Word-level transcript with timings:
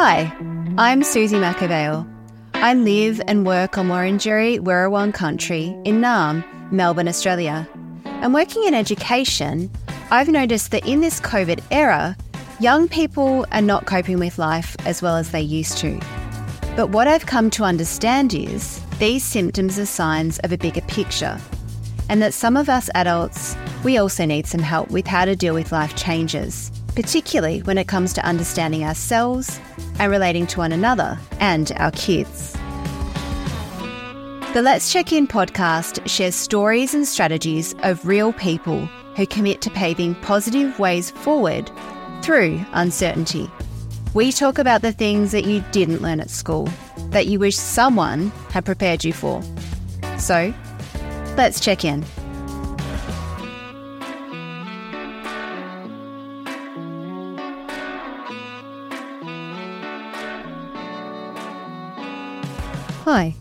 Hi, 0.00 0.32
I'm 0.78 1.02
Suzie 1.02 1.40
McAvale. 1.40 2.08
I 2.54 2.72
live 2.72 3.20
and 3.26 3.44
work 3.44 3.76
on 3.76 3.88
Wurundjeri 3.88 4.60
Wurrung 4.60 5.12
country 5.12 5.76
in 5.84 6.00
Naarm, 6.00 6.44
Melbourne, 6.70 7.08
Australia. 7.08 7.68
And 8.04 8.32
working 8.32 8.62
in 8.62 8.74
education, 8.74 9.68
I've 10.12 10.28
noticed 10.28 10.70
that 10.70 10.86
in 10.86 11.00
this 11.00 11.20
COVID 11.20 11.64
era, 11.72 12.16
young 12.60 12.86
people 12.86 13.44
are 13.50 13.60
not 13.60 13.86
coping 13.86 14.20
with 14.20 14.38
life 14.38 14.76
as 14.86 15.02
well 15.02 15.16
as 15.16 15.32
they 15.32 15.42
used 15.42 15.78
to. 15.78 16.00
But 16.76 16.90
what 16.90 17.08
I've 17.08 17.26
come 17.26 17.50
to 17.50 17.64
understand 17.64 18.34
is 18.34 18.80
these 19.00 19.24
symptoms 19.24 19.80
are 19.80 19.86
signs 19.86 20.38
of 20.44 20.52
a 20.52 20.58
bigger 20.58 20.82
picture, 20.82 21.40
and 22.08 22.22
that 22.22 22.34
some 22.34 22.56
of 22.56 22.68
us 22.68 22.88
adults, 22.94 23.56
we 23.82 23.98
also 23.98 24.26
need 24.26 24.46
some 24.46 24.62
help 24.62 24.92
with 24.92 25.08
how 25.08 25.24
to 25.24 25.34
deal 25.34 25.54
with 25.54 25.72
life 25.72 25.96
changes, 25.96 26.70
particularly 26.98 27.60
when 27.60 27.78
it 27.78 27.86
comes 27.86 28.12
to 28.12 28.26
understanding 28.26 28.82
ourselves 28.82 29.60
and 30.00 30.10
relating 30.10 30.48
to 30.48 30.58
one 30.58 30.72
another 30.72 31.16
and 31.38 31.70
our 31.76 31.92
kids. 31.92 32.54
The 34.52 34.62
Let's 34.62 34.92
Check 34.92 35.12
In 35.12 35.28
podcast 35.28 36.04
shares 36.08 36.34
stories 36.34 36.94
and 36.94 37.06
strategies 37.06 37.72
of 37.84 38.04
real 38.04 38.32
people 38.32 38.86
who 39.14 39.28
commit 39.28 39.60
to 39.60 39.70
paving 39.70 40.16
positive 40.22 40.76
ways 40.80 41.12
forward 41.12 41.70
through 42.20 42.60
uncertainty. 42.72 43.48
We 44.12 44.32
talk 44.32 44.58
about 44.58 44.82
the 44.82 44.90
things 44.90 45.30
that 45.30 45.44
you 45.44 45.62
didn't 45.70 46.02
learn 46.02 46.18
at 46.18 46.30
school, 46.30 46.68
that 47.10 47.28
you 47.28 47.38
wish 47.38 47.54
someone 47.54 48.32
had 48.50 48.64
prepared 48.64 49.04
you 49.04 49.12
for. 49.12 49.40
So, 50.18 50.52
let's 51.36 51.60
check 51.60 51.84
in. 51.84 52.04
Hi, 63.10 63.34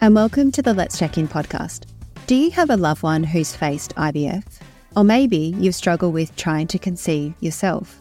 and 0.00 0.14
welcome 0.14 0.52
to 0.52 0.62
the 0.62 0.72
Let's 0.72 0.96
Check 0.96 1.18
In 1.18 1.26
podcast. 1.26 1.86
Do 2.28 2.36
you 2.36 2.52
have 2.52 2.70
a 2.70 2.76
loved 2.76 3.02
one 3.02 3.24
who's 3.24 3.52
faced 3.52 3.96
IVF? 3.96 4.44
Or 4.94 5.02
maybe 5.02 5.56
you've 5.58 5.74
struggled 5.74 6.14
with 6.14 6.36
trying 6.36 6.68
to 6.68 6.78
conceive 6.78 7.34
yourself? 7.40 8.00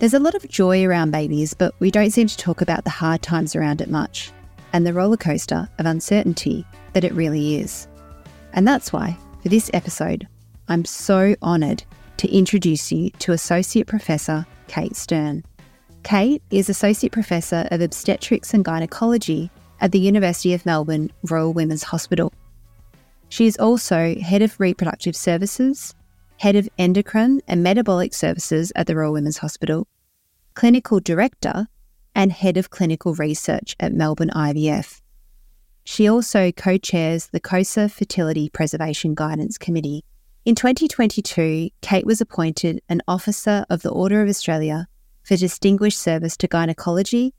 There's 0.00 0.14
a 0.14 0.18
lot 0.18 0.34
of 0.34 0.48
joy 0.48 0.84
around 0.84 1.12
babies, 1.12 1.54
but 1.54 1.76
we 1.78 1.92
don't 1.92 2.10
seem 2.10 2.26
to 2.26 2.36
talk 2.36 2.60
about 2.60 2.82
the 2.82 2.90
hard 2.90 3.22
times 3.22 3.54
around 3.54 3.80
it 3.80 3.88
much 3.88 4.32
and 4.72 4.84
the 4.84 4.92
roller 4.92 5.16
coaster 5.16 5.68
of 5.78 5.86
uncertainty 5.86 6.66
that 6.92 7.04
it 7.04 7.14
really 7.14 7.60
is. 7.60 7.86
And 8.52 8.66
that's 8.66 8.92
why, 8.92 9.16
for 9.44 9.48
this 9.48 9.70
episode, 9.72 10.26
I'm 10.66 10.84
so 10.84 11.36
honoured 11.40 11.84
to 12.16 12.36
introduce 12.36 12.90
you 12.90 13.10
to 13.20 13.30
Associate 13.30 13.86
Professor 13.86 14.44
Kate 14.66 14.96
Stern. 14.96 15.44
Kate 16.02 16.42
is 16.50 16.68
Associate 16.68 17.12
Professor 17.12 17.68
of 17.70 17.80
Obstetrics 17.80 18.52
and 18.54 18.64
Gynecology 18.64 19.52
at 19.82 19.90
the 19.90 19.98
University 19.98 20.54
of 20.54 20.64
Melbourne 20.64 21.10
Royal 21.28 21.52
Women's 21.52 21.82
Hospital. 21.82 22.32
She 23.28 23.46
is 23.46 23.58
also 23.58 24.14
Head 24.14 24.40
of 24.40 24.58
Reproductive 24.60 25.16
Services, 25.16 25.94
Head 26.38 26.54
of 26.54 26.68
Endocrine 26.78 27.40
and 27.48 27.62
Metabolic 27.62 28.14
Services 28.14 28.72
at 28.76 28.86
the 28.86 28.94
Royal 28.94 29.12
Women's 29.12 29.38
Hospital, 29.38 29.88
Clinical 30.54 31.00
Director, 31.00 31.66
and 32.14 32.30
Head 32.30 32.56
of 32.56 32.70
Clinical 32.70 33.14
Research 33.14 33.74
at 33.80 33.92
Melbourne 33.92 34.30
IVF. 34.30 35.00
She 35.82 36.08
also 36.08 36.52
co 36.52 36.78
chairs 36.78 37.26
the 37.28 37.40
COSA 37.40 37.88
Fertility 37.88 38.48
Preservation 38.48 39.14
Guidance 39.14 39.58
Committee. 39.58 40.04
In 40.44 40.54
2022, 40.54 41.70
Kate 41.80 42.06
was 42.06 42.20
appointed 42.20 42.80
an 42.88 43.02
Officer 43.08 43.64
of 43.68 43.82
the 43.82 43.90
Order 43.90 44.22
of 44.22 44.28
Australia 44.28 44.86
for 45.24 45.36
Distinguished 45.36 45.98
Service 45.98 46.36
to 46.36 46.46
Gynecology, 46.46 47.34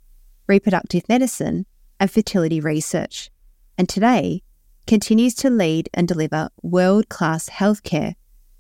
Reproductive 0.47 1.07
Medicine, 1.07 1.65
and 2.03 2.11
fertility 2.11 2.59
research, 2.59 3.31
and 3.77 3.87
today 3.87 4.43
continues 4.85 5.33
to 5.33 5.49
lead 5.49 5.87
and 5.93 6.05
deliver 6.05 6.49
world 6.61 7.07
class 7.07 7.47
healthcare 7.47 8.13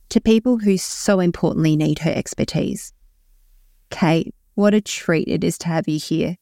to 0.07 0.21
people 0.21 0.59
who 0.59 0.77
so 0.77 1.19
importantly 1.19 1.75
need 1.75 1.99
her 1.99 2.11
expertise. 2.11 2.93
Kate, 3.89 4.33
what 4.55 4.73
a 4.73 4.79
treat 4.79 5.27
it 5.27 5.43
is 5.43 5.57
to 5.57 5.67
have 5.67 5.89
you 5.89 5.99
here. 5.99 6.37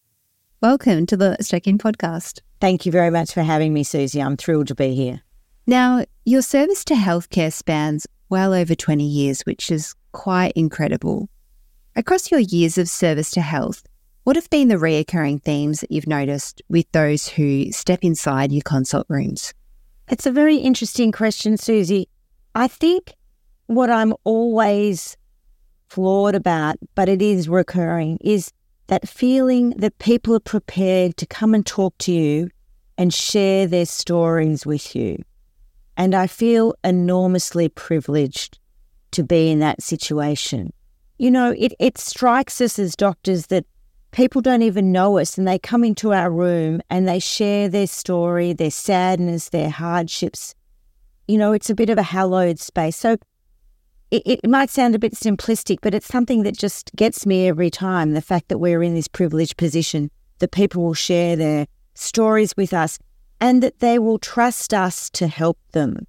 Welcome 0.61 1.07
to 1.07 1.17
the 1.17 1.35
Check 1.43 1.65
In 1.65 1.79
podcast. 1.79 2.41
Thank 2.59 2.85
you 2.85 2.91
very 2.91 3.09
much 3.09 3.33
for 3.33 3.41
having 3.41 3.73
me, 3.73 3.83
Suzie. 3.83 4.23
I'm 4.23 4.37
thrilled 4.37 4.67
to 4.67 4.75
be 4.75 4.93
here. 4.93 5.23
Now, 5.65 6.05
your 6.23 6.43
service 6.43 6.85
to 6.85 6.93
healthcare 6.93 7.51
spans 7.51 8.05
well 8.29 8.53
over 8.53 8.75
20 8.75 9.03
years, 9.03 9.41
which 9.41 9.71
is 9.71 9.95
quite 10.11 10.53
incredible. 10.55 11.29
Across 11.95 12.29
your 12.29 12.41
years 12.41 12.77
of 12.77 12.87
service 12.87 13.31
to 13.31 13.41
health, 13.41 13.81
what 14.23 14.35
have 14.35 14.49
been 14.49 14.67
the 14.67 14.75
reoccurring 14.75 15.41
themes 15.41 15.81
that 15.81 15.91
you've 15.91 16.07
noticed 16.07 16.61
with 16.69 16.91
those 16.91 17.27
who 17.27 17.71
step 17.71 17.99
inside 18.03 18.51
your 18.51 18.61
consult 18.61 19.05
rooms? 19.09 19.53
It's 20.09 20.25
a 20.25 20.31
very 20.31 20.57
interesting 20.57 21.11
question, 21.11 21.55
Suzie. 21.55 22.05
I 22.53 22.67
think 22.67 23.13
what 23.67 23.89
I'm 23.89 24.13
always 24.23 25.17
floored 25.87 26.35
about, 26.35 26.75
but 26.95 27.09
it 27.09 27.21
is 27.21 27.49
recurring, 27.49 28.17
is 28.21 28.51
that 28.87 29.07
feeling 29.07 29.71
that 29.71 29.97
people 29.99 30.35
are 30.35 30.39
prepared 30.41 31.17
to 31.17 31.25
come 31.25 31.53
and 31.53 31.65
talk 31.65 31.97
to 31.99 32.11
you 32.11 32.49
and 32.97 33.13
share 33.13 33.65
their 33.67 33.85
stories 33.85 34.65
with 34.65 34.95
you. 34.95 35.23
And 35.97 36.13
I 36.13 36.27
feel 36.27 36.75
enormously 36.83 37.69
privileged 37.69 38.59
to 39.11 39.23
be 39.23 39.49
in 39.49 39.59
that 39.59 39.81
situation. 39.81 40.73
You 41.17 41.31
know, 41.31 41.55
it, 41.57 41.73
it 41.79 41.97
strikes 41.97 42.59
us 42.61 42.79
as 42.79 42.95
doctors 42.95 43.47
that 43.47 43.65
people 44.11 44.41
don't 44.41 44.61
even 44.61 44.91
know 44.91 45.17
us 45.17 45.37
and 45.37 45.47
they 45.47 45.57
come 45.57 45.83
into 45.83 46.13
our 46.13 46.29
room 46.29 46.81
and 46.89 47.07
they 47.07 47.19
share 47.19 47.69
their 47.69 47.87
story, 47.87 48.53
their 48.53 48.71
sadness, 48.71 49.49
their 49.49 49.69
hardships. 49.69 50.53
You 51.27 51.37
know, 51.37 51.53
it's 51.53 51.69
a 51.69 51.75
bit 51.75 51.89
of 51.89 51.97
a 51.97 52.03
hallowed 52.03 52.59
space. 52.59 52.97
So 52.97 53.17
it, 54.11 54.23
it 54.25 54.49
might 54.49 54.69
sound 54.69 54.95
a 54.95 54.99
bit 54.99 55.13
simplistic, 55.13 55.77
but 55.81 55.93
it's 55.93 56.07
something 56.07 56.43
that 56.43 56.57
just 56.57 56.91
gets 56.95 57.25
me 57.25 57.47
every 57.47 57.69
time 57.69 58.11
the 58.11 58.21
fact 58.21 58.49
that 58.49 58.57
we're 58.57 58.83
in 58.83 58.93
this 58.93 59.07
privileged 59.07 59.57
position, 59.57 60.11
that 60.39 60.51
people 60.51 60.83
will 60.83 60.93
share 60.93 61.35
their 61.35 61.67
stories 61.93 62.55
with 62.57 62.73
us 62.73 62.99
and 63.39 63.63
that 63.63 63.79
they 63.79 63.97
will 63.97 64.19
trust 64.19 64.73
us 64.73 65.09
to 65.11 65.27
help 65.27 65.57
them. 65.71 66.05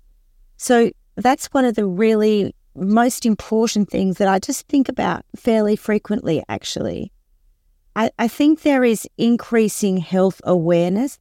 So 0.57 0.91
that's 1.17 1.47
one 1.47 1.65
of 1.65 1.77
the 1.77 1.87
really 1.87 2.55
most 2.75 3.25
important 3.25 3.91
things 3.91 4.19
that 4.19 4.29
I 4.29 4.39
just 4.39 4.67
think 4.67 4.89
about 4.89 5.25
fairly 5.37 5.77
frequently, 5.77 6.43
actually. 6.49 7.13
I, 7.94 8.10
I 8.19 8.28
think 8.28 8.62
there 8.62 8.84
is 8.84 9.06
increasing 9.19 9.98
health 9.98 10.41
awareness, 10.44 11.19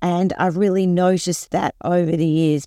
and 0.00 0.32
I've 0.38 0.56
really 0.56 0.86
noticed 0.86 1.50
that 1.50 1.74
over 1.84 2.16
the 2.16 2.26
years. 2.26 2.66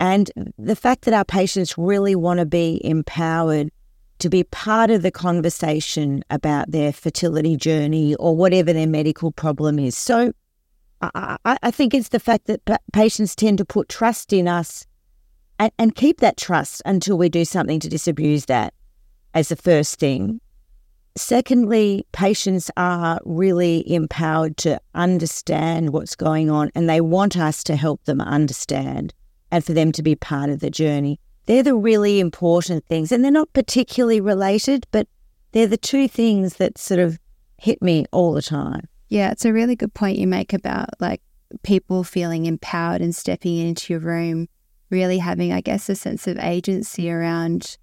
And 0.00 0.30
the 0.58 0.76
fact 0.76 1.04
that 1.04 1.14
our 1.14 1.24
patients 1.24 1.78
really 1.78 2.14
want 2.14 2.40
to 2.40 2.46
be 2.46 2.80
empowered 2.84 3.70
to 4.18 4.28
be 4.28 4.44
part 4.44 4.90
of 4.90 5.02
the 5.02 5.10
conversation 5.10 6.24
about 6.30 6.70
their 6.70 6.92
fertility 6.92 7.56
journey 7.56 8.14
or 8.16 8.36
whatever 8.36 8.72
their 8.72 8.86
medical 8.86 9.32
problem 9.32 9.78
is. 9.78 9.96
So 9.96 10.32
I, 11.00 11.38
I 11.44 11.70
think 11.70 11.94
it's 11.94 12.08
the 12.08 12.20
fact 12.20 12.46
that 12.46 12.60
patients 12.92 13.34
tend 13.34 13.58
to 13.58 13.64
put 13.64 13.88
trust 13.88 14.32
in 14.32 14.48
us 14.48 14.86
and, 15.58 15.72
and 15.78 15.94
keep 15.94 16.20
that 16.20 16.36
trust 16.36 16.82
until 16.86 17.18
we 17.18 17.28
do 17.28 17.44
something 17.44 17.80
to 17.80 17.88
disabuse 17.88 18.46
that 18.46 18.72
as 19.34 19.48
the 19.48 19.56
first 19.56 19.98
thing. 19.98 20.40
Secondly, 21.16 22.06
patients 22.10 22.70
are 22.76 23.20
really 23.24 23.88
empowered 23.92 24.56
to 24.58 24.80
understand 24.94 25.90
what's 25.90 26.16
going 26.16 26.50
on 26.50 26.70
and 26.74 26.88
they 26.88 27.00
want 27.00 27.36
us 27.36 27.62
to 27.64 27.76
help 27.76 28.04
them 28.04 28.20
understand 28.20 29.14
and 29.52 29.64
for 29.64 29.72
them 29.72 29.92
to 29.92 30.02
be 30.02 30.16
part 30.16 30.50
of 30.50 30.58
the 30.58 30.70
journey. 30.70 31.20
They're 31.46 31.62
the 31.62 31.76
really 31.76 32.18
important 32.18 32.84
things 32.86 33.12
and 33.12 33.22
they're 33.22 33.30
not 33.30 33.52
particularly 33.52 34.20
related, 34.20 34.86
but 34.90 35.06
they're 35.52 35.68
the 35.68 35.76
two 35.76 36.08
things 36.08 36.54
that 36.54 36.78
sort 36.78 36.98
of 36.98 37.20
hit 37.58 37.80
me 37.80 38.06
all 38.10 38.32
the 38.32 38.42
time. 38.42 38.88
Yeah, 39.08 39.30
it's 39.30 39.44
a 39.44 39.52
really 39.52 39.76
good 39.76 39.94
point 39.94 40.18
you 40.18 40.26
make 40.26 40.52
about 40.52 40.88
like 40.98 41.22
people 41.62 42.02
feeling 42.02 42.46
empowered 42.46 43.00
and 43.00 43.14
stepping 43.14 43.56
into 43.58 43.92
your 43.92 44.00
room, 44.00 44.48
really 44.90 45.18
having, 45.18 45.52
I 45.52 45.60
guess, 45.60 45.88
a 45.88 45.94
sense 45.94 46.26
of 46.26 46.38
agency 46.38 47.08
around, 47.08 47.76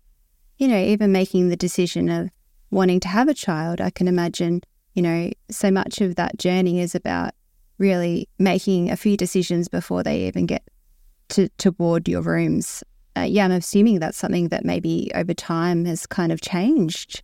you 0.57 0.67
know, 0.67 0.77
even 0.77 1.13
making 1.13 1.47
the 1.47 1.55
decision 1.55 2.09
of 2.09 2.29
wanting 2.71 2.99
to 3.01 3.07
have 3.07 3.27
a 3.27 3.33
child, 3.33 3.81
I 3.81 3.89
can 3.89 4.07
imagine, 4.07 4.61
you 4.93 5.01
know, 5.01 5.31
so 5.49 5.69
much 5.69 6.01
of 6.01 6.15
that 6.15 6.37
journey 6.37 6.79
is 6.79 6.95
about 6.95 7.33
really 7.77 8.27
making 8.39 8.89
a 8.89 8.97
few 8.97 9.17
decisions 9.17 9.67
before 9.67 10.03
they 10.03 10.27
even 10.27 10.45
get 10.45 10.63
to 11.29 11.49
toward 11.57 12.07
your 12.07 12.21
rooms. 12.21 12.83
Uh, 13.17 13.21
yeah, 13.21 13.45
I'm 13.45 13.51
assuming 13.51 13.99
that's 13.99 14.17
something 14.17 14.47
that 14.49 14.63
maybe 14.63 15.11
over 15.15 15.33
time 15.33 15.85
has 15.85 16.05
kind 16.07 16.31
of 16.31 16.41
changed. 16.41 17.23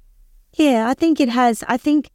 Yeah, 0.54 0.90
I 0.90 0.94
think 0.94 1.20
it 1.20 1.30
has. 1.30 1.64
I 1.68 1.78
think 1.78 2.10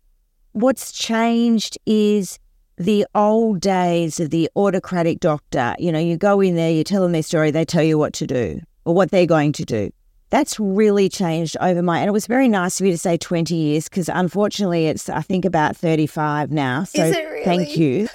what's 0.53 0.93
changed 0.93 1.79
is 1.87 2.39
the 2.77 3.07
old 3.15 3.61
days 3.61 4.21
of 4.21 4.31
the 4.31 4.51
autocratic 4.57 5.21
doctor. 5.21 5.75
You 5.79 5.93
know, 5.93 5.99
you 5.99 6.17
go 6.17 6.41
in 6.41 6.57
there, 6.57 6.71
you 6.71 6.85
tell 6.85 7.03
them 7.03 7.13
their 7.13 7.23
story, 7.23 7.51
they 7.51 7.65
tell 7.65 7.83
you 7.83 7.99
what 7.99 8.13
to 8.15 8.27
do 8.27 8.61
or 8.85 8.95
what 8.95 9.11
they're 9.11 9.27
going 9.27 9.53
to 9.53 9.65
do. 9.65 9.91
That's 10.33 10.59
really 10.59 11.11
changed 11.11 11.59
over 11.61 11.83
my, 11.83 11.99
and 11.99 12.09
it 12.09 12.13
was 12.13 12.27
very 12.27 12.49
nice 12.49 12.81
of 12.81 12.87
you 12.87 12.93
to 12.93 12.99
say 12.99 13.19
20 13.19 13.55
years 13.55 13.91
because 13.91 14.09
unfortunately 14.09 14.87
it's, 14.87 15.11
I 15.11 15.21
think, 15.21 15.45
about 15.45 15.77
35 15.77 16.51
now. 16.51 16.85
So 16.85 17.03
really? 17.03 17.45
thank 17.45 17.77
you. 17.77 18.09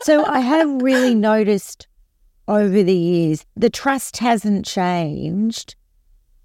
so 0.00 0.26
I 0.26 0.40
have 0.40 0.82
really 0.82 1.14
noticed 1.30 1.86
over 2.48 2.82
the 2.82 2.92
years 2.92 3.46
the 3.56 3.70
trust 3.70 4.16
hasn't 4.16 4.66
changed, 4.66 5.76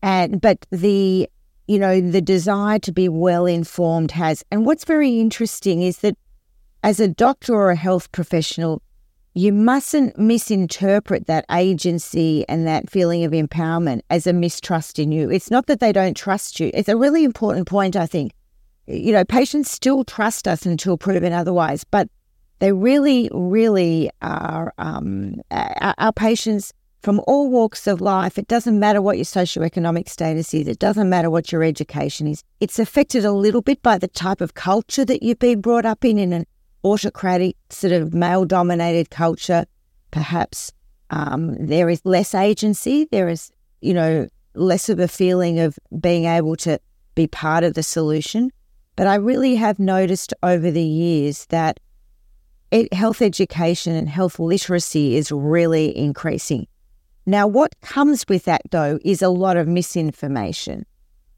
and 0.04 0.40
but 0.40 0.68
the, 0.70 1.28
you 1.66 1.80
know, 1.80 2.00
the 2.00 2.22
desire 2.22 2.78
to 2.78 2.92
be 2.92 3.10
well 3.10 3.48
informed 3.48 4.12
has. 4.12 4.44
And 4.52 4.68
what's 4.68 4.86
very 4.86 5.20
interesting 5.20 5.82
is 5.82 5.98
that 6.00 6.16
as 6.84 7.00
a 7.00 7.08
doctor 7.08 7.56
or 7.56 7.72
a 7.72 7.76
health 7.76 8.12
professional, 8.12 8.84
you 9.38 9.54
mustn't 9.54 10.18
misinterpret 10.18 11.28
that 11.28 11.46
agency 11.52 12.44
and 12.50 12.66
that 12.66 12.90
feeling 12.90 13.24
of 13.24 13.34
empowerment 13.34 14.02
as 14.10 14.26
a 14.26 14.34
mistrust 14.34 14.98
in 14.98 15.12
you. 15.12 15.30
It's 15.30 15.52
not 15.52 15.68
that 15.68 15.80
they 15.80 15.92
don't 15.92 16.18
trust 16.18 16.60
you. 16.60 16.72
It's 16.74 16.90
a 16.90 16.98
really 16.98 17.24
important 17.24 17.68
point, 17.68 17.96
I 17.96 18.08
think. 18.08 18.32
You 18.88 19.12
know, 19.12 19.24
patients 19.24 19.70
still 19.70 20.04
trust 20.04 20.48
us 20.48 20.66
until 20.66 20.98
proven 20.98 21.34
otherwise, 21.34 21.84
but 21.84 22.10
they 22.58 22.72
really, 22.72 23.30
really 23.32 24.10
are 24.24 24.74
um, 24.80 25.36
our 25.52 26.14
patients 26.14 26.74
from 27.04 27.22
all 27.28 27.52
walks 27.52 27.86
of 27.86 28.02
life. 28.02 28.40
It 28.40 28.48
doesn't 28.48 28.80
matter 28.80 29.04
what 29.04 29.18
your 29.18 29.26
socioeconomic 29.26 30.10
status 30.10 30.52
is. 30.56 30.68
It 30.68 30.80
doesn't 30.80 31.10
matter 31.10 31.30
what 31.30 31.52
your 31.52 31.64
education 31.64 32.26
is. 32.26 32.44
It's 32.60 32.80
affected 32.80 33.24
a 33.24 33.32
little 33.32 33.62
bit 33.62 33.84
by 33.84 34.00
the 34.00 34.08
type 34.08 34.42
of 34.42 34.56
culture 34.56 35.06
that 35.06 35.22
you've 35.22 35.38
been 35.38 35.62
brought 35.62 35.86
up 35.86 36.04
in, 36.04 36.18
in 36.18 36.34
an 36.34 36.48
autocratic, 36.92 37.56
sort 37.70 37.94
of 37.94 38.14
male 38.14 38.46
dominated 38.46 39.10
culture, 39.10 39.66
perhaps 40.12 40.72
um, 41.10 41.56
there 41.60 41.90
is 41.90 42.02
less 42.06 42.34
agency. 42.34 43.08
There 43.12 43.30
is, 43.30 43.52
you 43.82 43.94
know, 43.94 44.28
less 44.54 44.90
of 44.90 45.00
a 45.00 45.08
feeling 45.08 45.60
of 45.60 45.78
being 46.00 46.26
able 46.26 46.56
to 46.58 46.80
be 47.16 47.28
part 47.28 47.64
of 47.64 47.74
the 47.74 47.84
solution. 47.84 48.52
But 48.96 49.08
I 49.08 49.16
really 49.16 49.56
have 49.56 49.80
noticed 49.80 50.34
over 50.42 50.72
the 50.72 50.84
years 50.84 51.46
that 51.48 51.80
it, 52.72 52.92
health 52.94 53.22
education 53.22 53.96
and 53.96 54.10
health 54.10 54.40
literacy 54.40 55.16
is 55.16 55.32
really 55.32 55.96
increasing. 55.96 56.68
Now, 57.26 57.46
what 57.46 57.80
comes 57.82 58.26
with 58.28 58.46
that, 58.46 58.62
though, 58.72 59.00
is 59.04 59.22
a 59.22 59.30
lot 59.30 59.58
of 59.58 59.68
misinformation. 59.68 60.86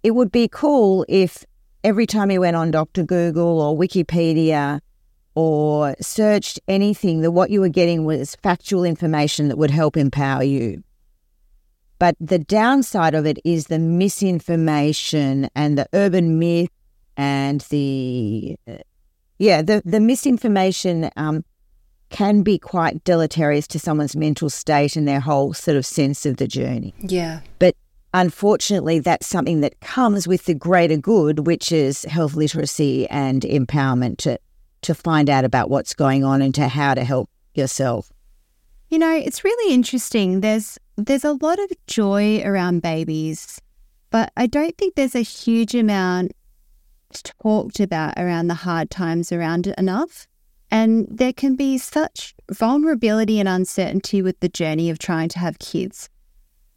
It 0.04 0.12
would 0.12 0.32
be 0.32 0.48
cool 0.48 1.06
if 1.10 1.46
every 1.84 2.06
time 2.06 2.32
you 2.32 2.42
went 2.42 2.56
on 2.56 2.72
Dr. 2.72 3.04
Google 3.04 3.60
or 3.60 3.78
Wikipedia, 3.78 4.80
or 5.40 5.96
searched 6.02 6.60
anything, 6.68 7.22
that 7.22 7.32
what 7.32 7.50
you 7.50 7.62
were 7.62 7.70
getting 7.70 8.04
was 8.04 8.36
factual 8.44 8.84
information 8.84 9.48
that 9.48 9.58
would 9.58 9.72
help 9.72 9.96
empower 9.96 10.44
you. 10.44 10.84
But 11.98 12.18
the 12.20 12.40
downside 12.40 13.16
of 13.16 13.26
it 13.26 13.40
is 13.46 13.68
the 13.68 13.80
misinformation 13.80 15.50
and 15.56 15.78
the 15.78 15.88
urban 15.94 16.40
myth 16.40 16.72
and 17.16 17.62
the, 17.70 18.58
uh, 18.68 18.80
yeah, 19.38 19.62
the, 19.62 19.82
the 19.86 20.02
misinformation 20.02 21.10
um, 21.16 21.46
can 22.10 22.42
be 22.42 22.60
quite 22.60 23.02
deleterious 23.06 23.66
to 23.68 23.80
someone's 23.80 24.18
mental 24.18 24.50
state 24.50 24.98
and 24.98 25.08
their 25.08 25.22
whole 25.22 25.54
sort 25.54 25.78
of 25.78 25.86
sense 25.86 26.26
of 26.26 26.36
the 26.36 26.50
journey. 26.50 26.94
Yeah. 27.00 27.40
But 27.60 27.78
unfortunately, 28.14 29.00
that's 29.00 29.28
something 29.28 29.62
that 29.62 29.80
comes 29.80 30.28
with 30.28 30.44
the 30.44 30.54
greater 30.54 30.98
good, 30.98 31.48
which 31.48 31.72
is 31.72 32.04
health 32.04 32.36
literacy 32.36 33.08
and 33.10 33.44
empowerment 33.44 34.18
to 34.18 34.38
to 34.82 34.96
find 34.96 35.30
out 35.30 35.46
about 35.46 35.70
what's 35.70 35.94
going 35.94 36.24
on 36.24 36.42
and 36.42 36.54
to 36.56 36.68
how 36.68 36.94
to 36.94 37.04
help 37.04 37.30
yourself. 37.54 38.12
You 38.90 39.00
know, 39.00 39.16
it's 39.16 39.44
really 39.44 39.74
interesting. 39.74 40.42
There's 40.42 40.78
there's 40.96 41.24
a 41.24 41.34
lot 41.34 41.60
of 41.60 41.72
joy 41.88 42.42
around 42.44 42.82
babies, 42.82 43.62
but 44.10 44.32
I 44.36 44.48
don't 44.48 44.78
think 44.78 44.96
there's 44.96 45.16
a 45.16 45.22
huge 45.22 45.76
amount 45.76 46.32
talked 47.42 47.80
about 47.80 48.14
around 48.18 48.48
the 48.48 48.54
hard 48.54 48.90
times 48.90 49.32
around 49.32 49.68
it 49.68 49.76
enough. 49.78 50.28
And 50.72 51.08
there 51.10 51.34
can 51.34 51.56
be 51.56 51.78
such 51.78 52.36
vulnerability 52.52 53.40
and 53.40 53.50
uncertainty 53.50 54.22
with 54.22 54.40
the 54.40 54.50
journey 54.50 54.90
of 54.90 55.00
trying 55.00 55.30
to 55.30 55.40
have 55.40 55.58
kids. 55.60 56.10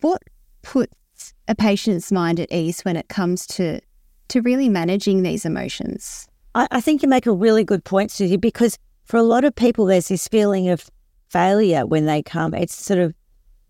What 0.01 0.23
puts 0.63 1.35
a 1.47 1.55
patient's 1.55 2.11
mind 2.11 2.41
at 2.41 2.51
ease 2.51 2.81
when 2.83 2.97
it 2.97 3.09
comes 3.09 3.47
to 3.49 3.81
to 4.29 4.41
really 4.41 4.71
managing 4.71 5.23
these 5.23 5.45
emotions? 5.45 6.27
I, 6.55 6.69
I 6.71 6.81
think 6.81 7.03
you 7.03 7.09
make 7.09 7.27
a 7.27 7.33
really 7.33 7.65
good 7.65 7.85
point, 7.85 8.11
Suzie, 8.11 8.41
because 8.41 8.79
for 9.05 9.17
a 9.17 9.23
lot 9.23 9.45
of 9.45 9.55
people, 9.55 9.87
there's 9.87 10.09
this 10.09 10.29
feeling 10.29 10.69
of 10.69 10.91
failure 11.29 11.87
when 11.87 12.07
they 12.07 12.23
come. 12.23 12.55
It's 12.55 12.75
sort 12.75 12.99
of 12.99 13.15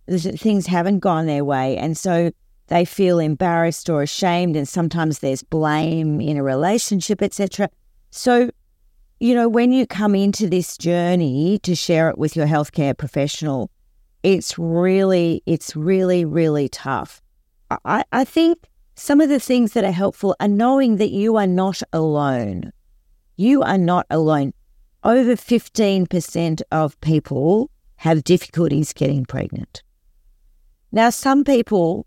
things 0.09 0.67
haven't 0.67 0.99
gone 0.99 1.27
their 1.27 1.45
way. 1.45 1.77
And 1.77 1.97
so 1.97 2.33
they 2.69 2.85
feel 2.85 3.19
embarrassed 3.19 3.89
or 3.89 4.03
ashamed. 4.03 4.57
And 4.57 4.69
sometimes 4.69 5.21
there's 5.21 5.43
blame 5.43 6.21
in 6.21 6.37
a 6.37 6.43
relationship, 6.43 7.23
etc. 7.23 7.71
So, 8.11 8.51
you 9.21 9.35
know, 9.35 9.49
when 9.49 9.73
you 9.73 9.87
come 9.87 10.15
into 10.15 10.49
this 10.49 10.77
journey 10.77 11.59
to 11.63 11.75
share 11.75 12.09
it 12.09 12.19
with 12.19 12.35
your 12.35 12.47
healthcare 12.47 12.97
professional, 12.97 13.71
it's 14.23 14.59
really, 14.59 15.43
it's 15.47 15.77
really, 15.77 16.25
really 16.25 16.69
tough. 16.69 17.23
I, 17.85 18.05
I 18.13 18.25
think 18.25 18.59
some 18.95 19.21
of 19.21 19.29
the 19.29 19.41
things 19.41 19.73
that 19.73 19.85
are 19.85 19.93
helpful 19.93 20.37
are 20.41 20.49
knowing 20.49 20.97
that 20.97 21.11
you 21.11 21.37
are 21.37 21.47
not 21.47 21.83
alone. 21.93 22.73
You 23.37 23.63
are 23.63 23.79
not 23.79 24.07
alone. 24.11 24.53
Over 25.05 25.35
15% 25.35 26.63
of 26.71 27.01
people 27.01 27.71
have 27.97 28.25
difficulties 28.25 28.93
getting 28.93 29.25
pregnant. 29.25 29.83
Now, 30.93 31.11
some 31.11 31.43
people 31.43 32.07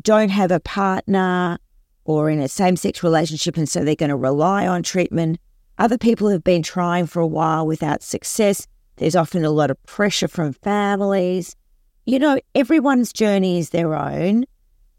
don't 0.00 0.30
have 0.30 0.50
a 0.50 0.60
partner 0.60 1.58
or 2.04 2.30
in 2.30 2.40
a 2.40 2.48
same 2.48 2.76
sex 2.76 3.02
relationship, 3.02 3.56
and 3.56 3.68
so 3.68 3.84
they're 3.84 3.94
going 3.94 4.10
to 4.10 4.16
rely 4.16 4.66
on 4.66 4.82
treatment. 4.82 5.38
Other 5.78 5.98
people 5.98 6.28
have 6.28 6.44
been 6.44 6.62
trying 6.62 7.06
for 7.06 7.20
a 7.20 7.26
while 7.26 7.66
without 7.66 8.02
success. 8.02 8.66
There's 8.96 9.16
often 9.16 9.44
a 9.44 9.50
lot 9.50 9.70
of 9.70 9.82
pressure 9.84 10.28
from 10.28 10.52
families. 10.52 11.56
You 12.06 12.18
know, 12.18 12.38
everyone's 12.54 13.12
journey 13.12 13.58
is 13.58 13.70
their 13.70 13.94
own. 13.94 14.44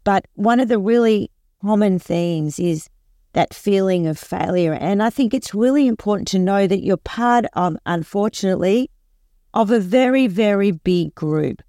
But 0.06 0.26
one 0.34 0.60
of 0.60 0.68
the 0.68 0.78
really 0.78 1.32
common 1.60 1.98
themes 1.98 2.60
is 2.60 2.88
that 3.32 3.52
feeling 3.52 4.06
of 4.06 4.16
failure. 4.16 4.72
And 4.72 5.02
I 5.02 5.10
think 5.10 5.34
it's 5.34 5.52
really 5.52 5.88
important 5.88 6.28
to 6.28 6.38
know 6.38 6.68
that 6.68 6.84
you're 6.84 6.96
part 6.96 7.44
of, 7.54 7.76
unfortunately, 7.86 8.88
of 9.52 9.72
a 9.72 9.80
very, 9.80 10.28
very 10.28 10.70
big 10.70 11.12
group. 11.16 11.60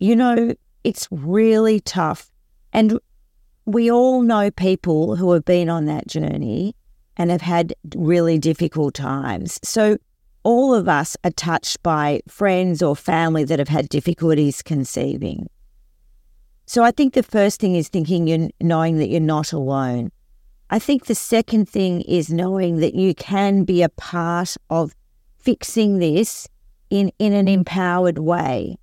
You 0.00 0.16
know, 0.16 0.54
it's 0.84 1.08
really 1.10 1.80
tough. 1.80 2.30
And 2.74 3.00
we 3.64 3.90
all 3.90 4.20
know 4.20 4.50
people 4.50 5.16
who 5.16 5.32
have 5.32 5.46
been 5.46 5.70
on 5.70 5.86
that 5.86 6.06
journey 6.08 6.76
and 7.16 7.30
have 7.30 7.40
had 7.40 7.72
really 7.96 8.38
difficult 8.38 8.92
times. 8.92 9.58
So 9.64 9.96
all 10.42 10.74
of 10.74 10.90
us 10.90 11.16
are 11.24 11.30
touched 11.30 11.82
by 11.82 12.20
friends 12.28 12.82
or 12.82 12.94
family 12.94 13.44
that 13.44 13.58
have 13.58 13.68
had 13.68 13.88
difficulties 13.88 14.60
conceiving. 14.60 15.48
So 16.68 16.84
I 16.84 16.90
think 16.90 17.14
the 17.14 17.22
first 17.22 17.60
thing 17.60 17.76
is 17.76 17.88
thinking 17.88 18.26
you're 18.26 18.50
knowing 18.60 18.98
that 18.98 19.08
you're 19.08 19.20
not 19.20 19.54
alone. 19.54 20.12
I 20.68 20.78
think 20.78 21.06
the 21.06 21.14
second 21.14 21.66
thing 21.66 22.02
is 22.02 22.28
knowing 22.30 22.80
that 22.80 22.94
you 22.94 23.14
can 23.14 23.64
be 23.64 23.82
a 23.82 23.88
part 23.88 24.54
of 24.68 24.94
fixing 25.38 25.98
this 25.98 26.46
in, 26.90 27.10
in 27.18 27.32
an 27.32 27.48
empowered 27.48 28.18
way. 28.18 28.76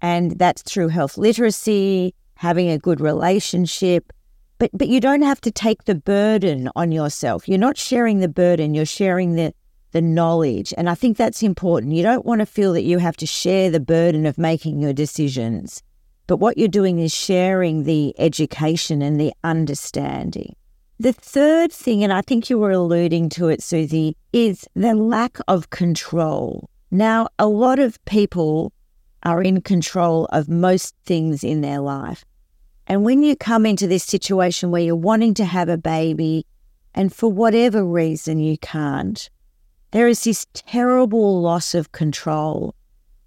And 0.00 0.38
that's 0.38 0.62
through 0.62 0.88
health 0.88 1.18
literacy, 1.18 2.14
having 2.36 2.70
a 2.70 2.78
good 2.78 3.02
relationship. 3.02 4.14
But, 4.58 4.70
but 4.72 4.88
you 4.88 4.98
don't 4.98 5.20
have 5.20 5.42
to 5.42 5.50
take 5.50 5.84
the 5.84 5.96
burden 5.96 6.70
on 6.74 6.90
yourself. 6.90 7.46
You're 7.46 7.58
not 7.58 7.76
sharing 7.76 8.20
the 8.20 8.28
burden, 8.28 8.72
you're 8.72 8.86
sharing 8.86 9.34
the, 9.34 9.52
the 9.92 10.00
knowledge. 10.00 10.72
And 10.78 10.88
I 10.88 10.94
think 10.94 11.18
that's 11.18 11.42
important. 11.42 11.92
You 11.92 12.02
don't 12.02 12.24
want 12.24 12.38
to 12.38 12.46
feel 12.46 12.72
that 12.72 12.84
you 12.84 12.96
have 12.96 13.18
to 13.18 13.26
share 13.26 13.68
the 13.68 13.78
burden 13.78 14.24
of 14.24 14.38
making 14.38 14.80
your 14.80 14.94
decisions. 14.94 15.82
But 16.30 16.36
what 16.36 16.56
you're 16.56 16.68
doing 16.68 17.00
is 17.00 17.12
sharing 17.12 17.82
the 17.82 18.14
education 18.16 19.02
and 19.02 19.20
the 19.20 19.32
understanding. 19.42 20.54
The 21.00 21.12
third 21.12 21.72
thing, 21.72 22.04
and 22.04 22.12
I 22.12 22.22
think 22.22 22.48
you 22.48 22.56
were 22.56 22.70
alluding 22.70 23.30
to 23.30 23.48
it, 23.48 23.58
Suzie, 23.58 24.14
is 24.32 24.64
the 24.76 24.94
lack 24.94 25.38
of 25.48 25.70
control. 25.70 26.70
Now, 26.88 27.26
a 27.40 27.48
lot 27.48 27.80
of 27.80 27.98
people 28.04 28.72
are 29.24 29.42
in 29.42 29.60
control 29.60 30.26
of 30.26 30.48
most 30.48 30.94
things 31.04 31.42
in 31.42 31.62
their 31.62 31.80
life. 31.80 32.24
And 32.86 33.02
when 33.02 33.24
you 33.24 33.34
come 33.34 33.66
into 33.66 33.88
this 33.88 34.04
situation 34.04 34.70
where 34.70 34.82
you're 34.82 34.94
wanting 34.94 35.34
to 35.34 35.44
have 35.44 35.68
a 35.68 35.76
baby 35.76 36.46
and 36.94 37.12
for 37.12 37.28
whatever 37.28 37.84
reason 37.84 38.38
you 38.38 38.56
can't, 38.56 39.28
there 39.90 40.06
is 40.06 40.22
this 40.22 40.46
terrible 40.54 41.42
loss 41.42 41.74
of 41.74 41.90
control. 41.90 42.76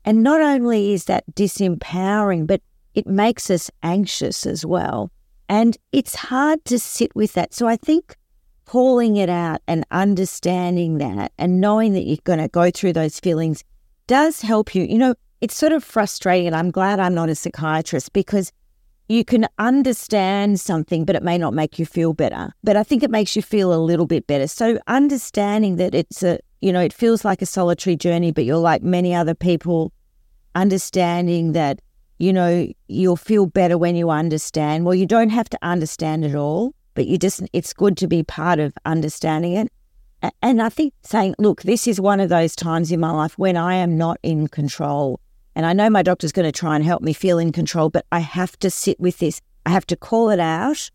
And 0.05 0.23
not 0.23 0.39
only 0.39 0.93
is 0.93 1.03
that 1.05 1.25
disempowering, 1.35 2.47
but 2.47 2.61
it 2.95 3.07
makes 3.07 3.49
us 3.49 3.71
anxious 3.81 4.45
as 4.45 4.65
well. 4.65 5.11
And 5.49 5.77
it's 5.91 6.15
hard 6.15 6.63
to 6.65 6.79
sit 6.79 7.15
with 7.15 7.33
that. 7.33 7.53
So 7.53 7.67
I 7.67 7.75
think 7.75 8.15
calling 8.65 9.17
it 9.17 9.29
out 9.29 9.61
and 9.67 9.85
understanding 9.91 10.97
that 10.97 11.31
and 11.37 11.59
knowing 11.59 11.93
that 11.93 12.03
you're 12.03 12.17
going 12.23 12.39
to 12.39 12.47
go 12.47 12.71
through 12.71 12.93
those 12.93 13.19
feelings 13.19 13.63
does 14.07 14.41
help 14.41 14.73
you. 14.73 14.83
You 14.83 14.97
know, 14.97 15.15
it's 15.41 15.55
sort 15.55 15.73
of 15.73 15.83
frustrating, 15.83 16.47
and 16.47 16.55
I'm 16.55 16.71
glad 16.71 16.99
I'm 16.99 17.13
not 17.13 17.29
a 17.29 17.35
psychiatrist 17.35 18.13
because 18.13 18.51
you 19.09 19.25
can 19.25 19.45
understand 19.59 20.59
something, 20.59 21.03
but 21.03 21.15
it 21.15 21.23
may 21.23 21.37
not 21.37 21.53
make 21.53 21.77
you 21.77 21.85
feel 21.85 22.13
better. 22.13 22.53
But 22.63 22.77
I 22.77 22.83
think 22.83 23.03
it 23.03 23.11
makes 23.11 23.35
you 23.35 23.41
feel 23.41 23.73
a 23.73 23.75
little 23.75 24.05
bit 24.05 24.25
better. 24.25 24.47
So 24.47 24.79
understanding 24.87 25.75
that 25.75 25.93
it's 25.93 26.23
a, 26.23 26.39
you 26.61 26.71
know, 26.71 26.79
it 26.79 26.93
feels 26.93 27.25
like 27.25 27.41
a 27.41 27.45
solitary 27.45 27.97
journey, 27.97 28.31
but 28.31 28.45
you're 28.45 28.55
like 28.55 28.81
many 28.81 29.13
other 29.13 29.35
people, 29.35 29.91
understanding 30.55 31.51
that, 31.51 31.81
you 32.23 32.33
know, 32.33 32.67
you'll 32.87 33.15
feel 33.15 33.45
better 33.45 33.77
when 33.77 33.95
you 33.95 34.09
understand. 34.09 34.85
Well, 34.85 34.95
you 34.95 35.05
don't 35.05 35.29
have 35.29 35.49
to 35.49 35.59
understand 35.61 36.25
it 36.25 36.35
all, 36.35 36.73
but 36.93 37.07
you 37.07 37.17
just, 37.17 37.41
it's 37.53 37.73
good 37.73 37.97
to 37.97 38.07
be 38.07 38.23
part 38.23 38.59
of 38.59 38.73
understanding 38.85 39.53
it. 39.53 39.71
And 40.41 40.61
I 40.61 40.69
think 40.69 40.93
saying, 41.03 41.35
look, 41.37 41.63
this 41.63 41.85
is 41.85 41.99
one 41.99 42.21
of 42.21 42.29
those 42.29 42.55
times 42.55 42.91
in 42.91 42.99
my 42.99 43.11
life 43.11 43.37
when 43.37 43.57
I 43.57 43.75
am 43.75 43.97
not 43.97 44.17
in 44.23 44.47
control 44.47 45.19
and 45.55 45.65
I 45.65 45.73
know 45.73 45.89
my 45.89 46.01
doctor's 46.01 46.31
going 46.31 46.51
to 46.51 46.51
try 46.51 46.75
and 46.75 46.83
help 46.83 47.01
me 47.01 47.13
feel 47.13 47.37
in 47.37 47.51
control, 47.51 47.89
but 47.89 48.05
I 48.11 48.19
have 48.19 48.57
to 48.59 48.69
sit 48.69 48.99
with 48.99 49.19
this. 49.19 49.39
I 49.65 49.69
have 49.69 49.85
to 49.87 49.95
call 49.95 50.29
it 50.29 50.39
out. 50.39 50.89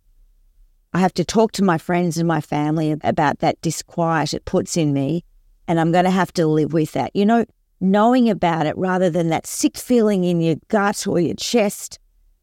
I 0.93 0.99
have 0.99 1.15
to 1.15 1.25
talk 1.25 1.53
to 1.53 1.65
my 1.65 1.79
friends 1.79 2.19
and 2.19 2.27
my 2.27 2.41
family 2.41 2.97
about 3.03 3.39
that 3.39 3.61
disquiet 3.61 4.35
it 4.35 4.45
puts 4.45 4.77
in 4.77 4.93
me. 4.93 5.25
And 5.69 5.79
I'm 5.79 5.93
going 5.93 6.07
to 6.07 6.11
have 6.11 6.33
to 6.35 6.47
live 6.47 6.73
with 6.73 6.93
that. 6.93 7.15
You 7.15 7.27
know, 7.27 7.45
knowing 7.81 8.29
about 8.29 8.67
it 8.67 8.77
rather 8.77 9.11
than 9.11 9.29
that 9.29 9.47
sick 9.47 9.77
feeling 9.77 10.25
in 10.25 10.41
your 10.41 10.57
gut 10.69 11.07
or 11.07 11.21
your 11.21 11.35
chest 11.35 11.99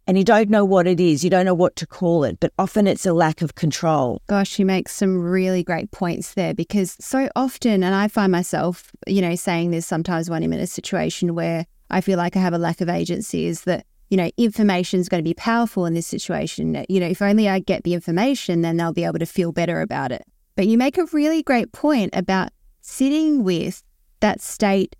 and 0.07 0.17
you 0.17 0.23
don't 0.23 0.49
know 0.49 0.63
what 0.63 0.85
it 0.87 0.99
is, 0.99 1.23
you 1.23 1.29
don't 1.29 1.45
know 1.45 1.53
what 1.55 1.75
to 1.77 1.87
call 1.87 2.23
it, 2.23 2.39
but 2.39 2.53
often 2.59 2.85
it's 2.85 3.05
a 3.05 3.13
lack 3.13 3.41
of 3.41 3.55
control. 3.55 4.21
Gosh, 4.27 4.59
you 4.59 4.65
make 4.65 4.87
some 4.87 5.17
really 5.17 5.63
great 5.63 5.89
points 5.91 6.35
there 6.35 6.53
because 6.53 6.95
so 6.99 7.27
often, 7.35 7.83
and 7.83 7.95
I 7.95 8.07
find 8.07 8.31
myself, 8.31 8.91
you 9.07 9.21
know, 9.21 9.35
saying 9.35 9.71
this 9.71 9.87
sometimes 9.87 10.29
when 10.29 10.43
I'm 10.43 10.53
in 10.53 10.59
a 10.59 10.67
situation 10.67 11.33
where 11.33 11.65
I 11.89 12.01
feel 12.01 12.17
like 12.17 12.35
I 12.35 12.39
have 12.39 12.53
a 12.53 12.59
lack 12.59 12.81
of 12.81 12.89
agency 12.89 13.47
is 13.47 13.61
that, 13.61 13.85
you 14.09 14.17
know, 14.17 14.29
information 14.37 14.99
is 14.99 15.09
going 15.09 15.23
to 15.23 15.27
be 15.27 15.33
powerful 15.33 15.87
in 15.87 15.95
this 15.95 16.07
situation. 16.07 16.85
You 16.87 16.99
know, 16.99 17.07
if 17.07 17.21
only 17.21 17.49
I 17.49 17.59
get 17.59 17.83
the 17.83 17.95
information, 17.95 18.61
then 18.61 18.77
they'll 18.77 18.93
be 18.93 19.05
able 19.05 19.19
to 19.19 19.25
feel 19.25 19.51
better 19.51 19.81
about 19.81 20.11
it. 20.11 20.23
But 20.55 20.67
you 20.67 20.77
make 20.77 20.99
a 20.99 21.05
really 21.05 21.41
great 21.41 21.71
point 21.71 22.15
about 22.15 22.49
sitting 22.81 23.43
with 23.43 23.83
that 24.19 24.39
state 24.39 24.95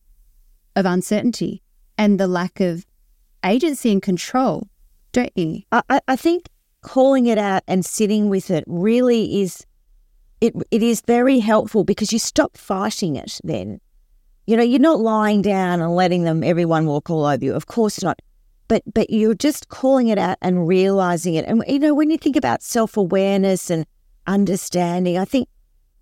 of 0.76 0.86
uncertainty 0.86 1.62
and 1.98 2.20
the 2.20 2.28
lack 2.28 2.60
of 2.60 2.86
agency 3.44 3.92
and 3.92 4.02
control, 4.02 4.68
don't 5.12 5.32
you? 5.36 5.62
I, 5.72 6.00
I 6.08 6.16
think 6.16 6.50
calling 6.82 7.26
it 7.26 7.38
out 7.38 7.64
and 7.68 7.86
sitting 7.86 8.30
with 8.30 8.52
it 8.52 8.64
really 8.68 9.42
is 9.42 9.66
it 10.42 10.54
it 10.70 10.84
is 10.84 11.02
very 11.02 11.40
helpful 11.40 11.84
because 11.84 12.14
you 12.14 12.20
stop 12.20 12.58
fighting 12.58 13.16
it 13.16 13.40
then. 13.44 13.80
You 14.46 14.58
know, 14.58 14.64
you're 14.64 14.80
not 14.80 15.00
lying 15.00 15.42
down 15.42 15.82
and 15.82 15.96
letting 15.96 16.24
them 16.24 16.44
everyone 16.44 16.86
walk 16.86 17.10
all 17.10 17.26
over 17.26 17.44
you. 17.44 17.56
Of 17.56 17.66
course 17.66 18.04
not. 18.04 18.22
But 18.68 18.84
but 18.94 19.10
you're 19.10 19.34
just 19.36 19.70
calling 19.70 20.10
it 20.10 20.18
out 20.18 20.38
and 20.42 20.68
realizing 20.68 21.36
it. 21.36 21.46
And 21.46 21.64
you 21.68 21.80
know, 21.80 21.94
when 21.94 22.12
you 22.12 22.18
think 22.18 22.36
about 22.36 22.62
self-awareness 22.62 23.70
and 23.70 23.86
understanding, 24.28 25.18
I 25.18 25.26
think 25.26 25.48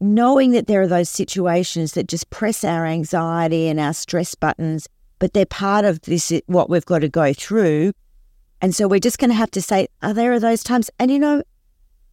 knowing 0.04 0.52
that 0.52 0.68
there 0.68 0.82
are 0.82 0.88
those 0.88 1.10
situations 1.10 1.94
that 1.94 2.08
just 2.08 2.30
press 2.30 2.64
our 2.66 2.86
anxiety 2.86 3.70
and 3.70 3.80
our 3.80 3.94
stress 3.94 4.36
buttons, 4.36 4.88
but 5.18 5.34
they're 5.34 5.46
part 5.46 5.86
of 5.86 6.02
this 6.02 6.32
what 6.48 6.70
we've 6.70 6.86
got 6.86 7.00
to 7.00 7.08
go 7.08 7.32
through. 7.32 7.94
And 8.62 8.76
so 8.76 8.88
we're 8.88 9.00
just 9.00 9.18
going 9.18 9.30
to 9.30 9.36
have 9.36 9.52
to 9.52 9.62
say, 9.62 9.88
are 10.02 10.14
there 10.14 10.34
are 10.34 10.40
those 10.42 10.62
times? 10.62 10.90
And 11.00 11.10
you 11.10 11.20
know, 11.20 11.42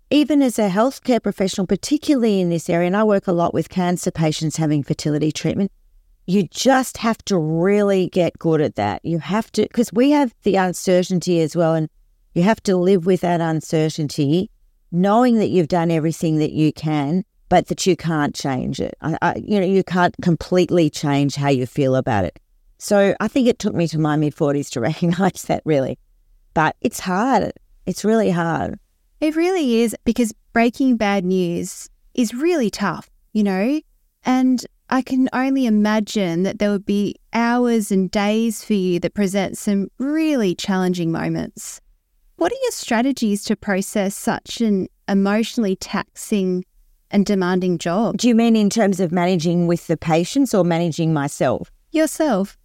even 0.08 0.40
as 0.40 0.58
a 0.58 0.68
healthcare 0.68 1.20
professional, 1.20 1.66
particularly 1.66 2.40
in 2.40 2.48
this 2.48 2.70
area, 2.70 2.86
and 2.86 2.96
I 2.96 3.02
work 3.02 3.26
a 3.26 3.32
lot 3.32 3.52
with 3.52 3.68
cancer 3.68 4.12
patients 4.12 4.56
having 4.56 4.84
fertility 4.84 5.32
treatment, 5.32 5.72
you 6.26 6.44
just 6.44 6.98
have 6.98 7.18
to 7.24 7.36
really 7.38 8.08
get 8.08 8.38
good 8.38 8.60
at 8.60 8.76
that. 8.76 9.04
You 9.04 9.18
have 9.18 9.50
to, 9.52 9.62
because 9.62 9.92
we 9.92 10.10
have 10.10 10.32
the 10.44 10.54
uncertainty 10.54 11.40
as 11.40 11.56
well, 11.56 11.74
and 11.74 11.88
you 12.34 12.44
have 12.44 12.62
to 12.64 12.76
live 12.76 13.04
with 13.04 13.22
that 13.22 13.40
uncertainty, 13.40 14.48
knowing 14.92 15.38
that 15.38 15.48
you've 15.48 15.68
done 15.68 15.90
everything 15.90 16.38
that 16.38 16.52
you 16.52 16.72
can, 16.72 17.24
but 17.50 17.66
that 17.66 17.84
you 17.84 17.96
can't 17.96 18.34
change 18.34 18.80
it. 18.80 18.94
I, 19.02 19.18
I, 19.20 19.34
you 19.44 19.60
know, 19.60 19.66
you 19.66 19.84
can't 19.84 20.14
completely 20.22 20.88
change 20.88 21.34
how 21.34 21.50
you 21.50 21.66
feel 21.66 21.96
about 21.96 22.24
it. 22.24 22.38
So 22.78 23.14
I 23.20 23.28
think 23.28 23.48
it 23.48 23.58
took 23.58 23.74
me 23.74 23.86
to 23.88 23.98
my 23.98 24.16
mid 24.16 24.34
40s 24.34 24.70
to 24.70 24.80
recognize 24.90 25.42
that 25.42 25.60
really. 25.66 25.98
But 26.54 26.76
it's 26.80 27.00
hard. 27.00 27.52
It's 27.84 28.04
really 28.04 28.30
hard. 28.30 28.78
It 29.20 29.36
really 29.36 29.80
is 29.82 29.94
because 30.04 30.32
breaking 30.54 30.96
bad 30.96 31.24
news 31.24 31.90
is 32.14 32.32
really 32.32 32.70
tough, 32.70 33.10
you 33.32 33.42
know? 33.42 33.80
And 34.24 34.64
I 34.88 35.02
can 35.02 35.28
only 35.32 35.66
imagine 35.66 36.44
that 36.44 36.58
there 36.58 36.70
would 36.70 36.86
be 36.86 37.16
hours 37.32 37.90
and 37.90 38.10
days 38.10 38.64
for 38.64 38.74
you 38.74 39.00
that 39.00 39.14
present 39.14 39.58
some 39.58 39.88
really 39.98 40.54
challenging 40.54 41.12
moments. 41.12 41.80
What 42.36 42.52
are 42.52 42.62
your 42.62 42.72
strategies 42.72 43.44
to 43.44 43.56
process 43.56 44.14
such 44.14 44.60
an 44.60 44.88
emotionally 45.08 45.76
taxing 45.76 46.64
and 47.10 47.26
demanding 47.26 47.78
job? 47.78 48.16
Do 48.16 48.28
you 48.28 48.34
mean 48.34 48.56
in 48.56 48.70
terms 48.70 49.00
of 49.00 49.12
managing 49.12 49.66
with 49.66 49.86
the 49.86 49.96
patients 49.96 50.54
or 50.54 50.64
managing 50.64 51.12
myself? 51.12 51.70
Yourself. 51.90 52.56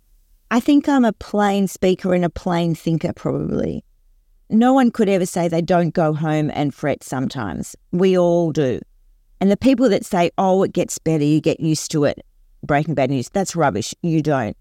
I 0.52 0.60
think 0.60 0.88
I'm 0.88 1.06
a 1.06 1.14
plain 1.14 1.68
speaker 1.68 2.14
and 2.14 2.24
a 2.24 2.30
plain 2.30 2.75
thinker, 2.75 3.14
probably. 3.14 3.84
No 4.50 4.74
one 4.74 4.92
could 4.92 5.10
ever 5.10 5.25
say 5.25 5.48
they 5.48 5.62
don't 5.62 5.94
go 5.94 6.14
home 6.14 6.52
and 6.54 6.74
fret 6.74 7.04
sometimes. 7.04 7.75
We 7.92 8.18
all 8.18 8.52
do. 8.52 8.80
And 9.42 9.50
the 9.50 9.58
people 9.58 9.90
that 9.90 10.06
say, 10.06 10.32
oh, 10.38 10.64
it 10.64 10.74
gets 10.74 10.98
better, 11.00 11.24
you 11.24 11.42
get 11.42 11.60
used 11.60 11.92
to 11.92 12.06
it, 12.06 12.20
breaking 12.64 12.94
bad 12.94 13.10
news, 13.10 13.30
that's 13.30 13.56
rubbish. 13.56 13.94
You 14.02 14.22
don't. 14.22 14.56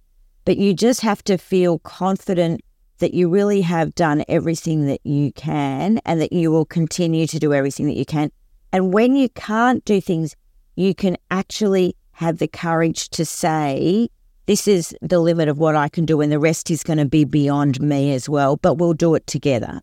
But 0.44 0.56
you 0.56 0.74
just 0.74 1.00
have 1.02 1.22
to 1.24 1.38
feel 1.38 1.78
confident 1.80 2.62
that 2.98 3.14
you 3.14 3.28
really 3.28 3.60
have 3.60 3.94
done 3.94 4.24
everything 4.28 4.86
that 4.86 5.00
you 5.04 5.32
can 5.32 6.00
and 6.04 6.20
that 6.20 6.32
you 6.32 6.50
will 6.50 6.64
continue 6.64 7.26
to 7.26 7.38
do 7.38 7.52
everything 7.52 7.86
that 7.86 7.96
you 7.96 8.04
can. 8.04 8.30
And 8.74 8.92
when 8.92 9.14
you 9.14 9.28
can't 9.28 9.84
do 9.84 10.00
things, 10.00 10.34
you 10.74 10.96
can 10.96 11.16
actually 11.30 11.94
have 12.10 12.38
the 12.38 12.48
courage 12.48 13.08
to 13.10 13.24
say, 13.24 14.08
this 14.46 14.66
is 14.66 14.96
the 15.00 15.20
limit 15.20 15.48
of 15.48 15.58
what 15.58 15.76
I 15.76 15.88
can 15.88 16.04
do, 16.04 16.20
and 16.20 16.32
the 16.32 16.40
rest 16.40 16.72
is 16.72 16.82
going 16.82 16.98
to 16.98 17.04
be 17.04 17.24
beyond 17.24 17.80
me 17.80 18.12
as 18.12 18.28
well, 18.28 18.56
but 18.56 18.74
we'll 18.74 18.92
do 18.92 19.14
it 19.14 19.28
together. 19.28 19.80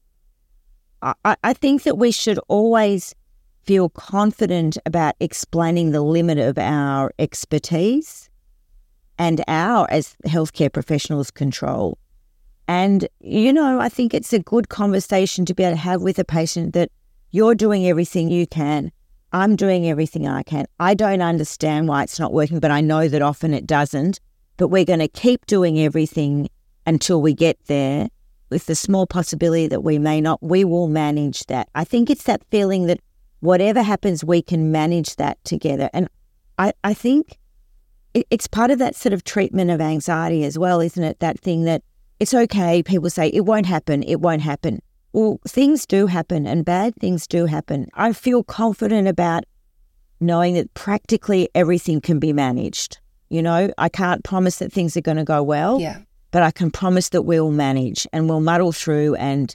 I, 1.02 1.38
I 1.42 1.54
think 1.54 1.84
that 1.84 1.98
we 1.98 2.12
should 2.12 2.38
always 2.50 3.16
feel 3.64 3.88
confident 3.88 4.78
about 4.86 5.16
explaining 5.22 5.92
the 5.92 6.02
limit 6.02 6.38
of 6.38 6.58
our 6.58 7.14
expertise 7.18 8.30
and 9.18 9.42
our, 9.48 9.90
as 9.90 10.18
healthcare 10.28 10.72
professionals, 10.72 11.32
control. 11.32 11.98
And, 12.68 13.08
you 13.22 13.54
know, 13.54 13.80
I 13.80 13.88
think 13.88 14.14
it's 14.14 14.34
a 14.34 14.40
good 14.40 14.68
conversation 14.68 15.46
to 15.46 15.54
be 15.54 15.64
able 15.64 15.78
to 15.78 15.82
have 15.82 16.02
with 16.02 16.20
a 16.20 16.26
patient 16.26 16.74
that 16.74 16.92
you're 17.32 17.56
doing 17.56 17.88
everything 17.88 18.30
you 18.30 18.46
can. 18.46 18.92
I'm 19.34 19.56
doing 19.56 19.88
everything 19.88 20.28
I 20.28 20.44
can. 20.44 20.66
I 20.80 20.94
don't 20.94 21.22
understand 21.22 21.88
why 21.88 22.04
it's 22.04 22.20
not 22.20 22.34
working, 22.34 22.60
but 22.60 22.72
I 22.72 22.82
know 22.82 23.08
that 23.08 23.22
often 23.22 23.54
it 23.54 23.66
doesn't. 23.66 24.20
But 24.58 24.68
we're 24.68 24.86
going 24.86 25.00
to 25.00 25.08
keep 25.08 25.46
doing 25.46 25.80
everything 25.80 26.50
until 26.86 27.22
we 27.22 27.34
get 27.34 27.58
there 27.66 28.10
with 28.50 28.66
the 28.66 28.76
small 28.76 29.08
possibility 29.08 29.68
that 29.68 29.82
we 29.84 29.98
may 29.98 30.20
not. 30.20 30.44
We 30.44 30.66
will 30.66 30.88
manage 30.88 31.46
that. 31.46 31.70
I 31.74 31.86
think 31.86 32.10
it's 32.10 32.24
that 32.24 32.44
feeling 32.52 32.88
that 32.88 33.00
whatever 33.40 33.82
happens, 33.82 34.24
we 34.24 34.42
can 34.42 34.72
manage 34.72 35.16
that 35.16 35.44
together. 35.46 35.90
And 35.94 36.10
I, 36.60 36.74
I 36.84 36.94
think 36.94 37.38
it, 38.14 38.28
it's 38.30 38.48
part 38.48 38.70
of 38.72 38.80
that 38.80 38.96
sort 38.96 39.14
of 39.14 39.24
treatment 39.24 39.72
of 39.72 39.80
anxiety 39.80 40.44
as 40.44 40.60
well, 40.60 40.82
isn't 40.82 41.04
it? 41.04 41.20
That 41.20 41.40
thing 41.40 41.64
that 41.64 41.82
it's 42.20 42.34
okay. 42.34 42.84
People 42.84 43.10
say 43.10 43.30
it 43.30 43.46
won't 43.46 43.66
happen. 43.66 44.04
It 44.04 44.20
won't 44.20 44.42
happen. 44.42 44.82
Well, 45.14 45.40
things 45.48 45.86
do 45.86 46.08
happen 46.08 46.48
and 46.48 46.64
bad 46.64 46.96
things 46.96 47.28
do 47.28 47.46
happen. 47.46 47.88
I 47.94 48.14
feel 48.14 48.44
confident 48.44 49.08
about 49.08 49.44
knowing 50.20 50.54
that 50.54 50.74
practically 50.74 51.50
everything 51.54 52.00
can 52.00 52.20
be 52.20 52.32
managed. 52.32 53.00
You 53.30 53.42
know, 53.42 53.72
I 53.78 53.90
can't 53.90 54.24
promise 54.24 54.60
that 54.60 54.72
things 54.72 54.96
are 54.96 55.02
going 55.02 55.18
to 55.18 55.24
go 55.24 55.42
well. 55.42 55.80
Yeah. 55.80 56.02
But 56.32 56.44
I 56.44 56.52
can 56.52 56.72
promise 56.72 57.10
that 57.10 57.24
we'll 57.24 57.52
manage 57.52 58.08
and 58.14 58.30
we'll 58.30 58.40
muddle 58.40 58.72
through 58.72 59.16
and 59.16 59.54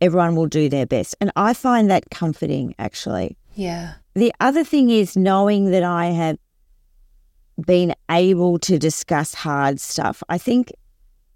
everyone 0.00 0.34
will 0.34 0.46
do 0.46 0.68
their 0.68 0.86
best. 0.86 1.14
And 1.20 1.30
I 1.36 1.54
find 1.54 1.90
that 1.90 2.10
comforting, 2.10 2.74
actually. 2.78 3.36
Yeah. 3.54 3.94
The 4.14 4.32
other 4.40 4.64
thing 4.64 4.90
is 4.90 5.16
knowing 5.16 5.70
that 5.70 5.84
I 5.84 6.06
have 6.06 6.38
been 7.64 7.94
able 8.10 8.58
to 8.60 8.78
discuss 8.78 9.34
hard 9.34 9.78
stuff. 9.78 10.22
I 10.28 10.38
think, 10.38 10.72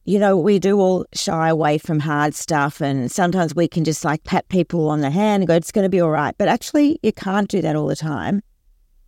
you 0.05 0.19
know, 0.19 0.37
we 0.37 0.59
do 0.59 0.79
all 0.79 1.07
shy 1.15 1.49
away 1.49 1.79
from 1.79 1.99
hard 1.99 2.35
stuff, 2.35 2.81
and 2.81 3.11
sometimes 3.11 3.55
we 3.55 3.67
can 3.67 3.85
just 3.85 4.05
like 4.05 4.25
pat 4.25 4.49
people 4.49 4.91
on 4.91 5.01
the 5.01 5.11
hand 5.11 5.43
and 5.43 5.49
go, 5.49 5.55
it's 5.55 5.73
going 5.73 5.85
to 5.85 5.89
be 5.89 6.01
all 6.01 6.11
right. 6.11 6.35
But 6.37 6.49
actually, 6.49 6.99
you 7.03 7.13
can't 7.13 7.49
do 7.49 7.63
that 7.63 7.75
all 7.75 7.87
the 7.87 7.97
time. 7.97 8.43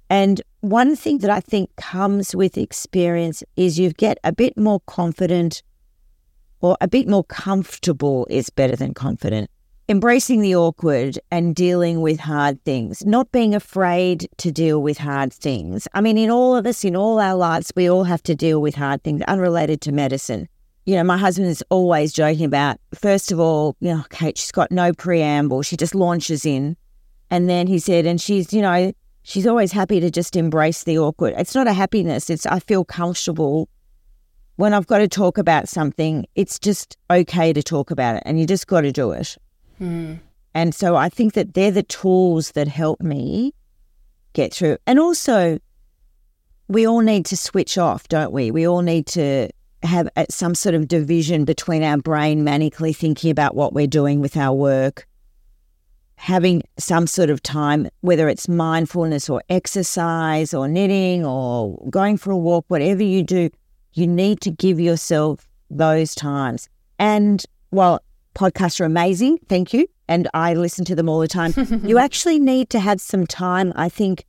And 0.09 0.41
one 0.61 0.97
thing 0.97 1.19
that 1.19 1.31
I 1.31 1.41
think 1.41 1.75
comes 1.76 2.35
with 2.35 2.57
experience 2.57 3.43
is 3.57 3.79
you 3.79 3.93
get 3.93 4.19
a 4.25 4.33
bit 4.33 4.57
more 4.57 4.81
confident 4.87 5.62
or 6.61 6.76
a 6.81 6.88
bit 6.88 7.09
more 7.09 7.25
comfortable 7.25 8.26
is 8.31 8.49
better 8.49 8.76
than 8.76 8.95
confident. 8.95 9.50
Embracing 9.88 10.41
the 10.41 10.57
awkward 10.57 11.19
and 11.31 11.55
dealing 11.55 12.00
with 12.00 12.19
hard 12.19 12.62
things, 12.65 13.05
not 13.05 13.31
being 13.31 13.55
afraid 13.55 14.29
to 14.38 14.50
deal 14.50 14.83
with 14.83 14.99
hard 14.99 15.33
things. 15.33 15.87
I 15.95 16.00
mean, 16.00 16.19
in 16.19 16.31
all 16.31 16.57
of 16.57 16.67
us, 16.67 16.85
in 16.85 16.97
all 16.97 17.21
our 17.21 17.37
lives, 17.37 17.71
we 17.76 17.88
all 17.88 18.05
have 18.05 18.23
to 18.25 18.35
deal 18.35 18.61
with 18.61 18.75
hard 18.75 19.05
things 19.05 19.23
unrelated 19.23 19.81
to 19.83 19.93
medicine. 19.93 20.49
You 20.87 20.95
know, 20.95 21.02
my 21.02 21.19
husband 21.19 21.49
is 21.49 21.62
always 21.69 22.12
joking 22.12 22.45
about, 22.45 22.78
first 22.95 23.33
of 23.33 23.40
all, 23.40 23.76
you 23.81 23.93
know, 23.93 24.05
Kate, 24.09 24.38
she's 24.38 24.52
got 24.52 24.71
no 24.71 24.93
preamble. 24.93 25.62
She 25.62 25.76
just 25.76 25.97
launches 25.97 26.47
in. 26.47 26.76
And 27.28 27.50
then 27.50 27.66
he 27.66 27.81
said, 27.81 28.07
and 28.07 28.21
she's, 28.21 28.52
you 28.52 28.62
know, 28.62 28.93
she's 29.25 29.49
always 29.49 29.73
happy 29.73 29.99
to 29.99 30.12
just 30.12 30.37
embrace 30.37 30.85
the 30.85 30.97
awkward. 30.97 31.35
It's 31.37 31.57
not 31.57 31.66
a 31.66 31.73
happiness, 31.73 32.31
it's 32.31 32.47
I 32.47 32.61
feel 32.61 32.85
comfortable. 32.85 33.69
When 34.55 34.73
I've 34.73 34.87
got 34.87 34.99
to 34.99 35.09
talk 35.09 35.37
about 35.37 35.69
something, 35.69 36.25
it's 36.35 36.59
just 36.59 36.97
okay 37.11 37.52
to 37.52 37.62
talk 37.62 37.90
about 37.90 38.16
it 38.16 38.23
and 38.25 38.40
you 38.40 38.47
just 38.47 38.69
got 38.69 38.83
to 38.83 38.93
do 38.93 39.11
it. 39.11 39.37
Mm. 39.81 40.21
And 40.55 40.75
so 40.75 40.97
I 40.97 41.11
think 41.11 41.35
that 41.35 41.52
they're 41.52 41.73
the 41.73 41.83
tools 41.83 42.52
that 42.52 42.69
help 42.69 43.02
me 43.02 43.52
get 44.33 44.55
through. 44.55 44.78
And 44.87 44.99
also, 44.99 45.59
we 46.69 46.87
all 46.87 47.00
need 47.00 47.26
to 47.26 47.37
switch 47.37 47.76
off, 47.76 48.09
don't 48.09 48.33
we? 48.33 48.50
We 48.50 48.66
all 48.66 48.83
need 48.83 49.07
to 49.09 49.50
have 49.87 50.09
uh, 50.16 50.26
some 50.28 50.55
sort 50.55 50.75
of 50.75 50.88
division 50.88 51.45
between 51.45 51.83
our 51.83 51.99
brain 51.99 52.45
manically 52.45 52.95
thinking 52.95 53.31
about 53.31 53.55
what 53.55 53.73
we're 53.73 53.87
doing 53.87 54.21
with 54.21 54.37
our 54.37 54.55
work, 54.55 55.07
having 56.16 56.62
some 56.78 57.07
sort 57.07 57.31
of 57.31 57.43
time, 57.43 57.88
whether 58.00 58.28
it's 58.28 58.49
mindfulness 58.49 59.28
or 59.28 59.43
exercise 59.49 60.52
or 60.52 60.69
knitting 60.69 61.25
or 61.25 61.78
going 61.90 62.16
for 62.16 62.31
a 62.31 62.37
walk, 62.37 62.64
whatever 62.69 63.02
you 63.02 63.23
do, 63.23 63.50
you 63.93 64.07
need 64.07 64.40
to 64.43 64.50
give 64.50 64.78
yourself 64.78 65.49
those 65.71 66.14
times. 66.14 66.69
And 66.99 67.45
while 67.71 68.00
podcasts 68.35 68.81
are 68.81 68.85
amazing, 68.85 69.38
thank 69.49 69.73
you, 69.73 69.87
and 70.09 70.28
I 70.35 70.55
listen 70.55 70.85
to 70.87 70.95
them 70.95 71.09
all 71.09 71.21
the 71.21 71.28
time, 71.28 71.55
you 71.85 71.99
actually 71.99 72.38
need 72.38 72.71
to 72.71 72.81
have 72.81 73.00
some 73.00 73.26
time, 73.26 73.73
I 73.76 73.88
think, 73.88 74.25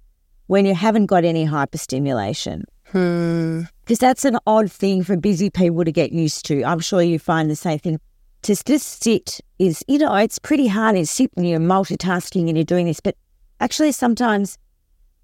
when 0.48 0.66
you 0.66 0.74
haven't 0.74 1.08
got 1.08 1.26
any 1.26 1.46
hyperstimulation. 1.46 2.64
Hmm. 2.92 3.64
Because 3.84 4.00
that's 4.00 4.26
an 4.26 4.38
odd 4.48 4.72
thing 4.72 5.04
for 5.04 5.18
busy 5.18 5.50
people 5.50 5.84
to 5.84 5.92
get 5.92 6.12
used 6.12 6.46
to. 6.46 6.64
I'm 6.64 6.80
sure 6.80 7.02
you 7.02 7.20
find 7.20 7.50
the 7.50 7.56
same 7.56 7.80
thing. 7.80 8.00
To 8.44 8.56
just 8.56 9.04
sit 9.04 9.42
is, 9.60 9.84
you 9.88 9.98
know, 9.98 10.14
it's 10.16 10.40
pretty 10.40 10.68
hard 10.68 10.96
to 10.96 11.06
sit 11.06 11.32
when 11.34 11.46
you're 11.46 11.60
multitasking 11.60 12.48
and 12.48 12.58
you're 12.58 12.64
doing 12.64 12.86
this. 12.86 13.00
But 13.00 13.16
actually, 13.60 13.92
sometimes, 13.92 14.58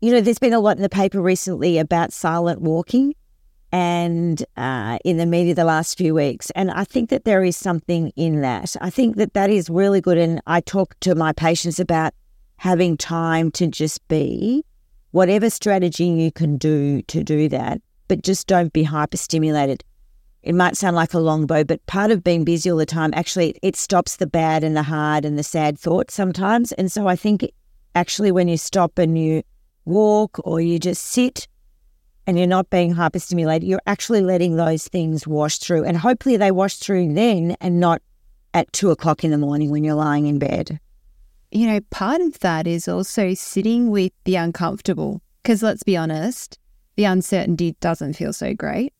you 0.02 0.12
know, 0.12 0.20
there's 0.20 0.40
been 0.40 0.54
a 0.54 0.60
lot 0.60 0.78
in 0.78 0.84
the 0.84 0.90
paper 0.90 1.22
recently 1.22 1.78
about 1.78 2.12
silent 2.12 2.62
walking 2.62 3.14
and 3.72 4.44
uh, 4.58 4.98
in 5.06 5.18
the 5.18 5.26
media 5.26 5.56
the 5.56 5.64
last 5.64 5.98
few 5.98 6.14
weeks. 6.14 6.50
And 6.52 6.70
I 6.72 6.84
think 6.84 7.10
that 7.10 7.24
there 7.24 7.44
is 7.44 7.56
something 7.56 8.12
in 8.16 8.42
that. 8.42 8.76
I 8.82 8.90
think 8.90 9.16
that 9.18 9.34
that 9.34 9.50
is 9.50 9.70
really 9.70 10.02
good. 10.02 10.18
And 10.18 10.42
I 10.48 10.62
talk 10.62 10.96
to 11.02 11.16
my 11.16 11.34
patients 11.34 11.80
about 11.80 12.14
having 12.58 12.98
time 12.98 13.52
to 13.52 13.68
just 13.68 14.06
be 14.08 14.64
whatever 15.14 15.48
strategy 15.48 16.06
you 16.06 16.32
can 16.32 16.58
do 16.58 17.02
to 17.04 17.24
do 17.24 17.48
that, 17.48 17.80
but 18.08 18.24
just 18.24 18.48
don't 18.48 18.74
be 18.74 18.84
hyperstimulated. 18.84 19.82
It 20.42 20.56
might 20.56 20.76
sound 20.76 20.96
like 20.96 21.14
a 21.14 21.20
long 21.20 21.46
bow, 21.46 21.64
but 21.64 21.86
part 21.86 22.10
of 22.10 22.24
being 22.24 22.44
busy 22.44 22.72
all 22.72 22.78
the 22.78 22.86
time 22.86 23.14
actually 23.14 23.56
it 23.62 23.76
stops 23.76 24.16
the 24.18 24.26
bad 24.26 24.64
and 24.64 24.76
the 24.76 24.82
hard 24.82 25.24
and 25.24 25.38
the 25.38 25.44
sad 25.44 25.78
thoughts 25.78 26.16
sometimes. 26.16 26.72
And 26.74 26.92
so 26.92 27.08
I 27.08 27.16
think 27.16 27.48
actually 27.94 28.32
when 28.32 28.48
you 28.48 28.58
stop 28.58 28.98
and 28.98 29.16
you 29.16 29.44
walk 29.86 30.40
or 30.44 30.60
you 30.60 30.80
just 30.80 31.06
sit 31.06 31.48
and 32.26 32.36
you're 32.36 32.48
not 32.48 32.72
being 32.72 32.96
hyperstimulated, 32.96 33.68
you're 33.68 33.82
actually 33.86 34.22
letting 34.22 34.56
those 34.56 34.88
things 34.88 35.28
wash 35.28 35.60
through. 35.60 35.84
And 35.84 35.96
hopefully 35.96 36.38
they 36.38 36.52
wash 36.52 36.78
through 36.78 37.14
then 37.14 37.56
and 37.62 37.80
not 37.80 38.02
at 38.56 38.74
two 38.74 38.90
o'clock 38.90 39.24
in 39.24 39.30
the 39.30 39.38
morning 39.38 39.70
when 39.70 39.84
you're 39.84 39.94
lying 39.94 40.26
in 40.26 40.40
bed 40.40 40.80
you 41.54 41.68
know, 41.68 41.80
part 41.90 42.22
of 42.22 42.40
that 42.40 42.68
is 42.68 42.88
also 42.88 43.34
sitting 43.34 43.90
with 43.90 44.12
the 44.26 44.36
uncomfortable. 44.36 45.22
Because 45.42 45.62
let's 45.62 45.84
be 45.84 45.98
honest, 45.98 46.58
the 46.96 47.06
uncertainty 47.06 47.76
doesn't 47.80 48.14
feel 48.14 48.34
so 48.34 48.54
great. 48.54 48.94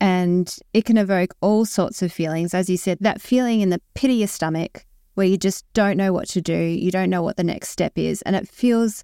And 0.00 0.54
it 0.72 0.84
can 0.84 0.96
evoke 0.96 1.34
all 1.40 1.64
sorts 1.64 2.02
of 2.02 2.12
feelings. 2.12 2.54
As 2.54 2.70
you 2.70 2.76
said, 2.76 2.98
that 3.00 3.20
feeling 3.20 3.60
in 3.60 3.70
the 3.70 3.80
pit 3.94 4.10
of 4.10 4.16
your 4.16 4.28
stomach 4.28 4.86
where 5.14 5.26
you 5.26 5.36
just 5.36 5.64
don't 5.72 5.96
know 5.96 6.12
what 6.12 6.28
to 6.28 6.40
do, 6.40 6.56
you 6.56 6.92
don't 6.92 7.10
know 7.10 7.22
what 7.22 7.36
the 7.36 7.42
next 7.42 7.70
step 7.70 7.98
is, 7.98 8.22
and 8.22 8.36
it 8.36 8.48
feels 8.48 9.02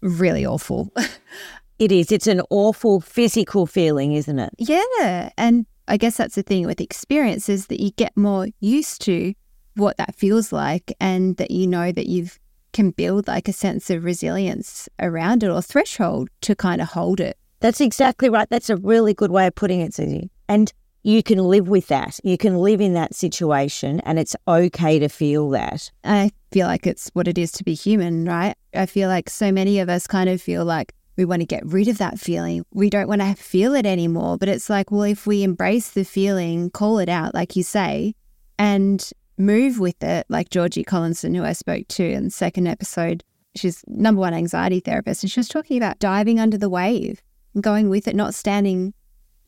really 0.00 0.46
awful. 0.46 0.90
it 1.78 1.92
is. 1.92 2.10
It's 2.10 2.26
an 2.26 2.40
awful 2.48 3.02
physical 3.02 3.66
feeling, 3.66 4.12
isn't 4.12 4.38
it? 4.38 4.50
Yeah. 4.56 5.28
And 5.36 5.66
I 5.88 5.98
guess 5.98 6.16
that's 6.16 6.36
the 6.36 6.42
thing 6.42 6.66
with 6.66 6.80
experiences 6.80 7.66
that 7.66 7.80
you 7.80 7.90
get 7.90 8.16
more 8.16 8.48
used 8.60 9.02
to 9.02 9.34
what 9.74 9.96
that 9.96 10.14
feels 10.14 10.52
like 10.52 10.92
and 11.00 11.36
that 11.36 11.50
you 11.50 11.66
know 11.66 11.92
that 11.92 12.06
you 12.06 12.28
can 12.72 12.90
build 12.90 13.28
like 13.28 13.48
a 13.48 13.52
sense 13.52 13.90
of 13.90 14.04
resilience 14.04 14.88
around 14.98 15.42
it 15.42 15.50
or 15.50 15.62
threshold 15.62 16.28
to 16.40 16.54
kind 16.54 16.80
of 16.80 16.88
hold 16.88 17.20
it. 17.20 17.36
That's 17.60 17.80
exactly 17.80 18.28
right. 18.28 18.48
That's 18.50 18.70
a 18.70 18.76
really 18.76 19.14
good 19.14 19.30
way 19.30 19.46
of 19.46 19.54
putting 19.54 19.80
it, 19.80 19.92
Suzie. 19.92 20.30
And 20.48 20.72
you 21.04 21.22
can 21.22 21.38
live 21.38 21.68
with 21.68 21.88
that. 21.88 22.18
You 22.24 22.38
can 22.38 22.56
live 22.56 22.80
in 22.80 22.94
that 22.94 23.14
situation 23.14 24.00
and 24.00 24.18
it's 24.18 24.36
okay 24.46 24.98
to 24.98 25.08
feel 25.08 25.50
that. 25.50 25.90
I 26.04 26.30
feel 26.50 26.66
like 26.66 26.86
it's 26.86 27.10
what 27.12 27.28
it 27.28 27.38
is 27.38 27.52
to 27.52 27.64
be 27.64 27.74
human, 27.74 28.24
right? 28.24 28.54
I 28.74 28.86
feel 28.86 29.08
like 29.08 29.28
so 29.28 29.52
many 29.52 29.80
of 29.80 29.88
us 29.88 30.06
kind 30.06 30.28
of 30.28 30.40
feel 30.40 30.64
like 30.64 30.94
we 31.16 31.24
want 31.24 31.40
to 31.40 31.46
get 31.46 31.66
rid 31.66 31.88
of 31.88 31.98
that 31.98 32.18
feeling. 32.18 32.64
We 32.72 32.88
don't 32.88 33.08
want 33.08 33.20
to 33.20 33.34
feel 33.34 33.74
it 33.74 33.84
anymore. 33.84 34.38
But 34.38 34.48
it's 34.48 34.70
like, 34.70 34.90
well, 34.90 35.02
if 35.02 35.26
we 35.26 35.42
embrace 35.42 35.90
the 35.90 36.04
feeling, 36.04 36.70
call 36.70 36.98
it 36.98 37.08
out, 37.08 37.34
like 37.34 37.54
you 37.54 37.62
say, 37.62 38.14
and 38.58 39.10
move 39.38 39.78
with 39.78 40.02
it, 40.02 40.26
like 40.28 40.50
Georgie 40.50 40.84
Collinson, 40.84 41.34
who 41.34 41.44
I 41.44 41.52
spoke 41.52 41.88
to 41.88 42.04
in 42.04 42.24
the 42.24 42.30
second 42.30 42.66
episode, 42.66 43.24
she's 43.56 43.84
number 43.86 44.20
one 44.20 44.34
anxiety 44.34 44.80
therapist, 44.80 45.22
and 45.22 45.30
she 45.30 45.40
was 45.40 45.48
talking 45.48 45.76
about 45.76 45.98
diving 45.98 46.38
under 46.40 46.58
the 46.58 46.70
wave, 46.70 47.22
going 47.60 47.88
with 47.88 48.08
it, 48.08 48.16
not 48.16 48.34
standing 48.34 48.94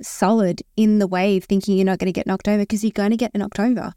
solid 0.03 0.63
in 0.77 0.99
the 0.99 1.07
wave, 1.07 1.45
thinking 1.45 1.77
you're 1.77 1.87
not 1.87 1.99
going 1.99 2.13
to 2.13 2.13
get 2.13 2.27
knocked 2.27 2.49
over 2.49 2.63
because 2.63 2.83
you're 2.83 2.91
going 2.91 3.11
to 3.11 3.17
get 3.17 3.35
knocked 3.35 3.61
over. 3.61 3.93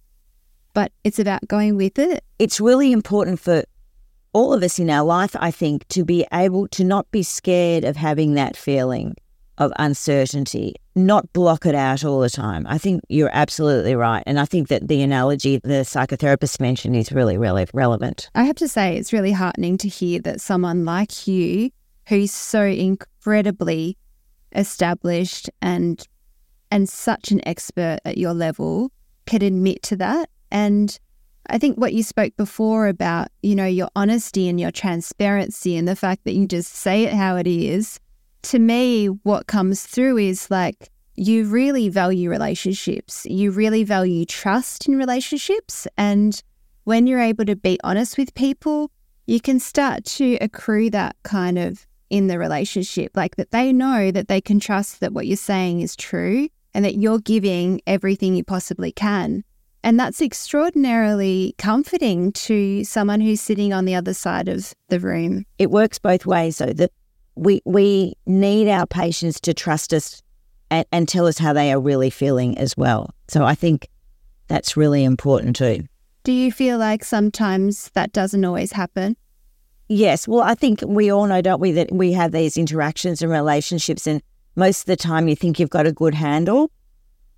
But 0.74 0.92
it's 1.04 1.20
about 1.20 1.48
going 1.48 1.76
with 1.76 1.98
it. 1.98 2.24
It's 2.38 2.60
really 2.60 2.92
important 2.92 3.40
for 3.40 3.64
all 4.34 4.54
of 4.54 4.62
us 4.62 4.78
in 4.78 4.90
our 4.90 5.04
life, 5.04 5.36
I 5.40 5.52
think, 5.52 5.88
to 5.90 6.06
be 6.06 6.26
able 6.32 6.68
to 6.70 6.84
not 6.84 7.10
be 7.12 7.24
scared 7.24 7.84
of 7.84 7.96
having 7.96 8.36
that 8.36 8.56
feeling 8.56 9.16
of 9.58 9.72
uncertainty, 9.80 10.76
not 10.96 11.32
block 11.34 11.66
it 11.66 11.76
out 11.76 12.04
all 12.04 12.20
the 12.20 12.30
time. 12.30 12.66
I 12.68 12.78
think 12.78 13.02
you're 13.10 13.30
absolutely 13.34 13.96
right. 13.96 14.24
And 14.26 14.40
I 14.40 14.46
think 14.46 14.68
that 14.68 14.88
the 14.88 15.02
analogy 15.02 15.58
the 15.58 15.84
psychotherapist 15.84 16.60
mentioned 16.60 16.96
is 16.96 17.12
really, 17.12 17.38
really 17.38 17.66
relevant. 17.74 18.30
I 18.36 18.44
have 18.44 18.56
to 18.58 18.68
say, 18.68 18.98
it's 18.98 19.14
really 19.14 19.32
heartening 19.32 19.78
to 19.80 19.88
hear 19.88 20.20
that 20.22 20.42
someone 20.42 20.86
like 20.86 21.28
you, 21.28 21.72
who's 22.08 22.32
so 22.32 22.64
incredibly 22.64 23.98
established 24.56 25.50
and 25.62 26.06
and 26.70 26.90
such 26.90 27.32
an 27.32 27.46
expert 27.48 28.00
at 28.04 28.18
your 28.18 28.34
level, 28.34 28.92
can 29.26 29.42
admit 29.42 29.82
to 29.84 29.96
that. 29.96 30.30
And 30.52 31.00
I 31.50 31.58
think 31.58 31.78
what 31.78 31.94
you 31.94 32.04
spoke 32.04 32.36
before 32.36 32.88
about, 32.88 33.30
you 33.42 33.56
know, 33.56 33.66
your 33.66 33.88
honesty 33.96 34.50
and 34.50 34.60
your 34.60 34.72
transparency 34.72 35.78
and 35.78 35.88
the 35.88 35.96
fact 35.96 36.26
that 36.26 36.34
you 36.34 36.46
just 36.46 36.74
say 36.74 37.04
it 37.04 37.14
how 37.14 37.38
it 37.38 37.48
is 37.48 38.02
to 38.44 38.60
me, 38.60 39.08
what 39.08 39.48
comes 39.48 39.84
through 39.84 40.18
is 40.18 40.50
like 40.50 40.90
you 41.16 41.46
really 41.46 41.90
value 41.90 42.30
relationships. 42.30 43.26
You 43.26 43.52
really 43.52 43.84
value 43.84 44.26
trust 44.26 44.88
in 44.88 44.98
relationships. 44.98 45.88
And 45.98 46.42
when 46.84 47.08
you're 47.08 47.20
able 47.20 47.46
to 47.46 47.56
be 47.56 47.80
honest 47.84 48.18
with 48.18 48.34
people, 48.36 48.92
you 49.26 49.42
can 49.42 49.60
start 49.60 50.06
to 50.06 50.38
accrue 50.40 50.90
that 50.92 51.16
kind 51.24 51.58
of 51.58 51.86
in 52.10 52.28
the 52.28 52.40
relationship, 52.40 53.12
like 53.16 53.36
that 53.36 53.52
they 53.52 53.74
know 53.74 54.12
that 54.12 54.28
they 54.28 54.40
can 54.40 54.60
trust 54.60 55.02
that 55.02 55.12
what 55.12 55.28
you're 55.28 55.36
saying 55.36 55.82
is 55.82 55.96
true 55.96 56.48
and 56.74 56.86
that 56.86 56.96
you're 56.96 57.20
giving 57.20 57.82
everything 57.88 58.36
you 58.36 58.44
possibly 58.44 58.92
can. 58.92 59.44
And 59.84 60.00
that's 60.00 60.22
extraordinarily 60.22 61.56
comforting 61.58 62.32
to 62.34 62.84
someone 62.84 63.22
who's 63.22 63.42
sitting 63.42 63.74
on 63.74 63.86
the 63.86 63.96
other 63.96 64.14
side 64.14 64.48
of 64.48 64.74
the 64.90 65.00
room. 65.00 65.46
It 65.58 65.72
works 65.72 66.00
both 66.00 66.26
ways, 66.26 66.58
though. 66.58 66.74
The 66.74 66.90
we 67.38 67.62
we 67.66 68.16
need 68.26 68.70
our 68.70 68.88
patients 68.88 69.40
to 69.42 69.54
trust 69.54 69.94
us 69.94 70.22
and, 70.70 70.86
and 70.92 71.08
tell 71.08 71.28
us 71.28 71.38
how 71.38 71.54
they 71.54 71.72
are 71.72 71.80
really 71.80 72.10
feeling 72.10 72.58
as 72.58 72.76
well. 72.76 73.14
So 73.28 73.44
I 73.44 73.56
think 73.56 73.90
that's 74.48 74.76
really 74.76 75.04
important 75.04 75.56
too. 75.56 75.86
Do 76.24 76.32
you 76.32 76.52
feel 76.52 76.78
like 76.78 77.04
sometimes 77.04 77.90
that 77.94 78.12
doesn't 78.12 78.44
always 78.44 78.74
happen? 78.74 79.16
Yes. 79.88 80.28
Well, 80.28 80.42
I 80.42 80.56
think 80.56 80.82
we 80.86 81.10
all 81.10 81.26
know, 81.28 81.42
don't 81.42 81.62
we, 81.62 81.72
that 81.74 81.92
we 81.94 82.12
have 82.12 82.34
these 82.34 82.58
interactions 82.58 83.22
and 83.22 83.32
relationships, 83.32 84.06
and 84.06 84.22
most 84.56 84.82
of 84.82 84.86
the 84.88 84.98
time 84.98 85.30
you 85.30 85.36
think 85.36 85.60
you've 85.60 85.70
got 85.70 85.88
a 85.88 85.94
good 85.94 86.14
handle, 86.14 86.72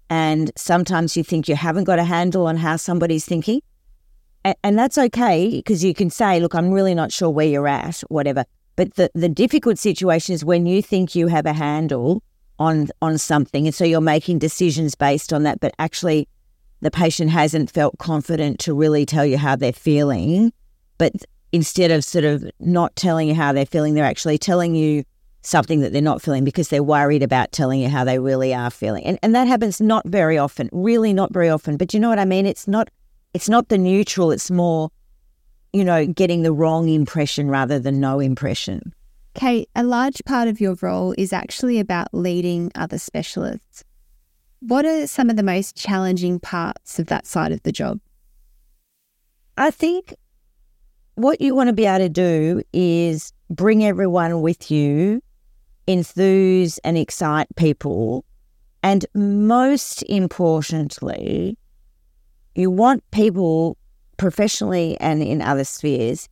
and 0.10 0.52
sometimes 0.56 1.16
you 1.16 1.24
think 1.24 1.48
you 1.48 1.56
haven't 1.56 1.84
got 1.84 2.00
a 2.00 2.04
handle 2.04 2.48
on 2.48 2.58
how 2.58 2.78
somebody's 2.78 3.26
thinking. 3.26 3.62
And, 4.44 4.56
and 4.64 4.80
that's 4.80 4.98
okay 4.98 5.50
because 5.58 5.84
you 5.84 5.94
can 5.94 6.10
say, 6.10 6.40
look, 6.40 6.56
I'm 6.56 6.72
really 6.72 6.96
not 6.96 7.12
sure 7.12 7.30
where 7.30 7.46
you're 7.46 7.68
at, 7.68 8.00
whatever. 8.10 8.46
But 8.80 8.94
the, 8.94 9.12
the 9.14 9.28
difficult 9.28 9.78
situation 9.78 10.34
is 10.34 10.46
when 10.46 10.66
you 10.66 10.82
think 10.82 11.14
you 11.14 11.28
have 11.28 11.46
a 11.46 11.52
handle 11.52 12.24
on 12.60 12.88
on 13.02 13.18
something, 13.18 13.68
and 13.68 13.76
so 13.76 13.84
you're 13.84 14.00
making 14.00 14.40
decisions 14.40 14.96
based 14.96 15.34
on 15.34 15.44
that, 15.44 15.60
but 15.60 15.74
actually 15.80 16.30
the 16.80 16.90
patient 16.90 17.30
hasn't 17.30 17.70
felt 17.70 17.98
confident 17.98 18.58
to 18.60 18.74
really 18.74 19.06
tell 19.06 19.26
you 19.26 19.38
how 19.38 19.58
they're 19.58 19.74
feeling. 19.74 20.54
But 20.98 21.12
instead 21.52 21.92
of 21.92 22.06
sort 22.06 22.24
of 22.24 22.50
not 22.62 22.96
telling 22.96 23.28
you 23.28 23.36
how 23.36 23.52
they're 23.52 23.66
feeling, 23.66 23.96
they're 23.96 24.06
actually 24.06 24.38
telling 24.38 24.76
you 24.76 25.04
something 25.42 25.82
that 25.82 25.92
they're 25.92 26.02
not 26.02 26.22
feeling 26.22 26.46
because 26.46 26.70
they're 26.70 26.82
worried 26.82 27.22
about 27.22 27.52
telling 27.52 27.82
you 27.82 27.90
how 27.90 28.06
they 28.06 28.18
really 28.18 28.54
are 28.54 28.72
feeling. 28.72 29.04
And 29.04 29.20
and 29.22 29.36
that 29.36 29.50
happens 29.50 29.82
not 29.82 30.08
very 30.08 30.38
often, 30.38 30.70
really 30.72 31.12
not 31.12 31.34
very 31.34 31.50
often. 31.50 31.76
But 31.76 31.94
you 31.94 32.00
know 32.00 32.08
what 32.08 32.18
I 32.18 32.24
mean? 32.24 32.46
It's 32.46 32.66
not 32.66 32.90
it's 33.34 33.50
not 33.50 33.68
the 33.68 33.78
neutral, 33.78 34.32
it's 34.32 34.50
more, 34.50 34.90
you 35.74 35.84
know, 35.84 36.06
getting 36.06 36.44
the 36.44 36.52
wrong 36.52 36.90
impression 36.90 37.50
rather 37.50 37.80
than 37.80 38.00
no 38.00 38.20
impression. 38.20 38.94
Kate, 39.36 39.70
a 39.76 39.84
large 39.84 40.24
part 40.26 40.48
of 40.48 40.60
your 40.60 40.76
role 40.82 41.14
is 41.18 41.32
actually 41.32 41.80
about 41.80 42.08
leading 42.14 42.72
other 42.76 42.98
specialists. 42.98 43.84
What 44.60 44.86
are 44.86 45.08
some 45.08 45.30
of 45.30 45.38
the 45.38 45.44
most 45.44 45.76
challenging 45.76 46.40
parts 46.40 47.00
of 47.00 47.08
that 47.08 47.26
side 47.26 47.52
of 47.52 47.64
the 47.64 47.72
job? 47.72 48.00
I 49.58 49.72
think 49.72 50.16
what 51.16 51.42
you 51.42 51.54
want 51.54 51.68
to 51.68 51.74
be 51.74 51.86
able 51.86 52.00
to 52.00 52.10
do 52.10 52.62
is 52.74 53.34
bring 53.50 53.84
everyone 53.84 54.42
with 54.42 54.72
you, 54.72 55.22
enthuse 55.88 56.78
and 56.80 56.98
excite 56.98 57.48
people. 57.56 58.26
And 58.84 59.06
most 59.14 60.02
importantly, 60.04 61.58
you 62.56 62.72
want 62.72 63.04
people 63.12 63.78
professionally 64.20 64.96
and 65.00 65.24
in 65.24 65.42
other 65.42 65.64
spheres 65.64 66.30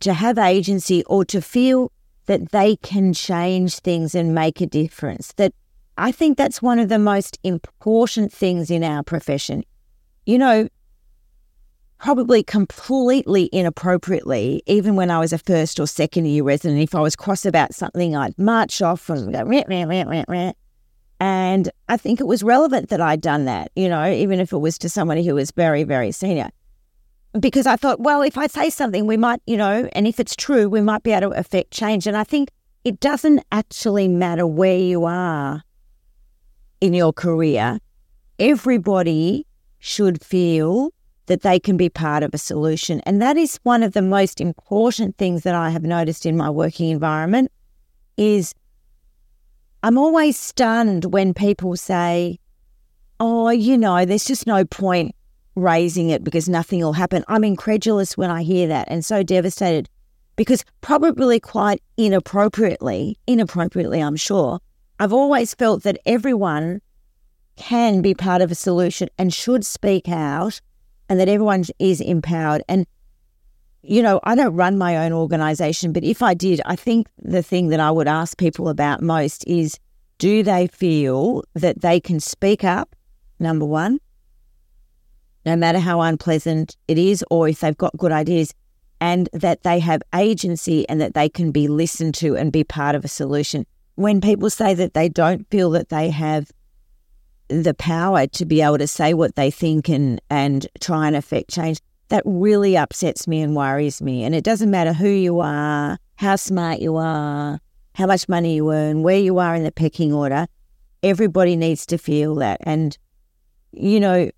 to 0.00 0.12
have 0.12 0.36
agency 0.36 1.02
or 1.04 1.24
to 1.24 1.40
feel 1.40 1.90
that 2.26 2.50
they 2.50 2.76
can 2.76 3.14
change 3.14 3.78
things 3.78 4.14
and 4.14 4.34
make 4.34 4.60
a 4.60 4.66
difference. 4.66 5.32
That 5.34 5.54
I 5.96 6.12
think 6.12 6.36
that's 6.36 6.60
one 6.60 6.78
of 6.78 6.88
the 6.88 6.98
most 6.98 7.38
important 7.42 8.32
things 8.32 8.70
in 8.70 8.84
our 8.84 9.02
profession. 9.02 9.64
You 10.26 10.38
know, 10.38 10.68
probably 11.98 12.42
completely 12.42 13.48
inappropriately, 13.52 14.62
even 14.66 14.96
when 14.96 15.10
I 15.10 15.18
was 15.18 15.32
a 15.32 15.38
first 15.38 15.80
or 15.80 15.86
second 15.86 16.26
year 16.26 16.44
resident, 16.44 16.80
if 16.80 16.94
I 16.94 17.00
was 17.00 17.16
cross 17.16 17.44
about 17.44 17.74
something, 17.74 18.16
I'd 18.16 18.38
march 18.38 18.80
off 18.82 19.08
and 19.10 19.32
go, 19.32 19.42
rah, 19.42 19.62
rah, 19.66 20.24
rah, 20.28 20.52
and 21.20 21.70
I 21.88 21.98
think 21.98 22.20
it 22.20 22.26
was 22.26 22.42
relevant 22.42 22.88
that 22.88 23.00
I'd 23.00 23.20
done 23.20 23.44
that, 23.44 23.70
you 23.76 23.88
know, 23.88 24.10
even 24.10 24.40
if 24.40 24.52
it 24.52 24.58
was 24.58 24.78
to 24.78 24.88
somebody 24.88 25.24
who 25.26 25.34
was 25.34 25.50
very, 25.50 25.84
very 25.84 26.12
senior. 26.12 26.50
Because 27.38 27.66
I 27.66 27.76
thought, 27.76 28.00
well, 28.00 28.22
if 28.22 28.36
I 28.36 28.48
say 28.48 28.70
something, 28.70 29.06
we 29.06 29.16
might, 29.16 29.40
you 29.46 29.56
know, 29.56 29.88
and 29.92 30.06
if 30.06 30.18
it's 30.18 30.34
true, 30.34 30.68
we 30.68 30.80
might 30.80 31.02
be 31.02 31.12
able 31.12 31.30
to 31.30 31.38
affect 31.38 31.70
change. 31.70 32.06
And 32.06 32.16
I 32.16 32.24
think 32.24 32.50
it 32.84 32.98
doesn't 32.98 33.44
actually 33.52 34.08
matter 34.08 34.46
where 34.46 34.78
you 34.78 35.04
are 35.04 35.62
in 36.80 36.94
your 36.94 37.12
career. 37.12 37.78
Everybody 38.38 39.46
should 39.78 40.24
feel 40.24 40.92
that 41.26 41.42
they 41.42 41.60
can 41.60 41.76
be 41.76 41.88
part 41.88 42.24
of 42.24 42.34
a 42.34 42.38
solution. 42.38 43.00
And 43.00 43.22
that 43.22 43.36
is 43.36 43.60
one 43.62 43.84
of 43.84 43.92
the 43.92 44.02
most 44.02 44.40
important 44.40 45.16
things 45.16 45.44
that 45.44 45.54
I 45.54 45.70
have 45.70 45.84
noticed 45.84 46.26
in 46.26 46.36
my 46.36 46.50
working 46.50 46.90
environment 46.90 47.52
is 48.16 48.52
I'm 49.82 49.96
always 49.96 50.36
stunned 50.36 51.06
when 51.06 51.32
people 51.32 51.76
say, 51.76 52.38
"Oh, 53.20 53.50
you 53.50 53.78
know, 53.78 54.04
there's 54.04 54.24
just 54.24 54.46
no 54.46 54.64
point 54.64 55.14
raising 55.60 56.10
it 56.10 56.24
because 56.24 56.48
nothing 56.48 56.80
will 56.80 56.94
happen." 56.94 57.24
I'm 57.28 57.44
incredulous 57.44 58.16
when 58.16 58.30
I 58.30 58.42
hear 58.42 58.66
that 58.68 58.88
and 58.88 59.04
so 59.04 59.22
devastated 59.22 59.88
because 60.36 60.64
probably 60.80 61.38
quite 61.38 61.82
inappropriately, 61.96 63.18
inappropriately, 63.26 64.00
I'm 64.00 64.16
sure, 64.16 64.60
I've 64.98 65.12
always 65.12 65.54
felt 65.54 65.82
that 65.82 65.98
everyone 66.06 66.80
can 67.56 68.00
be 68.00 68.14
part 68.14 68.40
of 68.40 68.50
a 68.50 68.54
solution 68.54 69.08
and 69.18 69.34
should 69.34 69.66
speak 69.66 70.08
out 70.08 70.60
and 71.10 71.20
that 71.20 71.28
everyone 71.28 71.64
is 71.78 72.00
empowered. 72.00 72.62
And, 72.68 72.86
you 73.82 74.02
know, 74.02 74.20
I 74.24 74.34
don't 74.34 74.54
run 74.54 74.78
my 74.78 74.96
own 74.96 75.12
organization, 75.12 75.92
but 75.92 76.04
if 76.04 76.22
I 76.22 76.32
did, 76.32 76.62
I 76.64 76.76
think 76.76 77.08
the 77.20 77.42
thing 77.42 77.68
that 77.68 77.80
I 77.80 77.90
would 77.90 78.08
ask 78.08 78.38
people 78.38 78.68
about 78.68 79.02
most 79.02 79.44
is 79.46 79.78
do 80.18 80.42
they 80.42 80.68
feel 80.68 81.44
that 81.54 81.82
they 81.82 82.00
can 82.00 82.18
speak 82.20 82.64
up, 82.64 82.96
number 83.38 83.66
one, 83.66 83.98
no 85.44 85.56
matter 85.56 85.78
how 85.78 86.00
unpleasant 86.00 86.76
it 86.88 86.98
is, 86.98 87.24
or 87.30 87.48
if 87.48 87.60
they've 87.60 87.76
got 87.76 87.96
good 87.96 88.12
ideas, 88.12 88.54
and 89.00 89.28
that 89.32 89.62
they 89.62 89.78
have 89.78 90.02
agency 90.14 90.88
and 90.88 91.00
that 91.00 91.14
they 91.14 91.28
can 91.28 91.50
be 91.50 91.68
listened 91.68 92.14
to 92.14 92.36
and 92.36 92.52
be 92.52 92.64
part 92.64 92.94
of 92.94 93.04
a 93.04 93.08
solution. 93.08 93.66
When 93.94 94.20
people 94.20 94.50
say 94.50 94.74
that 94.74 94.94
they 94.94 95.08
don't 95.08 95.48
feel 95.50 95.70
that 95.70 95.88
they 95.88 96.10
have 96.10 96.50
the 97.50 97.74
power 97.74 98.26
to 98.28 98.44
be 98.44 98.62
able 98.62 98.78
to 98.78 98.86
say 98.86 99.12
what 99.12 99.34
they 99.34 99.50
think 99.50 99.88
and 99.88 100.20
and 100.30 100.66
try 100.80 101.06
and 101.06 101.16
affect 101.16 101.50
change 101.50 101.80
that 102.08 102.22
really 102.24 102.76
upsets 102.76 103.26
me 103.26 103.40
and 103.40 103.56
worries 103.56 104.00
me 104.00 104.22
and 104.22 104.36
it 104.36 104.44
doesn't 104.44 104.70
matter 104.70 104.92
who 104.92 105.08
you 105.08 105.40
are 105.40 105.98
how 106.14 106.36
smart 106.36 106.78
you 106.78 106.96
are 106.96 107.58
how 107.96 108.06
much 108.06 108.28
money 108.28 108.54
you 108.54 108.70
earn 108.72 109.02
where 109.02 109.18
you 109.18 109.38
are 109.38 109.56
in 109.56 109.64
the 109.64 109.72
pecking 109.72 110.12
order 110.12 110.46
everybody 111.02 111.56
needs 111.56 111.84
to 111.84 111.98
feel 111.98 112.36
that 112.36 112.60
and 112.62 112.96
you 113.72 113.98
know 113.98 114.30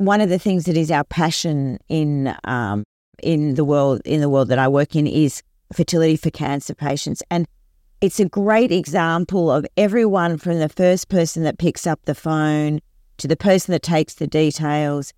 one 0.00 0.22
of 0.22 0.30
the 0.30 0.38
things 0.38 0.64
that 0.64 0.78
is 0.78 0.90
our 0.90 1.04
passion 1.04 1.78
in 1.90 2.34
um, 2.44 2.84
in 3.22 3.54
the 3.54 3.66
world 3.66 4.00
in 4.06 4.22
the 4.22 4.30
world 4.30 4.48
that 4.48 4.58
I 4.58 4.66
work 4.66 4.96
in 4.96 5.06
is 5.06 5.42
fertility 5.74 6.16
for 6.16 6.30
cancer 6.30 6.74
patients. 6.74 7.22
And 7.30 7.46
it's 8.00 8.18
a 8.18 8.24
great 8.24 8.72
example 8.72 9.50
of 9.50 9.66
everyone 9.76 10.38
from 10.38 10.58
the 10.58 10.70
first 10.70 11.10
person 11.10 11.42
that 11.42 11.58
picks 11.58 11.86
up 11.86 12.00
the 12.06 12.14
phone 12.14 12.80
to 13.18 13.28
the 13.28 13.36
person 13.36 13.72
that 13.72 13.82
takes 13.82 14.14
the 14.14 14.26
details 14.26 15.12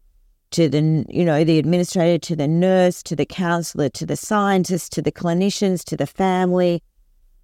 to 0.51 0.69
the 0.69 1.07
you 1.09 1.25
know 1.25 1.45
the 1.45 1.61
administrator 1.61 2.19
to 2.19 2.35
the 2.35 2.49
nurse 2.49 3.05
to 3.05 3.15
the 3.15 3.25
counselor 3.25 3.89
to 3.89 4.05
the 4.05 4.17
scientist 4.17 4.91
to 4.95 5.01
the 5.01 5.13
clinicians 5.13 5.85
to 5.85 5.97
the 5.97 6.09
family. 6.09 6.83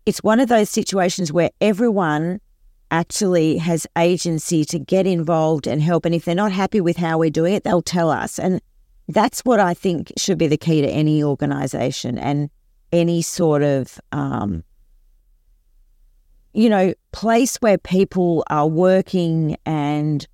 It's 0.06 0.24
one 0.24 0.40
of 0.40 0.48
those 0.48 0.70
situations 0.70 1.32
where 1.32 1.50
everyone 1.60 2.40
actually 2.90 3.58
has 3.58 3.86
agency 3.96 4.64
to 4.64 4.78
get 4.78 5.06
involved 5.06 5.66
and 5.66 5.82
help 5.82 6.04
and 6.04 6.14
if 6.14 6.24
they're 6.24 6.34
not 6.34 6.52
happy 6.52 6.80
with 6.80 6.96
how 6.96 7.18
we're 7.18 7.30
doing 7.30 7.54
it 7.54 7.64
they'll 7.64 7.82
tell 7.82 8.10
us 8.10 8.38
and 8.38 8.60
that's 9.08 9.44
what 9.44 9.60
i 9.60 9.74
think 9.74 10.12
should 10.16 10.38
be 10.38 10.46
the 10.46 10.56
key 10.56 10.80
to 10.80 10.88
any 10.88 11.22
organization 11.22 12.18
and 12.18 12.48
any 12.92 13.20
sort 13.20 13.62
of 13.62 14.00
um, 14.12 14.64
you 16.58 16.68
know, 16.68 16.92
place 17.12 17.56
where 17.58 17.78
people 17.78 18.42
are 18.50 18.66
working 18.66 19.56
and 19.64 20.26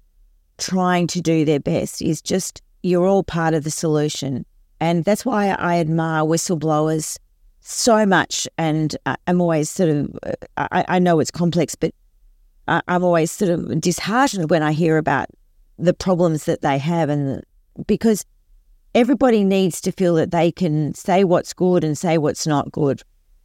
trying 0.56 1.06
to 1.08 1.20
do 1.20 1.44
their 1.44 1.60
best 1.60 2.00
is 2.00 2.22
just 2.22 2.62
you're 2.82 3.06
all 3.06 3.22
part 3.22 3.52
of 3.52 3.64
the 3.64 3.70
solution. 3.70 4.46
And 4.80 5.04
that's 5.04 5.26
why 5.26 5.48
I 5.50 5.78
admire 5.78 6.22
whistleblowers 6.22 7.18
so 7.60 8.06
much. 8.06 8.48
And 8.56 8.96
I'm 9.26 9.40
always 9.40 9.68
sort 9.68 9.90
of, 9.90 10.18
I, 10.56 10.84
I 10.88 10.98
know 10.98 11.20
it's 11.20 11.30
complex, 11.30 11.74
but 11.74 11.94
I'm 12.66 13.04
always 13.04 13.30
sort 13.30 13.50
of 13.50 13.80
disheartened 13.80 14.50
when 14.50 14.62
I 14.62 14.72
hear 14.72 14.96
about 14.96 15.28
the 15.78 15.94
problems 15.94 16.44
that 16.44 16.62
they 16.62 16.78
have. 16.78 17.10
And 17.10 17.42
because 17.86 18.24
everybody 18.94 19.44
needs 19.44 19.80
to 19.82 19.92
feel 19.92 20.14
that 20.14 20.30
they 20.30 20.52
can 20.52 20.94
say 20.94 21.24
what's 21.24 21.52
good 21.52 21.84
and 21.84 21.96
say 21.98 22.18
what's 22.18 22.46
not 22.46 22.72
good. 22.72 23.02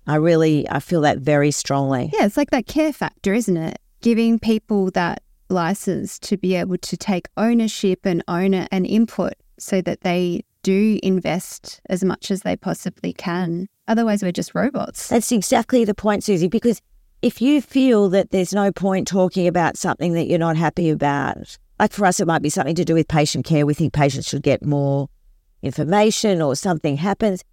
I 0.08 0.16
really 0.16 0.68
I 0.70 0.80
feel 0.80 1.02
that 1.02 1.20
very 1.20 1.52
strongly. 1.52 2.10
Yeah, 2.14 2.26
it's 2.26 2.38
like 2.38 2.52
that 2.52 2.68
care 2.68 2.94
factor, 2.94 3.34
isn't 3.34 3.58
it? 3.58 3.80
Giving 4.02 4.40
people 4.40 4.92
that 4.92 5.22
license 5.50 6.20
to 6.20 6.38
be 6.38 6.56
able 6.56 6.78
to 6.78 6.98
take 6.98 7.28
ownership 7.38 8.06
and 8.06 8.24
own 8.28 8.54
it 8.54 8.70
and 8.72 8.86
input 8.86 9.34
so 9.58 9.82
that 9.82 10.02
they 10.02 10.44
do 10.64 11.00
invest 11.04 11.82
as 11.90 12.04
much 12.04 12.32
as 12.32 12.42
they 12.42 12.56
possibly 12.56 13.14
can. 13.14 13.68
Otherwise, 13.88 14.22
we're 14.22 14.32
just 14.32 14.54
robots. 14.54 15.08
That's 15.08 15.32
exactly 15.32 15.86
the 15.86 15.96
point, 15.96 16.24
Suzie, 16.24 16.50
because 16.50 16.82
if 17.22 17.42
you 17.42 17.62
feel 17.62 18.10
that 18.10 18.32
there's 18.32 18.54
no 18.54 18.72
point 18.72 19.08
talking 19.08 19.48
about 19.48 19.78
something 19.78 20.14
that 20.14 20.28
you're 20.28 20.40
not 20.40 20.56
happy 20.56 20.90
about, 20.90 21.58
like 21.80 21.92
for 21.92 22.06
us, 22.06 22.20
it 22.20 22.28
might 22.28 22.42
be 22.42 22.50
something 22.50 22.76
to 22.76 22.86
do 22.86 22.94
with 22.94 23.08
patient 23.08 23.46
care. 23.46 23.66
We 23.66 23.74
think 23.74 23.94
patients 23.94 24.30
should 24.30 24.44
get 24.44 24.66
more 24.66 25.10
information 25.62 26.42
or 26.42 26.56
something 26.56 26.98
happens. 26.98 27.44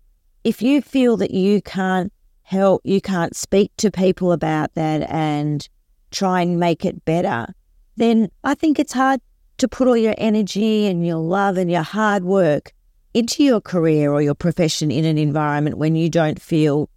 If 0.45 0.63
you 0.63 0.81
feel 0.81 1.17
that 1.17 1.33
you 1.33 1.61
can't 1.63 2.13
help, 2.43 2.83
you 2.85 3.01
can't 3.01 3.35
speak 3.35 3.73
to 3.79 3.91
people 3.91 4.31
about 4.31 4.73
that 4.75 5.11
and 5.11 5.69
try 6.13 6.43
and 6.43 6.61
make 6.61 6.85
it 6.85 7.05
better, 7.05 7.53
then 7.97 8.31
I 8.45 8.55
think 8.55 8.79
it's 8.79 8.93
hard 8.93 9.21
to 9.59 9.67
put 9.67 9.89
all 9.89 9.97
your 9.97 10.15
energy 10.19 10.87
and 10.87 11.05
your 11.05 11.17
love 11.17 11.57
and 11.57 11.71
your 11.71 11.83
hard 11.83 12.23
work 12.23 12.73
into 13.15 13.43
your 13.43 13.61
career 13.61 14.13
or 14.13 14.23
your 14.23 14.35
profession 14.35 14.93
in 14.93 15.05
an 15.05 15.19
environment 15.19 15.79
when 15.79 15.97
you 15.97 16.09
don't 16.09 16.41
feel 16.41 16.89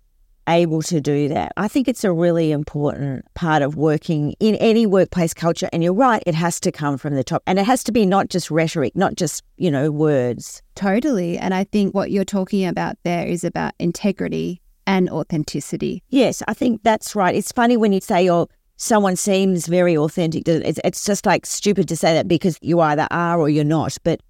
able 0.49 0.81
to 0.83 0.99
do 0.99 1.27
that. 1.29 1.53
I 1.55 1.67
think 1.67 1.87
it's 1.87 2.03
a 2.03 2.11
really 2.11 2.51
important 2.51 3.25
part 3.35 3.61
of 3.61 3.75
working 3.75 4.33
in 4.39 4.55
any 4.55 4.85
workplace 4.85 5.33
culture. 5.33 5.69
And 5.71 5.83
you're 5.83 5.93
right, 5.93 6.23
it 6.25 6.35
has 6.35 6.59
to 6.61 6.71
come 6.71 6.97
from 6.97 7.15
the 7.15 7.23
top. 7.23 7.43
And 7.47 7.59
it 7.59 7.65
has 7.65 7.83
to 7.85 7.91
be 7.91 8.05
not 8.05 8.29
just 8.29 8.51
rhetoric, 8.51 8.95
not 8.95 9.15
just, 9.15 9.43
you 9.57 9.71
know, 9.71 9.91
words. 9.91 10.61
Totally. 10.75 11.37
And 11.37 11.53
I 11.53 11.63
think 11.63 11.93
what 11.93 12.11
you're 12.11 12.25
talking 12.25 12.65
about 12.65 12.97
there 13.03 13.25
is 13.25 13.43
about 13.43 13.73
integrity 13.79 14.61
and 14.87 15.09
authenticity. 15.09 16.03
Yes, 16.09 16.41
I 16.47 16.53
think 16.53 16.81
that's 16.83 17.15
right. 17.15 17.35
It's 17.35 17.51
funny 17.51 17.77
when 17.77 17.93
you 17.93 18.01
say, 18.01 18.29
oh, 18.29 18.47
someone 18.77 19.15
seems 19.15 19.67
very 19.67 19.95
authentic. 19.95 20.47
It's, 20.47 20.79
it's 20.83 21.05
just 21.05 21.25
like 21.25 21.45
stupid 21.45 21.87
to 21.89 21.95
say 21.95 22.13
that 22.13 22.27
because 22.27 22.57
you 22.61 22.79
either 22.79 23.07
are 23.11 23.39
or 23.39 23.49
you're 23.49 23.63
not. 23.63 23.97
But 24.03 24.21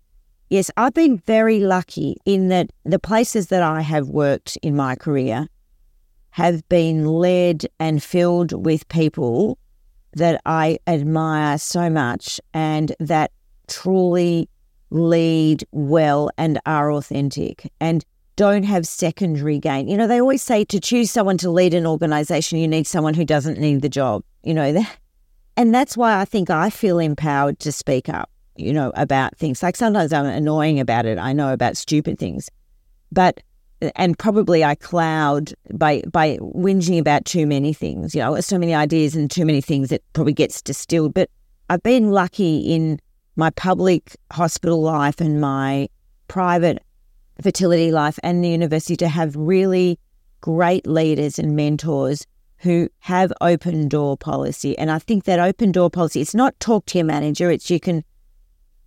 yes, 0.49 0.69
I've 0.75 0.93
been 0.93 1.19
very 1.19 1.59
lucky 1.61 2.17
in 2.25 2.49
that 2.49 2.71
the 2.83 2.99
places 2.99 3.47
that 3.47 3.63
I 3.63 3.81
have 3.81 4.09
worked 4.09 4.57
in 4.61 4.75
my 4.75 4.95
career, 4.95 5.47
have 6.31 6.67
been 6.69 7.05
led 7.05 7.65
and 7.79 8.01
filled 8.01 8.65
with 8.65 8.87
people 8.87 9.57
that 10.13 10.41
I 10.45 10.79
admire 10.87 11.57
so 11.57 11.89
much 11.89 12.39
and 12.53 12.95
that 12.99 13.31
truly 13.67 14.49
lead 14.89 15.63
well 15.71 16.29
and 16.37 16.59
are 16.65 16.91
authentic 16.91 17.71
and 17.79 18.03
don't 18.35 18.63
have 18.63 18.87
secondary 18.87 19.59
gain. 19.59 19.87
You 19.87 19.97
know, 19.97 20.07
they 20.07 20.21
always 20.21 20.41
say 20.41 20.63
to 20.65 20.79
choose 20.79 21.11
someone 21.11 21.37
to 21.39 21.51
lead 21.51 21.73
an 21.73 21.85
organization, 21.85 22.57
you 22.57 22.67
need 22.67 22.87
someone 22.87 23.13
who 23.13 23.25
doesn't 23.25 23.59
need 23.59 23.81
the 23.81 23.89
job, 23.89 24.23
you 24.43 24.53
know, 24.53 24.83
and 25.57 25.75
that's 25.75 25.97
why 25.97 26.19
I 26.21 26.25
think 26.25 26.49
I 26.49 26.69
feel 26.69 26.99
empowered 26.99 27.59
to 27.59 27.71
speak 27.73 28.07
up, 28.07 28.29
you 28.55 28.71
know, 28.71 28.93
about 28.95 29.37
things. 29.37 29.61
Like 29.61 29.75
sometimes 29.75 30.13
I'm 30.13 30.25
annoying 30.25 30.79
about 30.79 31.05
it. 31.05 31.17
I 31.17 31.33
know 31.33 31.51
about 31.51 31.75
stupid 31.75 32.17
things, 32.17 32.49
but 33.11 33.41
and 33.95 34.17
probably 34.17 34.63
I 34.63 34.75
cloud 34.75 35.53
by 35.73 36.01
by 36.11 36.37
whinging 36.41 36.99
about 36.99 37.25
too 37.25 37.45
many 37.45 37.73
things. 37.73 38.13
You 38.13 38.21
know, 38.21 38.39
so 38.41 38.57
many 38.57 38.73
ideas 38.73 39.15
and 39.15 39.29
too 39.29 39.45
many 39.45 39.61
things 39.61 39.89
that 39.89 40.01
probably 40.13 40.33
gets 40.33 40.61
distilled. 40.61 41.13
But 41.13 41.29
I've 41.69 41.83
been 41.83 42.11
lucky 42.11 42.59
in 42.73 42.99
my 43.35 43.49
public 43.51 44.15
hospital 44.31 44.81
life 44.81 45.21
and 45.21 45.39
my 45.39 45.89
private 46.27 46.83
fertility 47.41 47.91
life 47.91 48.19
and 48.21 48.43
the 48.43 48.49
university 48.49 48.97
to 48.97 49.07
have 49.07 49.35
really 49.35 49.97
great 50.41 50.85
leaders 50.85 51.39
and 51.39 51.55
mentors 51.55 52.25
who 52.57 52.89
have 52.99 53.31
open 53.39 53.87
door 53.87 54.17
policy. 54.17 54.77
And 54.77 54.91
I 54.91 54.99
think 54.99 55.23
that 55.23 55.39
open 55.39 55.71
door 55.71 55.89
policy, 55.89 56.19
it's 56.19 56.35
not 56.35 56.59
talk 56.59 56.85
to 56.87 56.97
your 56.97 57.05
manager, 57.05 57.49
it's 57.49 57.69
you 57.69 57.79
can 57.79 58.03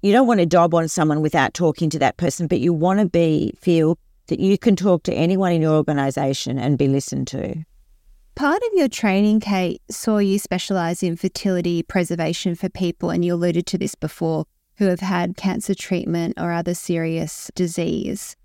you 0.02 0.10
don't 0.10 0.26
want 0.26 0.40
to 0.40 0.46
dob 0.46 0.74
on 0.74 0.88
someone 0.88 1.22
without 1.22 1.54
talking 1.54 1.88
to 1.90 1.98
that 2.00 2.16
person, 2.16 2.48
but 2.48 2.58
you 2.58 2.72
want 2.72 2.98
to 2.98 3.06
be 3.06 3.54
feel 3.60 3.98
that 4.26 4.40
you 4.40 4.58
can 4.58 4.76
talk 4.76 5.02
to 5.04 5.14
anyone 5.14 5.52
in 5.52 5.62
your 5.62 5.74
organization 5.74 6.58
and 6.58 6.78
be 6.78 6.88
listened 6.88 7.26
to. 7.28 7.64
Part 8.34 8.62
of 8.62 8.72
your 8.74 8.88
training, 8.88 9.40
Kate, 9.40 9.82
saw 9.90 10.18
you 10.18 10.38
specialize 10.38 11.02
in 11.02 11.16
fertility 11.16 11.82
preservation 11.82 12.54
for 12.54 12.68
people, 12.68 13.10
and 13.10 13.24
you 13.24 13.34
alluded 13.34 13.66
to 13.66 13.78
this 13.78 13.94
before, 13.94 14.46
who 14.76 14.86
have 14.86 15.00
had 15.00 15.36
cancer 15.36 15.74
treatment 15.74 16.34
or 16.38 16.50
other 16.50 16.74
serious 16.74 17.50
disease. 17.54 18.36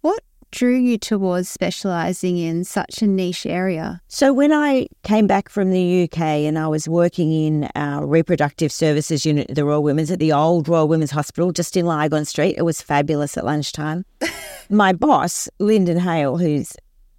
What 0.00 0.22
drew 0.52 0.76
you 0.76 0.96
towards 0.96 1.48
specializing 1.48 2.38
in 2.38 2.62
such 2.62 3.02
a 3.02 3.06
niche 3.06 3.44
area? 3.46 4.00
So, 4.06 4.32
when 4.32 4.52
I 4.52 4.86
came 5.02 5.26
back 5.26 5.48
from 5.48 5.70
the 5.70 6.04
UK 6.04 6.20
and 6.20 6.58
I 6.58 6.68
was 6.68 6.88
working 6.88 7.32
in 7.32 7.68
our 7.74 8.06
reproductive 8.06 8.70
services 8.70 9.26
unit 9.26 9.50
at 9.50 9.56
the 9.56 9.64
Royal 9.64 9.82
Women's 9.82 10.10
at 10.10 10.20
the 10.20 10.32
old 10.32 10.68
Royal 10.68 10.86
Women's 10.86 11.10
Hospital 11.10 11.50
just 11.50 11.76
in 11.76 11.86
Lygon 11.86 12.24
Street, 12.24 12.54
it 12.56 12.62
was 12.62 12.80
fabulous 12.80 13.36
at 13.36 13.44
lunchtime. 13.44 14.04
my 14.70 14.92
boss, 14.92 15.48
Lyndon 15.58 15.98
Hale, 15.98 16.36
who's 16.36 16.74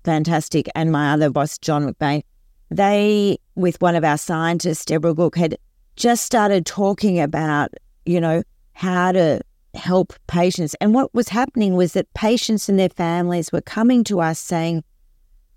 fantastic, 0.05 0.69
and 0.75 0.91
my 0.91 1.11
other 1.11 1.29
boss, 1.29 1.57
John 1.57 1.91
McBain, 1.91 2.23
they, 2.69 3.37
with 3.55 3.81
one 3.81 3.95
of 3.95 4.03
our 4.03 4.17
scientists, 4.17 4.85
Deborah 4.85 5.13
Gook, 5.13 5.35
had 5.35 5.57
just 5.95 6.25
started 6.25 6.65
talking 6.65 7.19
about, 7.19 7.71
you 8.05 8.19
know, 8.19 8.43
how 8.73 9.11
to 9.11 9.41
help 9.73 10.13
patients. 10.27 10.75
And 10.75 10.93
what 10.93 11.13
was 11.13 11.29
happening 11.29 11.75
was 11.75 11.93
that 11.93 12.13
patients 12.13 12.69
and 12.69 12.79
their 12.79 12.89
families 12.89 13.51
were 13.51 13.61
coming 13.61 14.03
to 14.05 14.21
us 14.21 14.39
saying, 14.39 14.83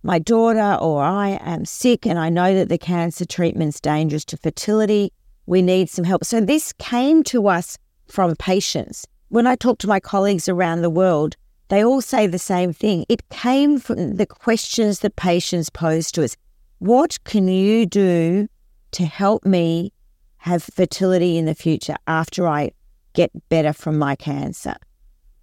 my 0.03 0.19
daughter 0.19 0.79
or 0.81 1.03
I 1.03 1.39
am 1.43 1.65
sick 1.65 2.07
and 2.07 2.19
I 2.19 2.29
know 2.29 2.55
that 2.55 2.69
the 2.69 2.79
cancer 2.79 3.25
treatment's 3.25 3.81
dangerous 3.81 4.25
to 4.27 4.37
fertility. 4.37 5.13
We 5.47 5.63
need 5.63 5.91
some 5.91 6.05
help. 6.05 6.25
So 6.25 6.41
this 6.41 6.73
came 6.75 7.23
to 7.25 7.49
us 7.49 7.77
from 8.07 8.37
patients. 8.37 9.07
When 9.29 9.47
I 9.47 9.57
talk 9.57 9.79
to 9.79 9.89
my 9.89 9.99
colleagues 9.99 10.49
around 10.49 10.83
the 10.83 10.91
world, 10.91 11.37
they 11.69 11.85
all 11.85 12.01
say 12.01 12.29
the 12.29 12.39
same 12.39 12.73
thing. 12.73 13.05
It 13.09 13.29
came 13.31 13.81
from 13.81 14.17
the 14.17 14.27
questions 14.27 15.01
that 15.01 15.17
patients 15.17 15.71
pose 15.71 16.13
to 16.13 16.23
us. 16.25 16.37
What 16.79 17.23
can 17.25 17.49
you 17.49 17.87
do 17.87 18.47
to 18.93 19.05
help 19.05 19.45
me 19.45 19.93
have 20.37 20.63
fertility 20.63 21.37
in 21.37 21.47
the 21.47 21.55
future 21.57 21.97
after 22.07 22.47
I 22.47 22.71
get 23.17 23.33
better 23.49 23.73
from 23.73 23.99
my 23.99 24.15
cancer? 24.15 24.77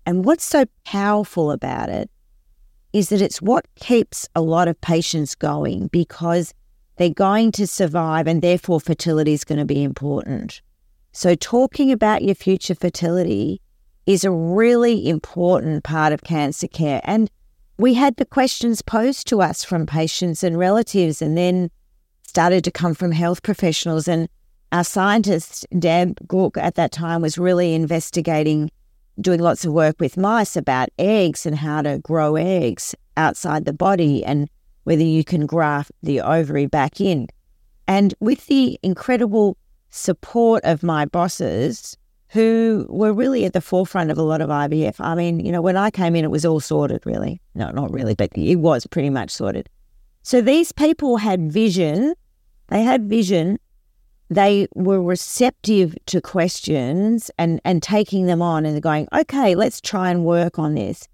And 0.06 0.24
what's 0.24 0.46
so 0.46 0.66
powerful 0.86 1.52
about 1.52 1.90
it 1.90 2.10
is 2.94 3.10
that 3.10 3.22
it's 3.22 3.42
what 3.42 3.66
keeps 3.76 4.30
a 4.36 4.42
lot 4.42 4.68
of 4.70 4.80
patients 4.80 5.36
going 5.36 5.88
because 5.88 6.54
they're 6.98 7.10
going 7.10 7.52
to 7.54 7.68
survive 7.68 8.28
and 8.28 8.42
therefore 8.42 8.80
fertility 8.80 9.34
is 9.34 9.44
going 9.44 9.60
to 9.60 9.66
be 9.66 9.84
important. 9.84 10.62
So, 11.12 11.36
talking 11.36 11.92
about 11.92 12.24
your 12.24 12.36
future 12.36 12.76
fertility 12.76 13.62
is 14.06 14.24
a 14.24 14.32
really 14.32 15.08
important 15.08 15.84
part 15.84 16.14
of 16.14 16.24
cancer 16.24 16.68
care. 16.68 17.02
And 17.04 17.30
we 17.78 17.94
had 17.96 18.18
the 18.18 18.26
questions 18.26 18.82
posed 18.82 19.28
to 19.28 19.42
us 19.42 19.64
from 19.64 19.86
patients 19.86 20.44
and 20.44 20.58
relatives, 20.58 21.22
and 21.22 21.38
then 21.38 21.72
started 22.28 22.64
to 22.64 22.72
come 22.72 22.94
from 22.94 23.12
health 23.12 23.44
professionals. 23.44 24.08
And 24.08 24.28
our 24.74 24.84
scientist, 24.84 25.68
Deb 25.78 26.18
Gook, 26.28 26.58
at 26.58 26.76
that 26.76 26.92
time 26.92 27.22
was 27.22 27.38
really 27.38 27.74
investigating, 27.74 28.72
doing 29.22 29.40
lots 29.40 29.64
of 29.64 29.72
work 29.72 29.96
with 30.00 30.18
mice 30.18 30.58
about 30.58 30.90
eggs 30.98 31.46
and 31.46 31.56
how 31.56 31.84
to 31.84 32.00
grow 32.00 32.36
eggs 32.36 32.96
outside 33.16 33.66
the 33.66 33.74
body 33.74 34.26
and 34.26 34.50
whether 34.84 35.04
you 35.04 35.24
can 35.24 35.46
graft 35.46 35.92
the 36.02 36.20
ovary 36.20 36.66
back 36.66 37.00
in. 37.00 37.28
And 37.88 38.16
with 38.20 38.48
the 38.48 38.80
incredible 38.82 39.58
support 39.92 40.64
of 40.66 40.82
my 40.82 41.06
bosses, 41.06 41.96
who 42.30 42.88
were 42.90 43.14
really 43.14 43.46
at 43.46 43.54
the 43.54 43.62
forefront 43.62 44.10
of 44.10 44.18
a 44.18 44.24
lot 44.24 44.42
of 44.42 44.50
IVF. 44.50 44.96
I 45.00 45.14
mean, 45.14 45.40
you 45.40 45.52
know, 45.52 45.62
when 45.62 45.78
I 45.78 45.92
came 45.92 46.16
in, 46.16 46.26
it 46.26 46.32
was 46.32 46.46
all 46.46 46.60
sorted, 46.60 47.06
really. 47.06 47.40
No, 47.54 47.70
not 47.70 47.94
really, 47.94 48.16
but 48.16 48.32
it 48.36 48.56
was 48.56 48.88
pretty 48.88 49.12
much 49.12 49.30
sorted. 49.30 49.70
So 50.24 50.42
these 50.42 50.72
people 50.72 51.18
had 51.18 51.52
vision. 51.52 52.16
They 52.70 52.82
had 52.82 53.08
vision. 53.08 53.60
They 54.30 54.68
were 54.74 55.02
receptive 55.02 55.96
to 56.08 56.22
questions 56.22 57.30
and, 57.38 57.60
and 57.66 57.84
taking 57.84 58.26
them 58.26 58.42
on 58.42 58.66
and 58.66 58.82
going, 58.82 59.08
okay, 59.14 59.56
let's 59.56 59.82
try 59.82 60.10
and 60.10 60.26
work 60.26 60.58
on 60.58 60.76
this. 60.76 61.08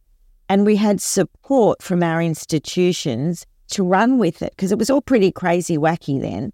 And 0.48 0.66
we 0.66 0.76
had 0.76 1.02
support 1.02 1.82
from 1.82 2.02
our 2.02 2.22
institutions 2.22 3.46
to 3.70 3.84
run 3.84 4.18
with 4.18 4.42
it 4.42 4.52
because 4.56 4.72
it 4.72 4.80
was 4.80 4.90
all 4.90 5.02
pretty 5.02 5.32
crazy 5.32 5.78
wacky 5.78 6.20
then. 6.20 6.52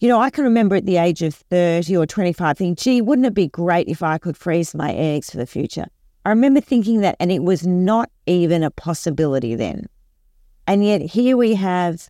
You 0.00 0.08
know, 0.08 0.20
I 0.20 0.30
can 0.30 0.44
remember 0.44 0.76
at 0.76 0.86
the 0.86 0.96
age 0.96 1.22
of 1.22 1.34
30 1.34 1.96
or 1.96 2.06
25 2.06 2.56
thinking, 2.56 2.74
gee, 2.74 3.02
wouldn't 3.02 3.26
it 3.26 3.34
be 3.34 3.48
great 3.48 3.86
if 3.88 4.02
I 4.02 4.18
could 4.18 4.36
freeze 4.36 4.74
my 4.74 4.92
eggs 4.92 5.30
for 5.30 5.36
the 5.36 5.46
future? 5.46 5.86
I 6.24 6.30
remember 6.30 6.60
thinking 6.60 7.00
that, 7.00 7.16
and 7.20 7.30
it 7.30 7.42
was 7.42 7.66
not 7.66 8.10
even 8.26 8.62
a 8.62 8.70
possibility 8.70 9.54
then. 9.54 9.86
And 10.66 10.84
yet 10.84 11.02
here 11.02 11.36
we 11.36 11.54
have 11.54 12.08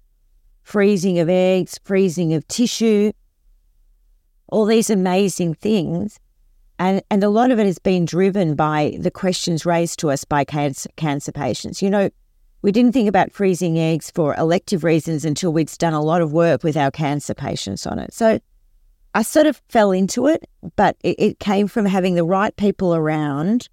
freezing 0.62 1.18
of 1.18 1.28
eggs, 1.28 1.80
freezing 1.84 2.34
of 2.34 2.46
tissue, 2.46 3.12
all 4.50 4.64
these 4.64 4.90
amazing 4.90 5.54
things. 5.54 6.18
And, 6.78 7.02
and 7.10 7.22
a 7.22 7.28
lot 7.28 7.50
of 7.50 7.58
it 7.58 7.66
has 7.66 7.78
been 7.78 8.06
driven 8.06 8.54
by 8.54 8.96
the 8.98 9.10
questions 9.10 9.66
raised 9.66 9.98
to 10.00 10.10
us 10.10 10.24
by 10.24 10.44
cancer, 10.44 10.88
cancer 10.96 11.32
patients. 11.32 11.82
You 11.82 11.90
know, 11.90 12.10
we 12.62 12.72
didn't 12.72 12.92
think 12.92 13.08
about 13.08 13.32
freezing 13.32 13.78
eggs 13.78 14.10
for 14.10 14.34
elective 14.36 14.84
reasons 14.84 15.24
until 15.24 15.52
we'd 15.52 15.70
done 15.78 15.92
a 15.92 16.02
lot 16.02 16.22
of 16.22 16.32
work 16.32 16.62
with 16.62 16.76
our 16.76 16.90
cancer 16.90 17.34
patients 17.34 17.86
on 17.86 17.98
it. 17.98 18.14
So 18.14 18.40
I 19.14 19.22
sort 19.22 19.46
of 19.46 19.60
fell 19.68 19.92
into 19.92 20.26
it, 20.26 20.48
but 20.76 20.96
it, 21.02 21.16
it 21.18 21.38
came 21.38 21.66
from 21.66 21.84
having 21.86 22.14
the 22.14 22.24
right 22.24 22.54
people 22.56 22.94
around 22.94 23.68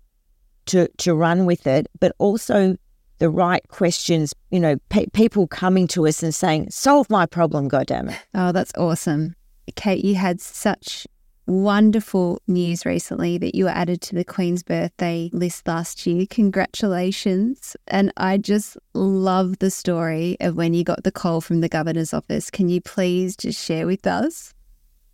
to 0.68 0.88
to 0.98 1.16
run 1.16 1.46
with 1.46 1.68
it, 1.68 1.88
but 2.00 2.14
also 2.18 2.76
the 3.20 3.30
right 3.30 3.66
questions. 3.70 4.34
You 4.52 4.60
know, 4.60 4.76
pe- 4.90 5.08
people 5.08 5.48
coming 5.48 5.88
to 5.90 6.08
us 6.08 6.24
and 6.24 6.34
saying, 6.34 6.72
"Solve 6.72 7.10
my 7.10 7.26
problem, 7.26 7.68
goddamn 7.68 8.10
it!" 8.10 8.20
Oh, 8.34 8.52
that's 8.52 8.72
awesome, 8.78 9.36
Kate. 9.76 10.04
You 10.04 10.16
had 10.16 10.42
such 10.42 11.08
wonderful 11.46 12.42
news 12.48 12.86
recently 12.86 13.38
that 13.38 13.56
you 13.56 13.64
were 13.64 13.72
added 13.72 14.02
to 14.02 14.16
the 14.16 14.26
Queen's 14.26 14.64
birthday 14.64 15.30
list 15.32 15.68
last 15.68 16.06
year. 16.06 16.26
Congratulations. 16.30 17.76
And 17.88 18.12
I 18.18 18.38
just 18.38 18.78
love 18.94 19.60
the 19.60 19.72
story 19.72 20.36
of 20.42 20.56
when 20.56 20.74
you 20.74 20.84
got 20.84 21.04
the 21.04 21.12
call 21.12 21.40
from 21.40 21.62
the 21.62 21.70
governor's 21.70 22.14
office. 22.14 22.52
Can 22.52 22.68
you 22.68 22.82
please 22.82 23.38
just 23.38 23.64
share 23.64 23.88
with 23.88 24.06
us? 24.06 24.54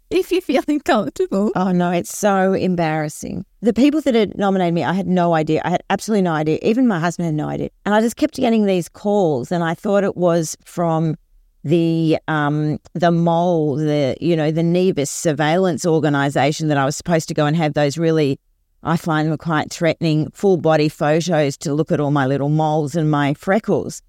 If 0.09 0.31
you're 0.31 0.41
feeling 0.41 0.79
comfortable. 0.79 1.51
Oh, 1.55 1.71
no, 1.71 1.89
it's 1.89 2.15
so 2.15 2.53
embarrassing. 2.53 3.45
The 3.61 3.73
people 3.73 3.99
that 4.01 4.13
had 4.13 4.37
nominated 4.37 4.73
me, 4.73 4.83
I 4.83 4.93
had 4.93 5.07
no 5.07 5.33
idea. 5.33 5.61
I 5.65 5.71
had 5.71 5.83
absolutely 5.89 6.21
no 6.21 6.33
idea. 6.33 6.59
Even 6.61 6.87
my 6.87 6.99
husband 6.99 7.25
had 7.25 7.33
no 7.33 7.47
idea. 7.47 7.69
And 7.83 7.95
I 7.95 8.01
just 8.01 8.15
kept 8.15 8.35
getting 8.35 8.65
these 8.65 8.89
calls, 8.89 9.51
and 9.51 9.63
I 9.63 9.73
thought 9.73 10.03
it 10.03 10.15
was 10.15 10.55
from 10.65 11.15
the 11.63 12.17
um, 12.27 12.79
the 12.93 13.11
mole, 13.11 13.75
the 13.75 14.17
you 14.19 14.35
know 14.35 14.51
the 14.51 14.61
NIVIS 14.61 15.09
surveillance 15.09 15.85
organization 15.85 16.67
that 16.67 16.77
I 16.77 16.85
was 16.85 16.95
supposed 16.95 17.27
to 17.29 17.33
go 17.33 17.45
and 17.45 17.55
have 17.55 17.73
those 17.73 17.97
really, 17.97 18.39
I 18.83 18.97
find 18.97 19.29
them 19.29 19.37
quite 19.37 19.71
threatening 19.71 20.29
full 20.31 20.57
body 20.57 20.89
photos 20.89 21.57
to 21.57 21.73
look 21.73 21.91
at 21.91 21.99
all 21.99 22.11
my 22.11 22.25
little 22.25 22.49
moles 22.49 22.95
and 22.95 23.09
my 23.09 23.33
freckles. 23.33 24.01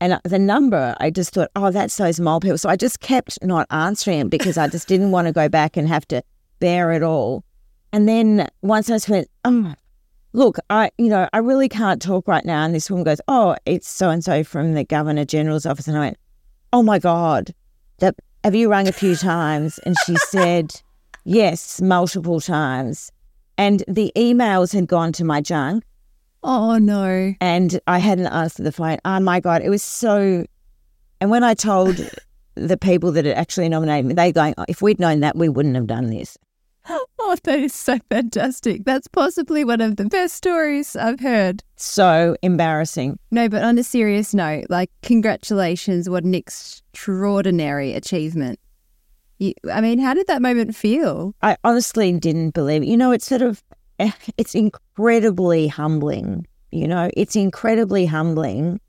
And 0.00 0.20
the 0.24 0.38
number, 0.38 0.96
I 0.98 1.10
just 1.10 1.32
thought, 1.32 1.50
oh, 1.54 1.70
that's 1.70 1.96
those 1.96 2.18
mole 2.18 2.40
people. 2.40 2.58
So 2.58 2.68
I 2.68 2.74
just 2.74 2.98
kept 2.98 3.38
not 3.40 3.68
answering 3.70 4.18
it 4.18 4.30
because 4.30 4.58
I 4.58 4.66
just 4.66 4.88
didn't 4.88 5.12
want 5.12 5.28
to 5.28 5.32
go 5.32 5.48
back 5.48 5.76
and 5.76 5.86
have 5.86 6.08
to 6.08 6.24
bear 6.58 6.90
it 6.90 7.04
all. 7.04 7.44
And 7.92 8.08
then 8.08 8.48
once 8.62 8.90
I 8.90 8.98
went, 9.08 9.28
oh, 9.44 9.74
look, 10.32 10.58
I, 10.70 10.90
you 10.98 11.08
know, 11.08 11.28
I 11.32 11.38
really 11.38 11.68
can't 11.68 12.02
talk 12.02 12.26
right 12.26 12.44
now. 12.44 12.64
And 12.64 12.74
this 12.74 12.90
woman 12.90 13.04
goes, 13.04 13.20
oh, 13.28 13.54
it's 13.64 13.88
so 13.88 14.10
and 14.10 14.24
so 14.24 14.42
from 14.42 14.74
the 14.74 14.82
Governor 14.82 15.24
General's 15.24 15.66
office. 15.66 15.86
And 15.86 15.96
I 15.96 16.00
went, 16.00 16.16
Oh 16.72 16.82
my 16.82 16.98
God, 16.98 17.54
that, 17.98 18.14
have 18.44 18.54
you 18.54 18.70
rung 18.70 18.88
a 18.88 18.92
few 18.92 19.14
times? 19.16 19.78
And 19.80 19.96
she 20.06 20.16
said, 20.28 20.74
Yes, 21.24 21.80
multiple 21.80 22.40
times. 22.40 23.12
And 23.58 23.84
the 23.86 24.12
emails 24.16 24.72
had 24.72 24.88
gone 24.88 25.12
to 25.12 25.24
my 25.24 25.40
junk. 25.40 25.84
Oh 26.42 26.78
no. 26.78 27.34
And 27.40 27.80
I 27.86 27.98
hadn't 27.98 28.26
answered 28.26 28.64
the 28.64 28.72
phone. 28.72 28.98
Oh 29.04 29.20
my 29.20 29.38
God, 29.38 29.62
it 29.62 29.68
was 29.68 29.82
so. 29.82 30.44
And 31.20 31.30
when 31.30 31.44
I 31.44 31.54
told 31.54 31.96
the 32.54 32.76
people 32.76 33.12
that 33.12 33.24
had 33.24 33.36
actually 33.36 33.68
nominated 33.68 34.06
me, 34.06 34.14
they 34.14 34.32
going, 34.32 34.54
oh, 34.58 34.64
if 34.68 34.82
we'd 34.82 34.98
known 34.98 35.20
that, 35.20 35.36
we 35.36 35.48
wouldn't 35.48 35.76
have 35.76 35.86
done 35.86 36.10
this. 36.10 36.36
Oh, 37.24 37.36
that 37.44 37.60
is 37.60 37.72
so 37.72 37.98
fantastic. 38.10 38.84
That's 38.84 39.06
possibly 39.06 39.64
one 39.64 39.80
of 39.80 39.96
the 39.96 40.06
best 40.06 40.34
stories 40.34 40.96
I've 40.96 41.20
heard. 41.20 41.62
So 41.76 42.36
embarrassing. 42.42 43.18
No, 43.30 43.48
but 43.48 43.62
on 43.62 43.78
a 43.78 43.84
serious 43.84 44.34
note, 44.34 44.64
like, 44.68 44.90
congratulations. 45.02 46.10
What 46.10 46.24
an 46.24 46.34
extraordinary 46.34 47.94
achievement. 47.94 48.58
You, 49.38 49.54
I 49.72 49.80
mean, 49.80 50.00
how 50.00 50.14
did 50.14 50.26
that 50.26 50.42
moment 50.42 50.74
feel? 50.74 51.34
I 51.42 51.56
honestly 51.62 52.12
didn't 52.12 52.50
believe 52.50 52.82
it. 52.82 52.88
You 52.88 52.96
know, 52.96 53.12
it's 53.12 53.26
sort 53.26 53.42
of, 53.42 53.62
it's 54.36 54.54
incredibly 54.54 55.68
humbling. 55.68 56.46
You 56.72 56.88
know, 56.88 57.08
it's 57.16 57.36
incredibly 57.36 58.04
humbling. 58.04 58.80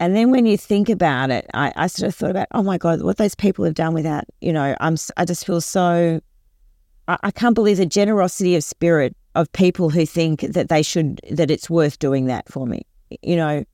And 0.00 0.16
then 0.16 0.30
when 0.30 0.46
you 0.46 0.56
think 0.56 0.88
about 0.88 1.30
it, 1.30 1.46
I, 1.54 1.72
I 1.76 1.86
sort 1.86 2.08
of 2.08 2.14
thought 2.14 2.30
about, 2.30 2.48
oh 2.52 2.62
my 2.62 2.78
God, 2.78 3.02
what 3.02 3.18
those 3.18 3.34
people 3.34 3.64
have 3.66 3.74
done 3.74 3.94
without, 3.94 4.24
you 4.40 4.52
know, 4.52 4.74
I'm, 4.80 4.96
I 5.16 5.24
just 5.24 5.46
feel 5.46 5.60
so 5.60 6.20
I, 7.08 7.30
can't 7.30 7.54
believe 7.54 7.78
the 7.78 7.86
generosity 7.86 8.54
of 8.54 8.64
spirit 8.64 9.16
of 9.34 9.50
people 9.52 9.90
who 9.90 10.06
think 10.06 10.40
that 10.40 10.68
they 10.68 10.82
should 10.82 11.20
that 11.30 11.50
it's 11.50 11.68
worth 11.68 11.98
doing 11.98 12.26
that 12.26 12.48
for 12.48 12.66
me. 12.66 12.82
You 13.22 13.36
know, 13.36 13.64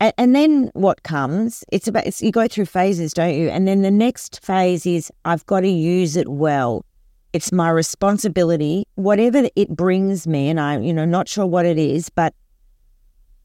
and, 0.00 0.14
and 0.18 0.34
then 0.34 0.70
what 0.74 1.02
comes? 1.02 1.64
It's 1.70 1.86
about 1.86 2.06
it's, 2.06 2.20
you 2.20 2.32
go 2.32 2.48
through 2.48 2.66
phases, 2.66 3.12
don't 3.12 3.34
you? 3.34 3.48
And 3.48 3.68
then 3.68 3.82
the 3.82 3.90
next 3.90 4.44
phase 4.44 4.86
is 4.86 5.10
I've 5.24 5.46
got 5.46 5.60
to 5.60 5.68
use 5.68 6.16
it 6.16 6.28
well. 6.28 6.84
It's 7.32 7.52
my 7.52 7.70
responsibility, 7.70 8.86
whatever 8.94 9.48
it 9.56 9.68
brings 9.70 10.26
me, 10.26 10.48
and 10.48 10.60
I'm 10.60 10.82
you 10.82 10.92
know 10.92 11.04
not 11.04 11.28
sure 11.28 11.46
what 11.46 11.66
it 11.66 11.78
is, 11.78 12.08
but 12.08 12.34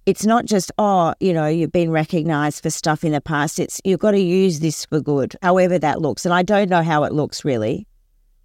it's 0.06 0.26
not 0.26 0.46
just 0.46 0.72
oh 0.80 1.14
you 1.20 1.34
know 1.34 1.46
you've 1.46 1.72
been 1.72 1.92
recognized 1.92 2.64
for 2.64 2.70
stuff 2.70 3.04
in 3.04 3.12
the 3.12 3.22
past 3.22 3.60
it's 3.60 3.80
you've 3.84 4.00
got 4.00 4.12
to 4.12 4.20
use 4.20 4.60
this 4.60 4.86
for 4.86 5.00
good 5.00 5.36
however 5.44 5.78
that 5.78 6.02
looks 6.02 6.26
and 6.26 6.34
i 6.34 6.42
don't 6.42 6.70
know 6.70 6.82
how 6.82 7.04
it 7.04 7.12
looks 7.12 7.46
really 7.46 7.86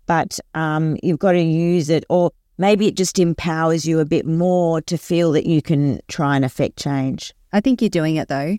but 0.07 0.39
um, 0.55 0.97
you've 1.03 1.19
got 1.19 1.33
to 1.33 1.41
use 1.41 1.91
it, 1.91 2.05
or 2.09 2.31
maybe 2.59 2.87
it 2.87 2.97
just 2.97 3.19
empowers 3.19 3.87
you 3.87 4.01
a 4.01 4.05
bit 4.05 4.27
more 4.27 4.81
to 4.83 4.97
feel 4.97 5.33
that 5.33 5.47
you 5.47 5.63
can 5.63 6.01
try 6.09 6.37
and 6.37 6.45
affect 6.45 6.79
change. 6.79 7.33
I 7.53 7.61
think 7.61 7.81
you're 7.81 7.89
doing 7.89 8.17
it 8.17 8.29
though, 8.29 8.57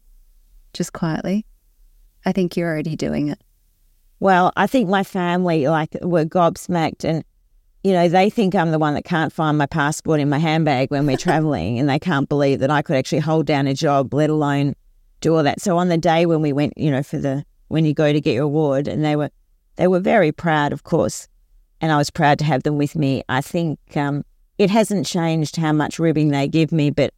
just 0.74 0.94
quietly. 0.94 1.46
I 2.26 2.32
think 2.32 2.58
you're 2.58 2.70
already 2.70 2.96
doing 2.96 3.30
it. 3.30 3.40
Well, 4.20 4.52
I 4.56 4.68
think 4.68 4.90
my 4.90 5.04
family 5.04 5.68
like 5.68 5.96
were 6.02 6.26
gobsmacked 6.26 7.04
and 7.04 7.24
you 7.84 7.92
know, 7.92 8.10
they 8.10 8.32
think 8.32 8.56
I'm 8.56 8.72
the 8.72 8.80
one 8.80 8.96
that 8.96 9.04
can't 9.04 9.32
find 9.32 9.60
my 9.60 9.68
passport 9.68 10.20
in 10.20 10.28
my 10.28 10.40
handbag 10.40 10.90
when 10.90 11.06
we're 11.06 11.18
traveling 11.18 11.78
and 11.78 11.88
they 11.88 12.00
can't 12.00 12.28
believe 12.28 12.60
that 12.62 12.72
I 12.72 12.82
could 12.82 12.96
actually 12.96 13.20
hold 13.20 13.46
down 13.46 13.68
a 13.68 13.76
job, 13.76 14.12
let 14.12 14.32
alone 14.32 14.74
do 15.22 15.36
all 15.36 15.44
that. 15.44 15.62
So 15.62 15.78
on 15.78 15.90
the 15.90 15.98
day 15.98 16.26
when 16.26 16.42
we 16.42 16.52
went, 16.52 16.76
you 16.78 16.90
know, 16.90 17.04
for 17.04 17.20
the 17.20 17.46
when 17.68 17.86
you 17.86 17.94
go 17.94 18.12
to 18.12 18.20
get 18.20 18.34
your 18.34 18.46
award 18.46 18.88
and 18.88 19.06
they 19.06 19.16
were 19.16 19.30
they 19.76 19.88
were 19.88 20.00
very 20.00 20.32
proud, 20.32 20.74
of 20.74 20.84
course 20.84 21.28
and 21.82 21.92
I 21.92 21.98
was 21.98 22.10
proud 22.10 22.40
to 22.40 22.46
have 22.46 22.64
them 22.64 22.78
with 22.78 22.96
me. 22.96 23.24
I 23.30 23.42
think 23.42 23.80
um, 23.96 24.24
it 24.58 24.70
hasn't 24.70 25.06
changed 25.06 25.56
how 25.56 25.74
much 25.74 26.00
ribbing 26.00 26.30
they 26.30 26.48
give 26.48 26.72
me, 26.72 26.90
but 26.90 27.14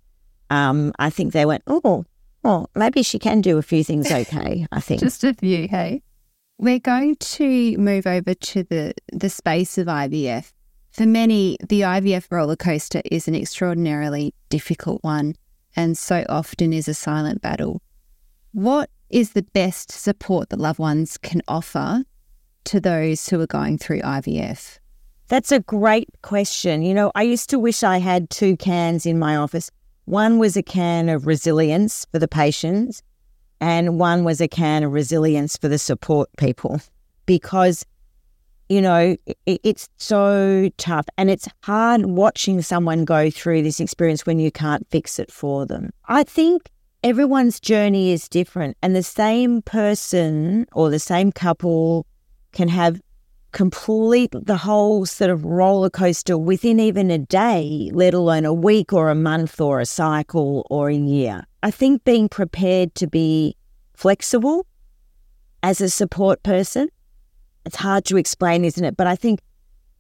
um, 0.49 0.93
I 0.99 1.09
think 1.09 1.33
they 1.33 1.45
went, 1.45 1.63
oh, 1.67 2.05
well, 2.43 2.69
maybe 2.75 3.03
she 3.03 3.19
can 3.19 3.41
do 3.41 3.57
a 3.57 3.61
few 3.61 3.83
things 3.83 4.11
okay. 4.11 4.67
I 4.71 4.79
think 4.79 5.01
just 5.01 5.23
a 5.23 5.33
few. 5.33 5.67
Hey, 5.67 6.01
we're 6.57 6.79
going 6.79 7.15
to 7.17 7.77
move 7.77 8.07
over 8.07 8.33
to 8.33 8.63
the 8.63 8.93
the 9.11 9.29
space 9.29 9.77
of 9.77 9.87
IVF. 9.87 10.53
For 10.91 11.05
many, 11.05 11.57
the 11.67 11.81
IVF 11.81 12.27
roller 12.31 12.55
coaster 12.55 13.01
is 13.05 13.27
an 13.27 13.35
extraordinarily 13.35 14.33
difficult 14.49 15.03
one, 15.03 15.35
and 15.75 15.97
so 15.97 16.25
often 16.27 16.73
is 16.73 16.87
a 16.87 16.93
silent 16.93 17.41
battle. 17.41 17.81
What 18.53 18.89
is 19.09 19.31
the 19.31 19.43
best 19.43 19.91
support 19.91 20.49
that 20.49 20.59
loved 20.59 20.79
ones 20.79 21.17
can 21.17 21.41
offer 21.47 22.03
to 22.67 22.79
those 22.79 23.27
who 23.27 23.41
are 23.41 23.47
going 23.47 23.77
through 23.77 24.01
IVF? 24.01 24.79
That's 25.27 25.51
a 25.51 25.59
great 25.59 26.09
question. 26.21 26.81
You 26.81 26.93
know, 26.93 27.11
I 27.15 27.23
used 27.23 27.49
to 27.49 27.59
wish 27.59 27.83
I 27.83 27.97
had 27.97 28.29
two 28.29 28.55
cans 28.55 29.05
in 29.05 29.19
my 29.19 29.35
office. 29.35 29.69
One 30.05 30.39
was 30.39 30.55
a 30.55 30.63
can 30.63 31.09
of 31.09 31.27
resilience 31.27 32.05
for 32.11 32.19
the 32.19 32.29
patients, 32.29 33.03
and 33.59 33.99
one 33.99 34.23
was 34.23 34.39
a 34.39 34.47
can 34.47 34.83
of 34.83 34.93
resilience 34.93 35.57
for 35.57 35.67
the 35.67 35.77
support 35.77 36.29
people 36.37 36.79
because, 37.25 37.85
you 38.69 38.81
know, 38.81 39.17
it, 39.25 39.37
it's 39.45 39.89
so 39.97 40.69
tough 40.77 41.07
and 41.17 41.29
it's 41.29 41.49
hard 41.63 42.05
watching 42.05 42.61
someone 42.61 43.03
go 43.03 43.29
through 43.29 43.63
this 43.63 43.81
experience 43.81 44.25
when 44.25 44.39
you 44.39 44.51
can't 44.51 44.87
fix 44.89 45.19
it 45.19 45.29
for 45.29 45.65
them. 45.65 45.91
I 46.05 46.23
think 46.23 46.69
everyone's 47.03 47.59
journey 47.59 48.11
is 48.11 48.29
different, 48.29 48.77
and 48.81 48.95
the 48.95 49.03
same 49.03 49.61
person 49.61 50.67
or 50.71 50.89
the 50.89 50.99
same 50.99 51.33
couple 51.33 52.05
can 52.57 52.67
have 52.67 52.99
complete 53.51 54.33
the 54.33 54.57
whole 54.57 55.05
sort 55.05 55.29
of 55.29 55.45
roller 55.45 55.91
coaster 55.91 56.37
within 56.37 56.79
even 56.79 57.11
a 57.11 57.19
day, 57.19 57.91
let 57.93 58.15
alone 58.15 58.45
a 58.45 58.53
week 58.53 58.91
or 58.91 59.09
a 59.09 59.15
month 59.15 59.61
or 59.61 59.79
a 59.79 59.85
cycle 59.85 60.65
or 60.71 60.89
a 60.89 60.95
year. 60.95 61.43
I 61.61 61.69
think 61.69 62.03
being 62.03 62.27
prepared 62.27 62.95
to 62.95 63.05
be 63.07 63.55
flexible 63.93 64.65
as 65.61 65.81
a 65.81 65.89
support 65.89 66.41
person, 66.41 66.89
it's 67.63 67.75
hard 67.75 68.05
to 68.05 68.17
explain, 68.17 68.65
isn't 68.65 68.83
it? 68.83 68.97
But 68.97 69.05
I 69.05 69.15
think 69.15 69.39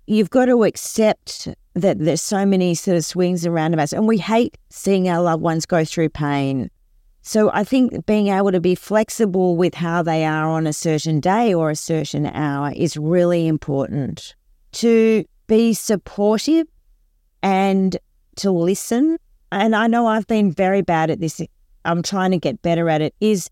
you've 0.07 0.31
got 0.31 0.45
to 0.45 0.63
accept 0.63 1.47
that 1.75 1.99
there's 1.99 2.23
so 2.23 2.43
many 2.43 2.73
sort 2.73 2.97
of 2.97 3.05
swings 3.05 3.45
and 3.45 3.53
roundabouts, 3.53 3.93
and 3.93 4.07
we 4.07 4.17
hate 4.17 4.57
seeing 4.69 5.07
our 5.07 5.21
loved 5.21 5.43
ones 5.43 5.67
go 5.67 5.85
through 5.85 6.09
pain 6.09 6.71
so 7.27 7.51
I 7.53 7.65
think 7.65 8.05
being 8.05 8.29
able 8.29 8.53
to 8.53 8.61
be 8.61 8.73
flexible 8.73 9.57
with 9.57 9.73
how 9.73 10.01
they 10.01 10.23
are 10.23 10.47
on 10.47 10.65
a 10.65 10.71
certain 10.71 11.19
day 11.19 11.53
or 11.53 11.69
a 11.69 11.75
certain 11.75 12.25
hour 12.27 12.71
is 12.73 12.95
really 12.95 13.47
important. 13.47 14.33
To 14.73 15.25
be 15.47 15.73
supportive 15.73 16.67
and 17.43 17.97
to 18.37 18.49
listen. 18.49 19.17
And 19.51 19.75
I 19.75 19.87
know 19.87 20.07
I've 20.07 20.25
been 20.27 20.53
very 20.53 20.81
bad 20.81 21.09
at 21.09 21.19
this. 21.19 21.41
I'm 21.83 22.01
trying 22.01 22.31
to 22.31 22.37
get 22.37 22.61
better 22.61 22.87
at 22.89 23.01
it. 23.01 23.13
Is 23.19 23.49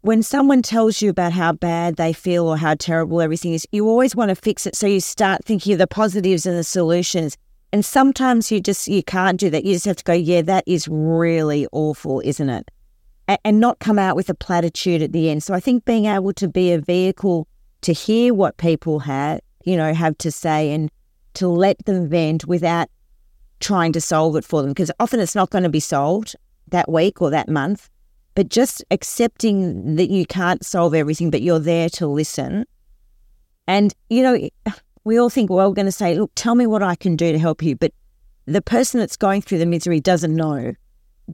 when 0.00 0.24
someone 0.24 0.60
tells 0.60 1.00
you 1.00 1.08
about 1.08 1.32
how 1.32 1.52
bad 1.52 1.94
they 1.94 2.12
feel 2.12 2.48
or 2.48 2.56
how 2.56 2.74
terrible 2.74 3.20
everything 3.20 3.52
is, 3.52 3.64
you 3.70 3.88
always 3.88 4.16
want 4.16 4.30
to 4.30 4.34
fix 4.34 4.66
it. 4.66 4.74
So 4.74 4.88
you 4.88 4.98
start 4.98 5.44
thinking 5.44 5.74
of 5.74 5.78
the 5.78 5.86
positives 5.86 6.46
and 6.46 6.58
the 6.58 6.64
solutions. 6.64 7.36
And 7.72 7.84
sometimes 7.84 8.50
you 8.50 8.60
just 8.60 8.88
you 8.88 9.04
can't 9.04 9.38
do 9.38 9.50
that. 9.50 9.64
You 9.64 9.74
just 9.74 9.84
have 9.84 9.96
to 9.96 10.04
go, 10.04 10.12
yeah, 10.14 10.42
that 10.42 10.64
is 10.66 10.88
really 10.88 11.68
awful, 11.70 12.20
isn't 12.24 12.50
it? 12.50 12.68
And 13.26 13.60
not 13.60 13.78
come 13.78 13.98
out 13.98 14.16
with 14.16 14.28
a 14.28 14.34
platitude 14.34 15.02
at 15.02 15.12
the 15.12 15.30
end. 15.30 15.42
So 15.42 15.54
I 15.54 15.60
think 15.60 15.84
being 15.84 16.06
able 16.06 16.32
to 16.34 16.48
be 16.48 16.72
a 16.72 16.78
vehicle 16.78 17.48
to 17.82 17.92
hear 17.92 18.34
what 18.34 18.56
people 18.56 19.00
have, 19.00 19.40
you 19.64 19.76
know, 19.76 19.92
have 19.94 20.18
to 20.18 20.30
say 20.30 20.72
and 20.72 20.90
to 21.34 21.48
let 21.48 21.84
them 21.86 22.08
vent 22.08 22.46
without 22.46 22.88
trying 23.60 23.92
to 23.92 24.00
solve 24.00 24.36
it 24.36 24.44
for 24.44 24.62
them 24.62 24.70
because 24.70 24.90
often 25.00 25.20
it's 25.20 25.34
not 25.34 25.50
going 25.50 25.64
to 25.64 25.70
be 25.70 25.80
solved 25.80 26.36
that 26.68 26.90
week 26.90 27.22
or 27.22 27.30
that 27.30 27.48
month. 27.48 27.88
But 28.34 28.48
just 28.48 28.84
accepting 28.90 29.94
that 29.94 30.10
you 30.10 30.26
can't 30.26 30.64
solve 30.64 30.92
everything, 30.92 31.30
but 31.30 31.40
you're 31.40 31.60
there 31.60 31.88
to 31.90 32.06
listen. 32.08 32.66
And, 33.68 33.94
you 34.10 34.22
know, 34.22 34.48
we 35.04 35.18
all 35.18 35.30
think, 35.30 35.50
well, 35.50 35.68
we're 35.68 35.74
going 35.74 35.86
to 35.86 35.92
say, 35.92 36.16
look, 36.16 36.32
tell 36.34 36.56
me 36.56 36.66
what 36.66 36.82
I 36.82 36.96
can 36.96 37.14
do 37.14 37.30
to 37.30 37.38
help 37.38 37.62
you. 37.62 37.76
But 37.76 37.92
the 38.46 38.60
person 38.60 38.98
that's 38.98 39.16
going 39.16 39.40
through 39.40 39.58
the 39.58 39.66
misery 39.66 40.00
doesn't 40.00 40.34
know 40.34 40.74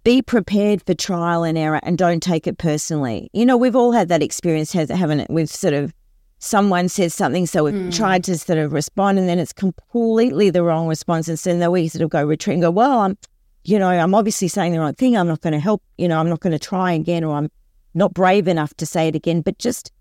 be 0.05 0.23
prepared 0.23 0.83
for 0.87 0.95
trial 0.95 1.43
and 1.43 1.59
error 1.59 1.81
and 1.83 1.99
don't 1.99 2.23
take 2.23 2.47
it 2.47 2.59
personally. 2.59 3.29
You 3.33 3.45
know, 3.45 3.57
we've 3.57 3.77
all 3.77 3.93
had 3.93 4.09
that 4.09 4.23
experience, 4.23 4.73
haven't 4.73 5.21
it? 5.21 5.31
We've 5.31 5.49
sort 5.49 5.75
of, 5.75 5.93
someone 6.39 6.89
says 6.89 7.13
something, 7.13 7.47
so 7.47 7.65
we've 7.65 7.75
mm. 7.75 7.95
tried 7.95 8.25
to 8.25 8.39
sort 8.39 8.59
of 8.59 8.73
respond, 8.73 9.19
and 9.19 9.29
then 9.29 9.39
it's 9.39 9.53
completely 9.53 10.49
the 10.49 10.63
wrong 10.63 10.87
response. 10.87 11.29
And 11.29 11.39
so 11.39 11.57
then 11.59 11.71
we 11.71 11.89
sort 11.89 12.03
of 12.03 12.11
go 12.11 12.25
retreat 12.25 12.55
and 12.55 12.63
go, 12.63 12.71
well, 12.71 13.01
I'm, 13.01 13.19
you 13.65 13.79
know, 13.79 13.89
I'm 13.89 14.15
obviously 14.15 14.49
saying 14.49 14.73
the 14.73 14.81
right 14.81 14.97
thing. 14.97 15.17
I'm 15.17 15.27
not 15.27 15.43
going 15.43 15.53
to 15.53 15.61
help, 15.61 15.83
you 15.99 16.09
know, 16.09 16.19
I'm 16.19 16.29
not 16.29 16.41
going 16.41 16.53
to 16.53 16.59
try 16.59 16.93
again, 16.93 17.25
or 17.25 17.37
I'm 17.37 17.51
not 17.93 18.15
brave 18.15 18.49
enough 18.49 18.73
to 18.75 18.87
say 18.87 19.09
it 19.09 19.15
again. 19.15 19.43
But 19.43 19.59
just 19.59 19.93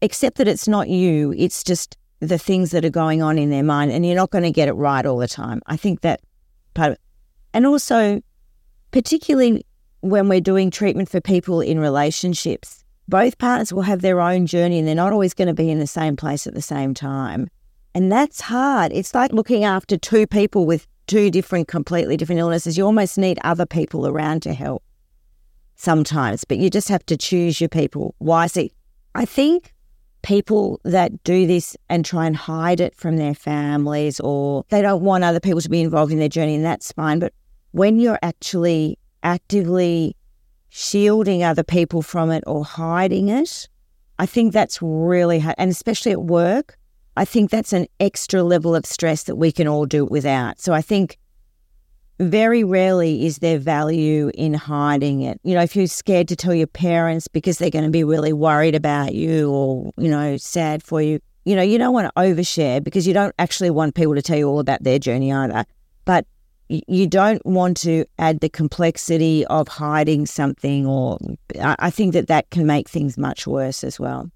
accept 0.00 0.38
that 0.38 0.48
it's 0.48 0.66
not 0.66 0.88
you, 0.88 1.34
it's 1.36 1.62
just 1.62 1.98
the 2.20 2.38
things 2.38 2.70
that 2.70 2.84
are 2.84 2.90
going 2.90 3.20
on 3.20 3.36
in 3.36 3.50
their 3.50 3.64
mind, 3.64 3.90
and 3.90 4.06
you're 4.06 4.14
not 4.14 4.30
going 4.30 4.44
to 4.44 4.50
get 4.52 4.68
it 4.68 4.74
right 4.74 5.04
all 5.04 5.18
the 5.18 5.28
time. 5.28 5.60
I 5.66 5.76
think 5.76 6.00
that 6.02 6.20
part 6.72 6.92
of 6.92 6.94
it. 6.94 7.00
And 7.52 7.66
also, 7.66 8.22
particularly 8.92 9.66
when 10.00 10.28
we're 10.28 10.40
doing 10.40 10.70
treatment 10.70 11.08
for 11.08 11.20
people 11.20 11.60
in 11.60 11.80
relationships. 11.80 12.84
Both 13.08 13.38
partners 13.38 13.72
will 13.72 13.82
have 13.82 14.00
their 14.00 14.20
own 14.20 14.46
journey 14.46 14.78
and 14.78 14.86
they're 14.86 14.94
not 14.94 15.12
always 15.12 15.34
going 15.34 15.48
to 15.48 15.54
be 15.54 15.70
in 15.70 15.80
the 15.80 15.86
same 15.86 16.16
place 16.16 16.46
at 16.46 16.54
the 16.54 16.62
same 16.62 16.94
time. 16.94 17.48
And 17.94 18.10
that's 18.10 18.40
hard. 18.40 18.92
It's 18.92 19.14
like 19.14 19.32
looking 19.32 19.64
after 19.64 19.96
two 19.96 20.26
people 20.26 20.66
with 20.66 20.86
two 21.06 21.30
different, 21.30 21.68
completely 21.68 22.16
different 22.16 22.38
illnesses. 22.38 22.78
You 22.78 22.84
almost 22.84 23.18
need 23.18 23.38
other 23.44 23.66
people 23.66 24.06
around 24.06 24.42
to 24.42 24.54
help 24.54 24.82
sometimes, 25.76 26.44
but 26.44 26.58
you 26.58 26.70
just 26.70 26.88
have 26.88 27.04
to 27.06 27.16
choose 27.16 27.60
your 27.60 27.68
people 27.68 28.14
wisely. 28.18 28.72
I 29.14 29.24
think 29.24 29.74
people 30.22 30.80
that 30.84 31.22
do 31.24 31.46
this 31.46 31.76
and 31.88 32.04
try 32.04 32.26
and 32.26 32.36
hide 32.36 32.80
it 32.80 32.94
from 32.94 33.16
their 33.16 33.34
families 33.34 34.20
or 34.20 34.64
they 34.70 34.80
don't 34.80 35.02
want 35.02 35.24
other 35.24 35.40
people 35.40 35.60
to 35.60 35.68
be 35.68 35.80
involved 35.80 36.12
in 36.12 36.18
their 36.18 36.28
journey, 36.28 36.54
and 36.54 36.64
that's 36.64 36.92
fine. 36.92 37.18
But 37.18 37.34
when 37.72 37.98
you're 37.98 38.18
actually 38.22 38.98
actively 39.22 40.16
shielding 40.68 41.42
other 41.42 41.62
people 41.62 42.00
from 42.00 42.30
it 42.30 42.44
or 42.46 42.64
hiding 42.64 43.28
it, 43.28 43.68
I 44.18 44.26
think 44.26 44.52
that's 44.52 44.80
really 44.80 45.40
hard. 45.40 45.56
And 45.58 45.70
especially 45.70 46.12
at 46.12 46.22
work, 46.22 46.78
I 47.16 47.24
think 47.24 47.50
that's 47.50 47.72
an 47.72 47.86
extra 48.00 48.42
level 48.42 48.74
of 48.74 48.86
stress 48.86 49.24
that 49.24 49.36
we 49.36 49.52
can 49.52 49.68
all 49.68 49.84
do 49.84 50.04
without. 50.04 50.60
So 50.60 50.72
I 50.72 50.80
think 50.80 51.18
very 52.18 52.62
rarely 52.62 53.26
is 53.26 53.38
there 53.38 53.58
value 53.58 54.30
in 54.34 54.54
hiding 54.54 55.22
it. 55.22 55.40
You 55.42 55.54
know, 55.54 55.62
if 55.62 55.74
you're 55.74 55.86
scared 55.86 56.28
to 56.28 56.36
tell 56.36 56.54
your 56.54 56.66
parents 56.66 57.28
because 57.28 57.58
they're 57.58 57.70
going 57.70 57.84
to 57.84 57.90
be 57.90 58.04
really 58.04 58.32
worried 58.32 58.74
about 58.74 59.14
you 59.14 59.50
or, 59.50 59.92
you 59.96 60.08
know, 60.08 60.36
sad 60.36 60.82
for 60.82 61.02
you, 61.02 61.20
you 61.44 61.56
know, 61.56 61.62
you 61.62 61.78
don't 61.78 61.92
want 61.92 62.06
to 62.14 62.20
overshare 62.20 62.82
because 62.82 63.06
you 63.06 63.14
don't 63.14 63.34
actually 63.38 63.70
want 63.70 63.94
people 63.94 64.14
to 64.14 64.22
tell 64.22 64.38
you 64.38 64.48
all 64.48 64.60
about 64.60 64.84
their 64.84 64.98
journey 64.98 65.32
either. 65.32 65.64
But 66.04 66.26
you 66.86 67.06
don't 67.06 67.44
want 67.44 67.76
to 67.78 68.04
add 68.18 68.40
the 68.40 68.48
complexity 68.48 69.44
of 69.46 69.68
hiding 69.68 70.24
something, 70.26 70.86
or 70.86 71.18
I 71.60 71.90
think 71.90 72.14
that 72.14 72.28
that 72.28 72.48
can 72.50 72.66
make 72.66 72.88
things 72.88 73.18
much 73.18 73.46
worse 73.46 73.84
as 73.84 74.00
well. 74.00 74.30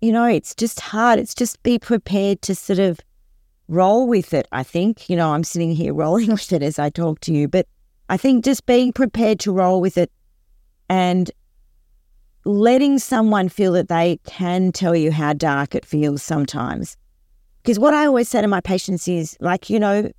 You 0.00 0.12
know, 0.12 0.26
it's 0.26 0.54
just 0.54 0.80
hard. 0.80 1.18
It's 1.18 1.34
just 1.34 1.62
be 1.62 1.78
prepared 1.78 2.42
to 2.42 2.54
sort 2.54 2.78
of 2.78 3.00
roll 3.68 4.06
with 4.06 4.34
it. 4.34 4.46
I 4.52 4.62
think, 4.62 5.08
you 5.08 5.16
know, 5.16 5.32
I'm 5.32 5.44
sitting 5.44 5.72
here 5.72 5.94
rolling 6.04 6.30
with 6.30 6.52
it 6.52 6.62
as 6.62 6.78
I 6.78 6.90
talk 6.90 7.20
to 7.20 7.32
you, 7.32 7.48
but 7.48 7.66
I 8.08 8.16
think 8.16 8.44
just 8.44 8.66
being 8.66 8.92
prepared 8.92 9.40
to 9.40 9.52
roll 9.52 9.80
with 9.80 9.96
it 9.96 10.10
and 10.88 11.30
letting 12.44 12.98
someone 12.98 13.48
feel 13.48 13.72
that 13.72 13.88
they 13.88 14.18
can 14.24 14.72
tell 14.72 14.94
you 14.94 15.10
how 15.10 15.32
dark 15.32 15.74
it 15.74 15.84
feels 15.84 16.22
sometimes. 16.22 16.96
Because 17.62 17.78
what 17.78 17.92
I 17.92 18.06
always 18.06 18.28
say 18.28 18.40
to 18.40 18.48
my 18.48 18.60
patients 18.60 19.06
is 19.08 19.36
like, 19.40 19.68
you 19.68 19.78
know, 19.78 20.10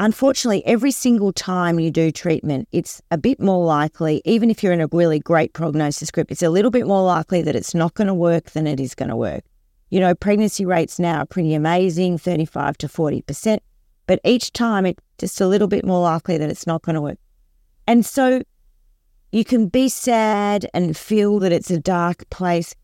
unfortunately, 0.00 0.66
every 0.66 0.90
single 0.90 1.32
time 1.32 1.78
you 1.78 1.90
do 1.90 2.10
treatment, 2.10 2.66
it's 2.72 3.00
a 3.10 3.18
bit 3.18 3.38
more 3.38 3.64
likely, 3.64 4.22
even 4.24 4.50
if 4.50 4.62
you're 4.62 4.72
in 4.72 4.80
a 4.80 4.88
really 4.88 5.20
great 5.20 5.52
prognosis 5.52 6.10
group, 6.10 6.32
it's 6.32 6.42
a 6.42 6.50
little 6.50 6.70
bit 6.70 6.86
more 6.86 7.04
likely 7.04 7.42
that 7.42 7.54
it's 7.54 7.74
not 7.74 7.94
going 7.94 8.08
to 8.08 8.14
work 8.14 8.50
than 8.50 8.66
it 8.66 8.80
is 8.80 8.94
going 8.94 9.10
to 9.10 9.16
work. 9.16 9.44
You 9.90 10.00
know, 10.00 10.14
pregnancy 10.14 10.64
rates 10.64 10.98
now 10.98 11.18
are 11.18 11.26
pretty 11.26 11.52
amazing, 11.54 12.18
35 12.18 12.78
to 12.78 12.88
40%, 12.88 13.58
but 14.06 14.20
each 14.24 14.52
time 14.52 14.86
it's 14.86 15.02
just 15.18 15.40
a 15.40 15.46
little 15.46 15.68
bit 15.68 15.84
more 15.84 16.00
likely 16.00 16.38
that 16.38 16.50
it's 16.50 16.66
not 16.66 16.82
going 16.82 16.94
to 16.94 17.02
work. 17.02 17.18
And 17.86 18.04
so 18.06 18.42
you 19.32 19.44
can 19.44 19.68
be 19.68 19.88
sad 19.88 20.66
and 20.72 20.96
feel 20.96 21.38
that 21.40 21.52
it's 21.52 21.70
a 21.70 21.78
dark 21.78 22.28
place, 22.30 22.74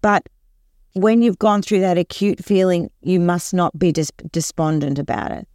but 0.00 0.28
when 0.92 1.22
you've 1.22 1.38
gone 1.38 1.62
through 1.62 1.80
that 1.80 1.98
acute 1.98 2.44
feeling, 2.44 2.90
you 3.00 3.18
must 3.18 3.52
not 3.54 3.78
be 3.78 3.92
despondent 3.92 4.98
about 4.98 5.32
it. 5.32 5.48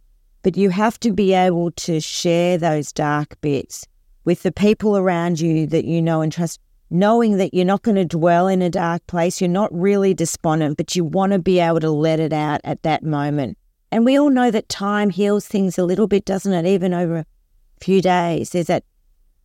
But 0.46 0.56
you 0.56 0.70
have 0.70 1.00
to 1.00 1.10
be 1.10 1.32
able 1.32 1.72
to 1.72 1.98
share 1.98 2.56
those 2.56 2.92
dark 2.92 3.36
bits 3.40 3.84
with 4.24 4.44
the 4.44 4.52
people 4.52 4.96
around 4.96 5.40
you 5.40 5.66
that 5.66 5.84
you 5.84 6.00
know 6.00 6.20
and 6.20 6.30
trust 6.30 6.60
knowing 6.88 7.38
that 7.38 7.52
you're 7.52 7.64
not 7.64 7.82
going 7.82 7.96
to 7.96 8.04
dwell 8.04 8.46
in 8.46 8.62
a 8.62 8.70
dark 8.70 9.04
place. 9.08 9.40
You're 9.40 9.50
not 9.50 9.74
really 9.74 10.14
despondent, 10.14 10.76
but 10.76 10.94
you 10.94 11.02
want 11.02 11.32
to 11.32 11.40
be 11.40 11.58
able 11.58 11.80
to 11.80 11.90
let 11.90 12.20
it 12.20 12.32
out 12.32 12.60
at 12.62 12.84
that 12.84 13.02
moment. 13.02 13.58
And 13.90 14.04
we 14.04 14.16
all 14.16 14.30
know 14.30 14.52
that 14.52 14.68
time 14.68 15.10
heals 15.10 15.48
things 15.48 15.78
a 15.78 15.84
little 15.84 16.06
bit, 16.06 16.24
doesn't 16.24 16.52
it? 16.52 16.64
Even 16.64 16.94
over 16.94 17.16
a 17.16 17.26
few 17.80 18.00
days, 18.00 18.50
there's 18.50 18.68
that 18.68 18.84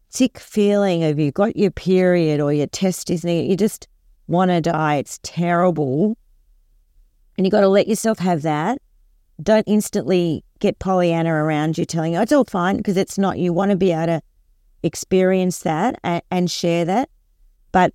sick 0.09 0.37
feeling 0.37 1.03
of 1.03 1.17
you've 1.17 1.33
got 1.33 1.55
your 1.55 1.71
period 1.71 2.39
or 2.39 2.53
your 2.53 2.67
test 2.67 3.09
is 3.09 3.23
you 3.25 3.57
just 3.57 3.87
want 4.27 4.51
to 4.51 4.61
die. 4.61 4.97
It's 4.97 5.19
terrible. 5.23 6.15
And 7.39 7.47
you've 7.47 7.51
got 7.53 7.61
to 7.61 7.69
let 7.69 7.87
yourself 7.87 8.19
have 8.19 8.43
that. 8.43 8.79
Don't 9.41 9.63
instantly 9.67 10.43
get 10.59 10.79
Pollyanna 10.79 11.33
around 11.33 11.77
you 11.77 11.85
telling 11.85 12.13
you 12.13 12.19
oh, 12.19 12.21
it's 12.21 12.31
all 12.31 12.45
fine 12.45 12.77
because 12.77 12.97
it's 12.97 13.17
not. 13.17 13.37
You 13.37 13.53
want 13.53 13.71
to 13.71 13.77
be 13.77 13.91
able 13.91 14.07
to 14.07 14.21
experience 14.83 15.59
that 15.59 15.99
and, 16.03 16.21
and 16.31 16.51
share 16.51 16.85
that. 16.85 17.09
But 17.71 17.93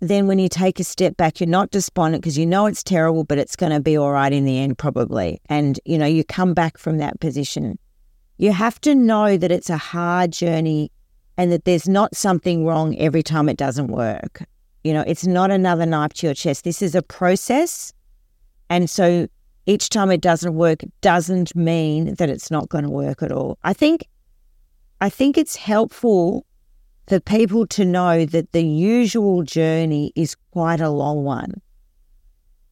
then 0.00 0.26
when 0.26 0.38
you 0.38 0.48
take 0.48 0.80
a 0.80 0.84
step 0.84 1.16
back, 1.16 1.40
you're 1.40 1.48
not 1.48 1.70
despondent 1.70 2.22
because 2.22 2.36
you 2.36 2.44
know 2.44 2.66
it's 2.66 2.82
terrible, 2.82 3.24
but 3.24 3.38
it's 3.38 3.54
going 3.54 3.72
to 3.72 3.80
be 3.80 3.96
all 3.96 4.10
right 4.10 4.32
in 4.32 4.44
the 4.44 4.58
end, 4.58 4.76
probably. 4.76 5.40
And, 5.46 5.78
you 5.84 5.96
know, 5.96 6.06
you 6.06 6.24
come 6.24 6.54
back 6.54 6.76
from 6.76 6.98
that 6.98 7.20
position. 7.20 7.78
You 8.36 8.52
have 8.52 8.80
to 8.80 8.94
know 8.94 9.36
that 9.36 9.52
it's 9.52 9.70
a 9.70 9.76
hard 9.76 10.32
journey 10.32 10.90
and 11.36 11.52
that 11.52 11.64
there's 11.64 11.88
not 11.88 12.16
something 12.16 12.66
wrong 12.66 12.98
every 12.98 13.22
time 13.22 13.48
it 13.48 13.56
doesn't 13.56 13.88
work. 13.88 14.42
You 14.82 14.92
know, 14.92 15.04
it's 15.06 15.24
not 15.24 15.52
another 15.52 15.86
knife 15.86 16.14
to 16.14 16.26
your 16.26 16.34
chest. 16.34 16.64
This 16.64 16.82
is 16.82 16.96
a 16.96 17.02
process. 17.02 17.92
And 18.68 18.90
so 18.90 19.28
each 19.66 19.88
time 19.88 20.10
it 20.10 20.20
doesn't 20.20 20.54
work 20.54 20.80
doesn't 21.00 21.54
mean 21.54 22.14
that 22.14 22.28
it's 22.28 22.50
not 22.50 22.68
going 22.68 22.84
to 22.84 22.90
work 22.90 23.22
at 23.22 23.32
all. 23.32 23.58
I 23.62 23.72
think 23.72 24.06
I 25.00 25.08
think 25.08 25.36
it's 25.36 25.56
helpful 25.56 26.46
for 27.08 27.18
people 27.20 27.66
to 27.66 27.84
know 27.84 28.24
that 28.24 28.52
the 28.52 28.62
usual 28.62 29.42
journey 29.42 30.12
is 30.14 30.36
quite 30.52 30.80
a 30.80 30.90
long 30.90 31.24
one. 31.24 31.60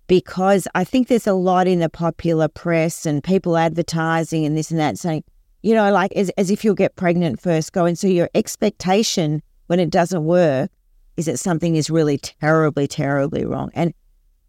Because 0.07 0.67
I 0.75 0.85
think 0.85 1.09
there's 1.09 1.27
a 1.27 1.33
lot 1.33 1.67
in 1.67 1.81
the 1.81 1.89
popular 1.89 2.49
press 2.49 3.07
and 3.07 3.23
people 3.23 3.57
advertising 3.57 4.45
and 4.45 4.57
this 4.57 4.71
and 4.71 4.81
that 4.81 4.99
saying, 4.99 5.25
you 5.63 5.75
know, 5.75 5.93
like 5.93 6.13
as, 6.13 6.31
as 6.31 6.51
if 6.51 6.65
you'll 6.65 6.75
get 6.75 6.97
pregnant 6.97 7.41
first 7.41 7.73
going. 7.73 7.97
So 7.97 8.07
your 8.07 8.31
expectation 8.35 9.43
when 9.67 9.79
it 9.79 9.91
doesn't 9.91 10.25
work 10.25 10.71
is 11.17 11.27
that 11.27 11.39
something 11.39 11.77
is 11.77 11.91
really 11.91 12.19
terribly, 12.19 12.89
terribly 12.89 13.45
wrong. 13.45 13.71
And 13.75 13.93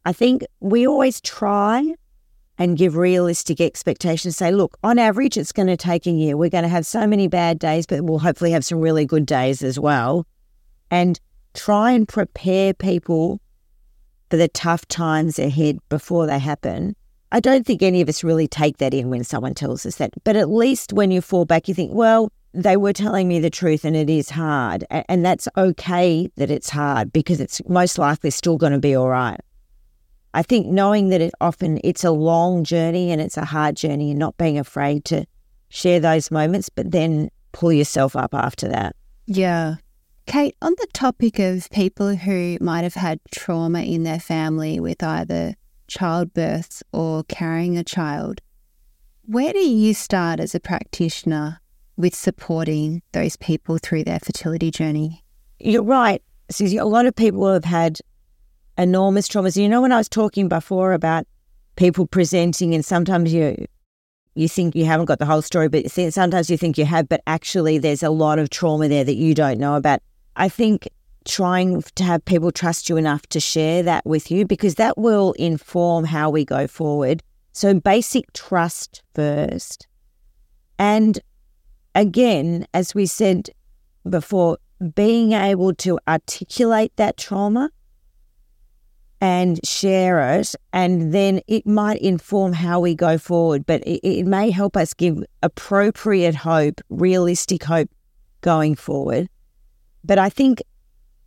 I 0.06 0.14
think 0.14 0.44
we 0.60 0.88
always 0.88 1.22
try 1.22 1.94
and 2.62 2.78
give 2.78 2.96
realistic 2.96 3.60
expectations. 3.60 4.38
Say, 4.38 4.52
look, 4.52 4.78
on 4.84 5.00
average, 5.00 5.36
it's 5.36 5.52
going 5.52 5.68
to 5.68 5.76
take 5.76 6.06
a 6.06 6.12
year. 6.12 6.38
We're 6.38 6.52
going 6.52 6.62
to 6.62 6.70
have 6.70 6.86
so 6.86 7.08
many 7.08 7.28
bad 7.28 7.58
days, 7.58 7.88
but 7.88 8.04
we'll 8.04 8.20
hopefully 8.20 8.52
have 8.52 8.64
some 8.64 8.80
really 8.80 9.04
good 9.04 9.26
days 9.26 9.64
as 9.64 9.80
well. 9.80 10.28
And 10.92 11.20
try 11.56 11.90
and 11.90 12.08
prepare 12.08 12.76
people 12.76 13.42
for 14.30 14.38
the 14.38 14.48
tough 14.48 14.88
times 14.90 15.40
ahead 15.40 15.80
before 15.90 16.28
they 16.28 16.38
happen. 16.38 16.96
I 17.32 17.40
don't 17.40 17.66
think 17.66 17.82
any 17.82 18.00
of 18.00 18.08
us 18.08 18.24
really 18.24 18.48
take 18.48 18.78
that 18.78 18.94
in 18.94 19.10
when 19.10 19.24
someone 19.24 19.56
tells 19.56 19.84
us 19.88 19.96
that. 19.96 20.12
But 20.24 20.36
at 20.36 20.52
least 20.52 20.94
when 20.94 21.10
you 21.10 21.20
fall 21.20 21.46
back, 21.46 21.68
you 21.68 21.74
think, 21.74 21.92
well, 21.96 22.32
they 22.54 22.78
were 22.78 22.94
telling 22.94 23.28
me 23.28 23.40
the 23.40 23.50
truth 23.50 23.84
and 23.86 23.96
it 23.96 24.08
is 24.08 24.30
hard. 24.30 24.86
And 24.92 25.26
that's 25.26 25.48
okay 25.58 26.30
that 26.36 26.52
it's 26.52 26.70
hard 26.70 27.12
because 27.12 27.42
it's 27.42 27.60
most 27.68 27.98
likely 27.98 28.30
still 28.30 28.58
going 28.58 28.74
to 28.74 28.80
be 28.80 28.94
all 28.94 29.10
right. 29.10 29.40
I 30.34 30.44
think 30.44 30.68
knowing 30.68 31.10
that 31.10 31.22
it 31.22 31.34
often 31.42 31.80
it's 31.84 32.04
a 32.04 32.12
long 32.12 32.64
journey 32.64 33.12
and 33.12 33.22
it's 33.22 33.38
a 33.38 33.46
hard 33.46 33.76
journey 33.76 34.12
and 34.12 34.20
not 34.20 34.38
being 34.38 34.58
afraid 34.58 35.06
to 35.06 35.26
share 35.70 36.00
those 36.00 36.32
moments, 36.32 36.70
but 36.70 36.92
then 36.92 37.30
pull 37.52 37.74
yourself 37.74 38.16
up 38.16 38.34
after 38.34 38.68
that. 38.70 38.96
Yeah. 39.26 39.76
Kate, 40.28 40.56
on 40.62 40.74
the 40.78 40.88
topic 40.94 41.40
of 41.40 41.70
people 41.72 42.16
who 42.16 42.58
might 42.62 42.84
have 42.84 42.94
had 42.94 43.20
trauma 43.32 43.82
in 43.82 44.04
their 44.04 44.20
family 44.20 44.80
with 44.80 45.04
either 45.04 45.56
childbirth 45.88 46.84
or 46.94 47.24
carrying 47.26 47.78
a 47.78 47.84
child, 47.84 48.40
where 49.24 49.52
do 49.52 49.60
you 49.60 49.94
start 49.94 50.40
as 50.40 50.56
a 50.56 50.60
practitioner 50.60 51.60
with 51.98 52.16
supporting 52.16 53.02
those 53.12 53.36
people 53.36 53.78
through 53.78 54.04
their 54.04 54.20
fertility 54.20 54.72
journey? 54.72 55.24
You're 55.60 55.84
right, 55.84 56.22
Suzie. 56.52 56.80
A 56.80 56.86
lot 56.86 57.06
of 57.06 57.16
people 57.16 57.52
have 57.52 57.66
had 57.66 58.00
enormous 58.82 59.28
traumas. 59.28 59.56
You 59.56 59.70
know, 59.70 59.82
when 59.82 59.92
I 59.92 59.98
was 59.98 60.10
talking 60.10 60.48
before 60.50 60.94
about 60.94 61.26
people 61.76 62.06
presenting, 62.08 62.74
and 62.74 62.84
sometimes 62.84 63.34
you 63.34 63.66
you 64.34 64.48
think 64.48 64.76
you 64.76 64.86
haven't 64.86 65.06
got 65.06 65.20
the 65.20 65.26
whole 65.26 65.42
story, 65.42 65.68
but 65.68 65.90
sometimes 65.92 66.50
you 66.50 66.58
think 66.58 66.78
you 66.78 66.86
have, 66.86 67.10
but 67.10 67.22
actually 67.28 67.78
there's 67.78 68.02
a 68.02 68.10
lot 68.10 68.40
of 68.40 68.50
trauma 68.50 68.88
there 68.88 69.04
that 69.04 69.16
you 69.16 69.34
don't 69.34 69.60
know 69.60 69.76
about. 69.76 70.02
I 70.38 70.48
think 70.48 70.88
trying 71.26 71.82
to 71.96 72.04
have 72.04 72.24
people 72.24 72.52
trust 72.52 72.90
you 72.90 72.98
enough 72.98 73.28
to 73.28 73.40
share 73.40 73.84
that 73.84 74.06
with 74.06 74.32
you 74.32 74.46
because 74.46 74.76
that 74.76 74.98
will 74.98 75.34
inform 75.34 76.06
how 76.06 76.30
we 76.30 76.46
go 76.46 76.66
forward. 76.66 77.22
So, 77.52 77.74
basic 77.74 78.32
trust 78.34 79.04
first. 79.14 79.88
And 80.80 81.20
again, 81.94 82.66
as 82.74 82.96
we 82.96 83.06
said 83.06 83.50
before, 84.10 84.58
being 84.96 85.34
able 85.34 85.76
to 85.76 86.00
articulate 86.08 86.94
that 86.96 87.18
trauma 87.18 87.70
and 89.22 89.64
share 89.64 90.38
it, 90.40 90.56
and 90.74 91.14
then 91.14 91.42
it 91.48 91.68
might 91.68 92.02
inform 92.02 92.54
how 92.54 92.80
we 92.80 92.96
go 92.96 93.20
forward. 93.20 93.66
But 93.66 93.82
it, 93.84 94.00
it 94.06 94.26
may 94.26 94.50
help 94.50 94.76
us 94.76 94.94
give 94.96 95.24
appropriate 95.44 96.34
hope, 96.36 96.82
realistic 96.90 97.64
hope 97.64 97.90
going 98.42 98.76
forward. 98.76 99.30
But 100.04 100.18
I 100.18 100.30
think 100.30 100.64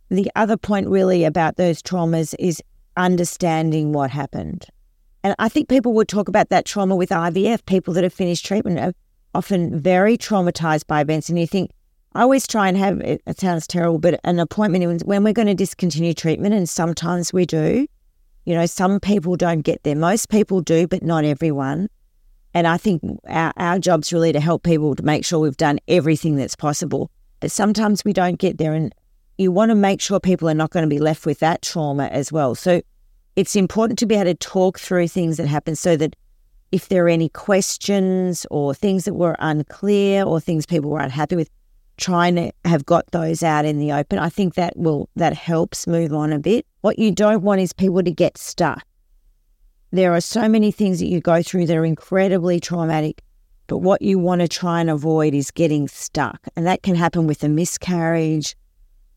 the 0.09 0.29
other 0.35 0.57
point 0.57 0.89
really 0.89 1.23
about 1.23 1.55
those 1.55 1.81
traumas 1.81 2.35
is 2.37 2.61
understanding 2.97 3.93
what 3.93 4.11
happened. 4.11 4.67
And 5.23 5.33
I 5.39 5.49
think 5.49 5.69
people 5.69 5.93
would 5.93 6.07
talk 6.07 6.27
about 6.27 6.49
that 6.49 6.65
trauma 6.65 6.95
with 6.95 7.09
IVF. 7.09 7.65
People 7.65 7.93
that 7.93 8.03
have 8.03 8.13
finished 8.13 8.45
treatment 8.45 8.77
are 8.77 8.93
often 9.33 9.79
very 9.79 10.17
traumatized 10.17 10.85
by 10.85 11.01
events. 11.01 11.29
And 11.29 11.39
you 11.39 11.47
think, 11.47 11.71
I 12.15 12.21
always 12.21 12.47
try 12.47 12.69
and 12.69 12.77
have 12.77 13.01
it, 13.01 13.21
it 13.27 13.39
sounds 13.39 13.67
terrible, 13.67 13.99
but 13.99 14.21
an 14.23 14.39
appointment 14.39 15.03
when 15.03 15.23
we're 15.23 15.33
going 15.33 15.47
to 15.47 15.53
discontinue 15.53 16.13
treatment, 16.13 16.55
and 16.55 16.67
sometimes 16.67 17.33
we 17.33 17.45
do. 17.45 17.87
You 18.45 18.55
know, 18.55 18.65
some 18.67 19.01
people 19.01 19.35
don't 19.35 19.61
get 19.61 19.83
there. 19.83 19.95
Most 19.95 20.29
people 20.29 20.61
do, 20.61 20.87
but 20.87 21.03
not 21.03 21.25
everyone. 21.25 21.89
And 22.53 22.67
I 22.67 22.77
think 22.77 23.01
our, 23.27 23.51
our 23.57 23.79
job's 23.79 24.13
really 24.13 24.31
to 24.31 24.39
help 24.39 24.63
people 24.63 24.95
to 24.95 25.03
make 25.03 25.25
sure 25.25 25.39
we've 25.39 25.57
done 25.57 25.77
everything 25.89 26.37
that's 26.37 26.55
possible. 26.55 27.11
But 27.41 27.51
sometimes 27.51 28.05
we 28.05 28.13
don't 28.13 28.39
get 28.39 28.59
there. 28.59 28.73
And 28.73 28.95
you 29.37 29.51
want 29.51 29.71
to 29.71 29.75
make 29.75 29.99
sure 29.99 30.21
people 30.21 30.47
are 30.47 30.53
not 30.53 30.69
going 30.69 30.83
to 30.83 30.89
be 30.89 30.99
left 30.99 31.25
with 31.25 31.39
that 31.39 31.63
trauma 31.63 32.05
as 32.05 32.31
well. 32.31 32.55
So 32.55 32.81
it's 33.35 33.57
important 33.57 33.99
to 33.99 34.05
be 34.05 34.15
able 34.15 34.25
to 34.25 34.35
talk 34.35 34.79
through 34.79 35.09
things 35.09 35.35
that 35.35 35.47
happen 35.47 35.75
so 35.75 35.97
that 35.97 36.15
if 36.71 36.87
there 36.87 37.05
are 37.05 37.09
any 37.09 37.27
questions 37.27 38.45
or 38.49 38.73
things 38.73 39.03
that 39.03 39.15
were 39.15 39.35
unclear 39.39 40.23
or 40.23 40.39
things 40.39 40.65
people 40.65 40.91
were 40.91 41.01
unhappy 41.01 41.35
with, 41.35 41.49
trying 41.97 42.35
to 42.35 42.51
have 42.65 42.85
got 42.85 43.05
those 43.11 43.43
out 43.43 43.65
in 43.65 43.79
the 43.79 43.91
open. 43.91 44.19
I 44.19 44.29
think 44.29 44.55
that 44.55 44.75
will 44.77 45.09
that 45.15 45.33
helps 45.33 45.87
move 45.87 46.13
on 46.13 46.33
a 46.33 46.39
bit. 46.39 46.65
What 46.81 46.99
you 46.99 47.11
don't 47.11 47.43
want 47.43 47.61
is 47.61 47.73
people 47.73 48.03
to 48.03 48.11
get 48.11 48.37
stuck. 48.37 48.83
There 49.91 50.13
are 50.13 50.21
so 50.21 50.49
many 50.49 50.71
things 50.71 50.99
that 50.99 51.07
you 51.07 51.21
go 51.21 51.41
through 51.41 51.67
that 51.67 51.77
are 51.77 51.85
incredibly 51.85 52.59
traumatic, 52.59 53.21
but 53.67 53.77
what 53.77 54.01
you 54.01 54.19
want 54.19 54.41
to 54.41 54.47
try 54.47 54.81
and 54.81 54.89
avoid 54.89 55.33
is 55.33 55.51
getting 55.51 55.87
stuck. 55.87 56.39
And 56.55 56.65
that 56.65 56.83
can 56.83 56.95
happen 56.95 57.27
with 57.27 57.43
a 57.43 57.49
miscarriage 57.49 58.55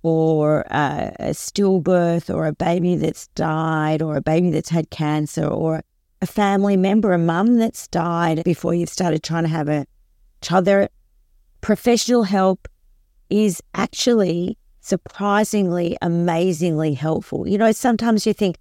or 0.03 0.61
a, 0.70 1.14
a 1.18 1.31
stillbirth 1.31 2.33
or 2.33 2.47
a 2.47 2.53
baby 2.53 2.95
that's 2.95 3.26
died 3.29 4.03
or 4.03 4.16
a 4.16 4.22
baby 4.22 4.51
that's 4.51 4.68
had 4.68 4.91
cancer 4.91 5.47
or 5.47 5.83
a 6.22 6.26
family 6.26 6.76
member, 6.76 7.12
a 7.12 7.18
mum 7.18 7.57
that's 7.59 7.89
died 7.89 8.45
before 8.45 8.74
you've 8.74 8.89
started 8.89 9.22
trying 9.22 9.45
to 9.45 9.49
have 9.49 9.68
a 9.68 9.87
child. 10.41 10.89
Professional 11.61 12.25
help 12.25 12.69
is 13.31 13.63
actually 13.75 14.57
surprisingly, 14.81 15.97
amazingly 16.01 16.95
helpful. 16.95 17.47
You 17.47 17.59
know, 17.59 17.73
sometimes 17.73 18.27
you 18.27 18.33
think, 18.33 18.57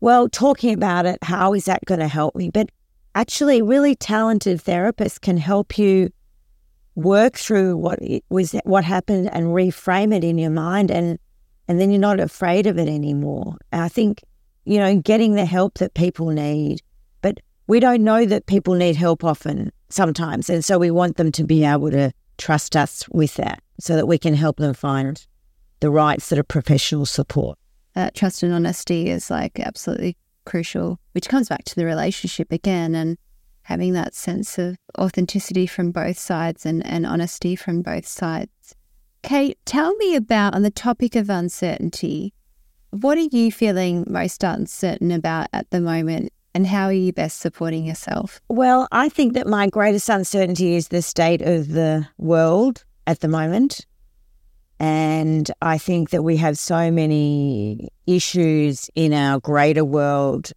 well, 0.00 0.28
talking 0.28 0.74
about 0.74 1.06
it, 1.06 1.18
how 1.22 1.54
is 1.54 1.64
that 1.64 1.84
going 1.86 2.00
to 2.00 2.08
help 2.08 2.34
me? 2.34 2.50
But 2.50 2.70
actually, 3.14 3.62
really 3.62 3.94
talented 3.94 4.62
therapists 4.62 5.20
can 5.20 5.36
help 5.36 5.78
you 5.78 6.10
work 6.94 7.36
through 7.36 7.76
what 7.76 7.98
was 8.28 8.52
what 8.64 8.84
happened 8.84 9.30
and 9.32 9.46
reframe 9.48 10.14
it 10.14 10.24
in 10.24 10.38
your 10.38 10.50
mind, 10.50 10.90
and 10.90 11.18
and 11.68 11.80
then 11.80 11.90
you're 11.90 12.00
not 12.00 12.20
afraid 12.20 12.66
of 12.66 12.78
it 12.78 12.88
anymore. 12.88 13.56
I 13.72 13.88
think 13.88 14.22
you 14.64 14.78
know, 14.78 15.00
getting 15.00 15.34
the 15.34 15.46
help 15.46 15.78
that 15.78 15.94
people 15.94 16.28
need, 16.28 16.82
but 17.22 17.38
we 17.66 17.80
don't 17.80 18.04
know 18.04 18.26
that 18.26 18.46
people 18.46 18.74
need 18.74 18.96
help 18.96 19.24
often 19.24 19.72
sometimes, 19.88 20.50
and 20.50 20.64
so 20.64 20.78
we 20.78 20.90
want 20.90 21.16
them 21.16 21.32
to 21.32 21.44
be 21.44 21.64
able 21.64 21.90
to 21.90 22.12
trust 22.40 22.74
us 22.74 23.08
with 23.10 23.34
that 23.36 23.62
so 23.78 23.94
that 23.94 24.06
we 24.06 24.18
can 24.18 24.34
help 24.34 24.56
them 24.56 24.74
find 24.74 25.26
the 25.80 25.90
right 25.90 26.20
sort 26.20 26.38
of 26.38 26.48
professional 26.48 27.06
support. 27.06 27.58
That 27.94 28.14
trust 28.14 28.42
and 28.42 28.52
honesty 28.52 29.10
is 29.10 29.30
like 29.30 29.60
absolutely 29.60 30.16
crucial, 30.44 30.98
which 31.12 31.28
comes 31.28 31.48
back 31.48 31.64
to 31.64 31.76
the 31.76 31.84
relationship 31.84 32.50
again 32.50 32.94
and 32.94 33.18
having 33.62 33.92
that 33.92 34.14
sense 34.14 34.58
of 34.58 34.76
authenticity 34.98 35.66
from 35.66 35.92
both 35.92 36.18
sides 36.18 36.66
and, 36.66 36.84
and 36.84 37.06
honesty 37.06 37.54
from 37.54 37.82
both 37.82 38.06
sides. 38.06 38.74
Kate, 39.22 39.58
tell 39.64 39.94
me 39.96 40.16
about 40.16 40.54
on 40.54 40.62
the 40.62 40.70
topic 40.70 41.14
of 41.14 41.28
uncertainty, 41.28 42.32
what 42.90 43.18
are 43.18 43.28
you 43.30 43.52
feeling 43.52 44.04
most 44.08 44.42
uncertain 44.42 45.10
about 45.10 45.48
at 45.52 45.70
the 45.70 45.80
moment 45.80 46.32
and 46.54 46.66
how 46.66 46.86
are 46.86 46.92
you 46.92 47.12
best 47.12 47.38
supporting 47.38 47.84
yourself? 47.84 48.40
Well, 48.48 48.88
I 48.92 49.08
think 49.08 49.34
that 49.34 49.46
my 49.46 49.68
greatest 49.68 50.08
uncertainty 50.08 50.74
is 50.74 50.88
the 50.88 51.02
state 51.02 51.42
of 51.42 51.68
the 51.68 52.08
world 52.18 52.84
at 53.06 53.20
the 53.20 53.28
moment. 53.28 53.86
And 54.78 55.50
I 55.60 55.76
think 55.76 56.10
that 56.10 56.22
we 56.22 56.38
have 56.38 56.56
so 56.56 56.90
many 56.90 57.90
issues 58.06 58.88
in 58.94 59.12
our 59.12 59.38
greater 59.38 59.84
world 59.84 60.52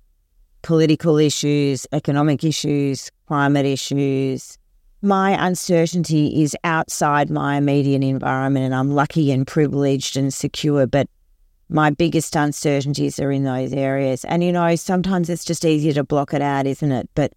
political 0.61 1.17
issues, 1.17 1.85
economic 1.91 2.43
issues, 2.43 3.11
climate 3.27 3.65
issues. 3.65 4.57
My 5.01 5.45
uncertainty 5.45 6.41
is 6.41 6.55
outside 6.63 7.29
my 7.29 7.57
immediate 7.57 8.01
environment, 8.01 8.65
and 8.65 8.73
I'm 8.73 8.91
lucky 8.91 9.31
and 9.31 9.45
privileged 9.45 10.15
and 10.15 10.33
secure. 10.33 10.87
But 10.87 11.09
my 11.73 11.89
biggest 11.89 12.35
uncertainties 12.35 13.19
are 13.19 13.31
in 13.31 13.43
those 13.43 13.73
areas. 13.73 14.23
And, 14.25 14.43
you 14.43 14.51
know, 14.51 14.75
sometimes 14.75 15.29
it's 15.29 15.43
just 15.43 15.65
easier 15.65 15.93
to 15.93 16.03
block 16.03 16.33
it 16.33 16.41
out, 16.41 16.67
isn't 16.67 16.91
it? 16.91 17.09
But 17.15 17.33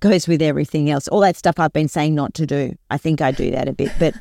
goes 0.00 0.26
with 0.26 0.40
everything 0.40 0.90
else. 0.90 1.06
All 1.08 1.20
that 1.20 1.36
stuff 1.36 1.58
I've 1.58 1.72
been 1.72 1.88
saying 1.88 2.14
not 2.14 2.32
to 2.34 2.46
do. 2.46 2.74
I 2.88 2.96
think 2.96 3.20
I 3.20 3.30
do 3.30 3.50
that 3.50 3.68
a 3.68 3.72
bit. 3.74 3.92
But 3.98 4.14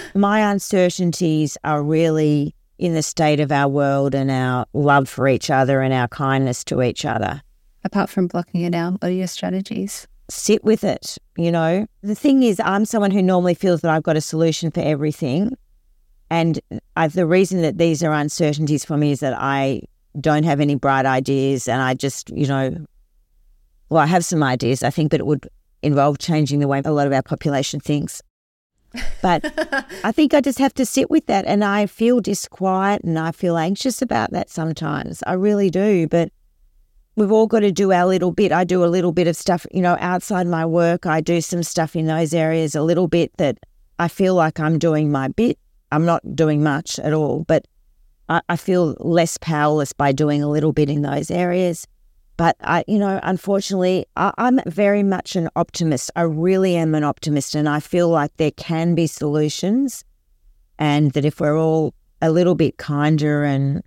my 0.14 0.50
uncertainties 0.52 1.58
are 1.64 1.82
really 1.82 2.54
in 2.78 2.94
the 2.94 3.02
state 3.02 3.40
of 3.40 3.50
our 3.50 3.68
world 3.68 4.14
and 4.14 4.30
our 4.30 4.66
love 4.72 5.08
for 5.08 5.26
each 5.26 5.50
other 5.50 5.80
and 5.80 5.92
our 5.92 6.08
kindness 6.08 6.62
to 6.64 6.82
each 6.82 7.04
other. 7.04 7.42
Apart 7.82 8.08
from 8.08 8.28
blocking 8.28 8.62
it 8.62 8.74
out, 8.74 8.94
what 8.94 9.10
are 9.10 9.10
your 9.10 9.26
strategies? 9.26 10.06
Sit 10.30 10.64
with 10.64 10.84
it. 10.84 11.18
You 11.36 11.50
know, 11.50 11.86
the 12.02 12.14
thing 12.14 12.44
is, 12.44 12.60
I'm 12.64 12.84
someone 12.84 13.10
who 13.10 13.20
normally 13.20 13.54
feels 13.54 13.82
that 13.82 13.90
I've 13.90 14.02
got 14.04 14.16
a 14.16 14.20
solution 14.20 14.70
for 14.70 14.80
everything. 14.80 15.56
And 16.34 16.58
I've, 16.96 17.12
the 17.12 17.26
reason 17.26 17.62
that 17.62 17.78
these 17.78 18.02
are 18.02 18.12
uncertainties 18.12 18.84
for 18.84 18.96
me 18.96 19.12
is 19.12 19.20
that 19.20 19.34
I 19.38 19.82
don't 20.20 20.42
have 20.42 20.58
any 20.58 20.74
bright 20.74 21.06
ideas 21.06 21.68
and 21.68 21.80
I 21.80 21.94
just, 21.94 22.28
you 22.30 22.48
know, 22.48 22.74
well, 23.88 24.02
I 24.02 24.06
have 24.06 24.24
some 24.24 24.42
ideas, 24.42 24.82
I 24.82 24.90
think, 24.90 25.12
but 25.12 25.20
it 25.20 25.26
would 25.26 25.48
involve 25.80 26.18
changing 26.18 26.58
the 26.58 26.66
way 26.66 26.82
a 26.84 26.90
lot 26.90 27.06
of 27.06 27.12
our 27.12 27.22
population 27.22 27.78
thinks. 27.78 28.20
But 29.22 29.44
I 30.02 30.10
think 30.10 30.34
I 30.34 30.40
just 30.40 30.58
have 30.58 30.74
to 30.74 30.84
sit 30.84 31.08
with 31.08 31.26
that 31.26 31.44
and 31.44 31.62
I 31.62 31.86
feel 31.86 32.20
disquiet 32.20 33.04
and 33.04 33.16
I 33.16 33.30
feel 33.30 33.56
anxious 33.56 34.02
about 34.02 34.32
that 34.32 34.50
sometimes. 34.50 35.22
I 35.28 35.34
really 35.34 35.70
do. 35.70 36.08
But 36.08 36.32
we've 37.14 37.30
all 37.30 37.46
got 37.46 37.60
to 37.60 37.70
do 37.70 37.92
our 37.92 38.06
little 38.06 38.32
bit. 38.32 38.50
I 38.50 38.64
do 38.64 38.84
a 38.84 38.86
little 38.86 39.12
bit 39.12 39.28
of 39.28 39.36
stuff, 39.36 39.68
you 39.70 39.82
know, 39.82 39.96
outside 40.00 40.48
my 40.48 40.66
work. 40.66 41.06
I 41.06 41.20
do 41.20 41.40
some 41.40 41.62
stuff 41.62 41.94
in 41.94 42.06
those 42.06 42.34
areas 42.34 42.74
a 42.74 42.82
little 42.82 43.06
bit 43.06 43.30
that 43.36 43.58
I 44.00 44.08
feel 44.08 44.34
like 44.34 44.58
I'm 44.58 44.80
doing 44.80 45.12
my 45.12 45.28
bit. 45.28 45.60
I'm 45.94 46.04
not 46.04 46.34
doing 46.34 46.62
much 46.62 46.98
at 46.98 47.12
all, 47.12 47.44
but 47.46 47.66
I, 48.28 48.40
I 48.48 48.56
feel 48.56 48.96
less 48.98 49.38
powerless 49.38 49.92
by 49.92 50.12
doing 50.12 50.42
a 50.42 50.48
little 50.48 50.72
bit 50.72 50.90
in 50.90 51.02
those 51.02 51.30
areas. 51.30 51.86
But 52.36 52.56
I, 52.60 52.84
you 52.88 52.98
know, 52.98 53.20
unfortunately, 53.22 54.06
I, 54.16 54.32
I'm 54.38 54.58
very 54.66 55.04
much 55.04 55.36
an 55.36 55.48
optimist. 55.54 56.10
I 56.16 56.22
really 56.22 56.74
am 56.74 56.94
an 56.94 57.04
optimist, 57.04 57.54
and 57.54 57.68
I 57.68 57.78
feel 57.78 58.08
like 58.08 58.36
there 58.38 58.50
can 58.50 58.96
be 58.96 59.06
solutions, 59.06 60.04
and 60.78 61.12
that 61.12 61.24
if 61.24 61.38
we're 61.38 61.58
all 61.58 61.94
a 62.20 62.30
little 62.30 62.56
bit 62.56 62.76
kinder 62.78 63.44
and 63.44 63.82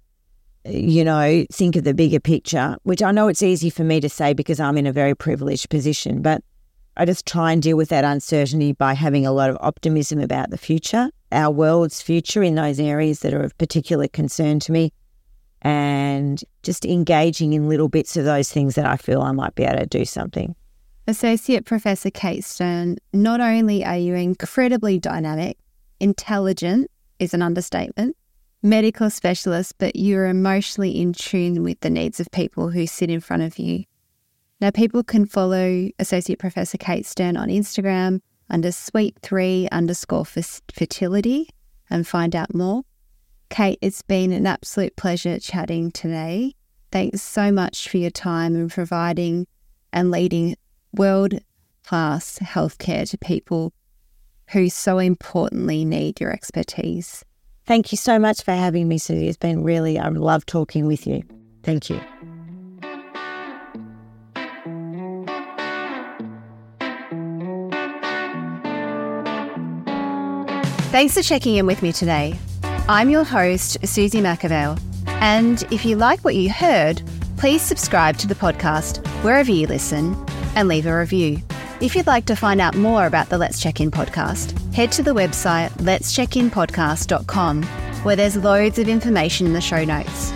you 0.69 1.03
know, 1.03 1.45
think 1.51 1.77
of 1.77 1.85
the 1.85 1.93
bigger 1.93 2.19
picture, 2.19 2.75
which 2.83 3.01
I 3.01 3.11
know 3.11 3.29
it's 3.29 3.41
easy 3.41 3.69
for 3.69 3.85
me 3.85 4.01
to 4.01 4.09
say 4.09 4.33
because 4.33 4.59
I'm 4.59 4.77
in 4.77 4.85
a 4.85 4.91
very 4.91 5.15
privileged 5.15 5.69
position, 5.69 6.21
but 6.21 6.43
I 6.97 7.05
just 7.05 7.25
try 7.25 7.53
and 7.53 7.61
deal 7.61 7.77
with 7.77 7.89
that 7.89 8.03
uncertainty 8.03 8.73
by 8.73 8.93
having 8.93 9.25
a 9.25 9.31
lot 9.31 9.49
of 9.49 9.57
optimism 9.61 10.19
about 10.19 10.49
the 10.49 10.57
future, 10.57 11.09
our 11.31 11.51
world's 11.51 12.01
future 12.01 12.43
in 12.43 12.55
those 12.55 12.79
areas 12.79 13.19
that 13.19 13.33
are 13.33 13.41
of 13.41 13.57
particular 13.57 14.07
concern 14.07 14.59
to 14.61 14.71
me, 14.71 14.93
and 15.61 16.43
just 16.63 16.85
engaging 16.85 17.53
in 17.53 17.67
little 17.67 17.89
bits 17.89 18.15
of 18.15 18.25
those 18.25 18.51
things 18.51 18.75
that 18.75 18.85
I 18.85 18.97
feel 18.97 19.21
I 19.21 19.31
might 19.31 19.55
be 19.55 19.63
able 19.63 19.79
to 19.79 19.85
do 19.85 20.05
something. 20.05 20.55
Associate 21.07 21.65
Professor 21.65 22.09
Kate 22.09 22.43
Stern, 22.43 22.97
not 23.13 23.39
only 23.39 23.83
are 23.83 23.97
you 23.97 24.13
incredibly 24.13 24.99
dynamic, 24.99 25.57
intelligent 25.99 26.91
is 27.19 27.33
an 27.33 27.41
understatement, 27.41 28.15
medical 28.61 29.09
specialist, 29.09 29.75
but 29.77 29.95
you're 29.95 30.27
emotionally 30.27 30.99
in 30.99 31.13
tune 31.13 31.63
with 31.63 31.79
the 31.79 31.89
needs 31.89 32.19
of 32.19 32.29
people 32.31 32.69
who 32.69 32.85
sit 32.85 33.09
in 33.09 33.19
front 33.19 33.43
of 33.43 33.57
you. 33.57 33.85
Now, 34.59 34.71
people 34.71 35.03
can 35.03 35.25
follow 35.25 35.89
Associate 35.99 36.39
Professor 36.39 36.77
Kate 36.77 37.05
Stern 37.05 37.37
on 37.37 37.47
Instagram 37.49 38.21
under 38.49 38.69
sweet3 38.69 39.69
underscore 39.71 40.25
fertility 40.25 41.49
and 41.89 42.07
find 42.07 42.35
out 42.35 42.53
more. 42.53 42.83
Kate, 43.49 43.79
it's 43.81 44.01
been 44.01 44.31
an 44.31 44.45
absolute 44.45 44.95
pleasure 44.95 45.39
chatting 45.39 45.91
today. 45.91 46.53
Thanks 46.91 47.21
so 47.21 47.51
much 47.51 47.89
for 47.89 47.97
your 47.97 48.11
time 48.11 48.55
and 48.55 48.71
providing 48.71 49.47
and 49.93 50.11
leading 50.11 50.55
world 50.93 51.39
class 51.85 52.39
healthcare 52.39 53.09
to 53.09 53.17
people 53.17 53.73
who 54.51 54.69
so 54.69 54.97
importantly 54.99 55.85
need 55.85 56.19
your 56.19 56.31
expertise. 56.31 57.23
Thank 57.65 57.91
you 57.91 57.97
so 57.97 58.17
much 58.17 58.43
for 58.43 58.51
having 58.51 58.87
me, 58.87 58.97
Suzie. 58.97 59.27
It's 59.27 59.37
been 59.37 59.63
really, 59.63 59.99
I 59.99 60.07
love 60.07 60.45
talking 60.45 60.87
with 60.87 61.05
you. 61.05 61.23
Thank 61.63 61.89
you. 61.89 61.99
Thanks 70.97 71.13
for 71.13 71.21
checking 71.21 71.57
in 71.57 71.67
with 71.67 71.83
me 71.83 71.93
today. 71.93 72.33
I'm 72.89 73.11
your 73.11 73.23
host, 73.23 73.79
Suzie 73.81 74.19
McAvale. 74.19 74.81
And 75.21 75.61
if 75.71 75.85
you 75.85 75.95
like 75.95 76.21
what 76.21 76.35
you 76.35 76.51
heard, 76.51 77.03
please 77.37 77.61
subscribe 77.61 78.17
to 78.17 78.25
the 78.25 78.33
podcast 78.33 79.05
wherever 79.21 79.51
you 79.51 79.67
listen 79.67 80.15
and 80.55 80.67
leave 80.67 80.87
a 80.87 80.97
review. 80.97 81.39
If 81.81 81.95
you'd 81.95 82.07
like 82.07 82.25
to 82.25 82.35
find 82.35 82.59
out 82.59 82.75
more 82.75 83.05
about 83.05 83.29
the 83.29 83.37
Let's 83.37 83.61
Check 83.61 83.79
In 83.79 83.91
podcast, 83.91 84.57
head 84.73 84.91
to 84.93 85.03
the 85.03 85.13
website 85.13 85.69
letscheckinpodcast.com 85.73 87.63
where 88.01 88.15
there's 88.15 88.37
loads 88.37 88.79
of 88.79 88.89
information 88.89 89.45
in 89.45 89.53
the 89.53 89.61
show 89.61 89.85
notes. 89.85 90.33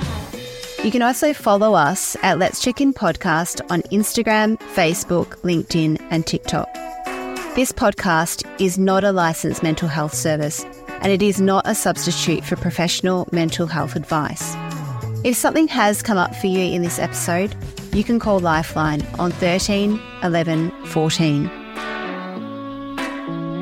You 0.86 0.92
can 0.92 1.02
also 1.02 1.34
follow 1.34 1.74
us 1.74 2.16
at 2.22 2.38
Let's 2.38 2.62
Check 2.62 2.82
In 2.82 2.94
Podcast 2.94 3.62
on 3.72 3.82
Instagram, 3.92 4.60
Facebook, 4.76 5.38
LinkedIn, 5.38 6.00
and 6.12 6.28
TikTok. 6.28 6.70
This 7.54 7.74
podcast 7.74 8.50
is 8.62 8.78
not 8.78 9.04
a 9.04 9.12
licensed 9.12 9.62
mental 9.62 9.90
health 9.90 10.14
service 10.14 10.64
and 10.88 11.08
it 11.08 11.22
is 11.22 11.42
not 11.42 11.68
a 11.68 11.76
substitute 11.76 12.46
for 12.46 12.56
professional 12.56 13.28
mental 13.34 13.68
health 13.68 13.98
advice. 13.98 14.56
If 15.26 15.36
something 15.36 15.68
has 15.68 16.02
come 16.02 16.18
up 16.18 16.34
for 16.34 16.48
you 16.48 16.60
in 16.74 16.82
this 16.82 16.98
episode, 16.98 17.54
you 17.92 18.06
can 18.06 18.20
call 18.20 18.40
Lifeline 18.40 19.06
on 19.20 19.32
13 19.32 20.02
11 20.24 20.72
14. 20.86 21.44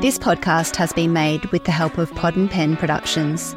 This 0.02 0.20
podcast 0.20 0.76
has 0.76 0.94
been 0.94 1.12
made 1.12 1.46
with 1.46 1.64
the 1.64 1.72
help 1.72 1.98
of 1.98 2.14
Pod 2.14 2.36
and 2.36 2.52
Pen 2.52 2.78
Productions 2.78 3.56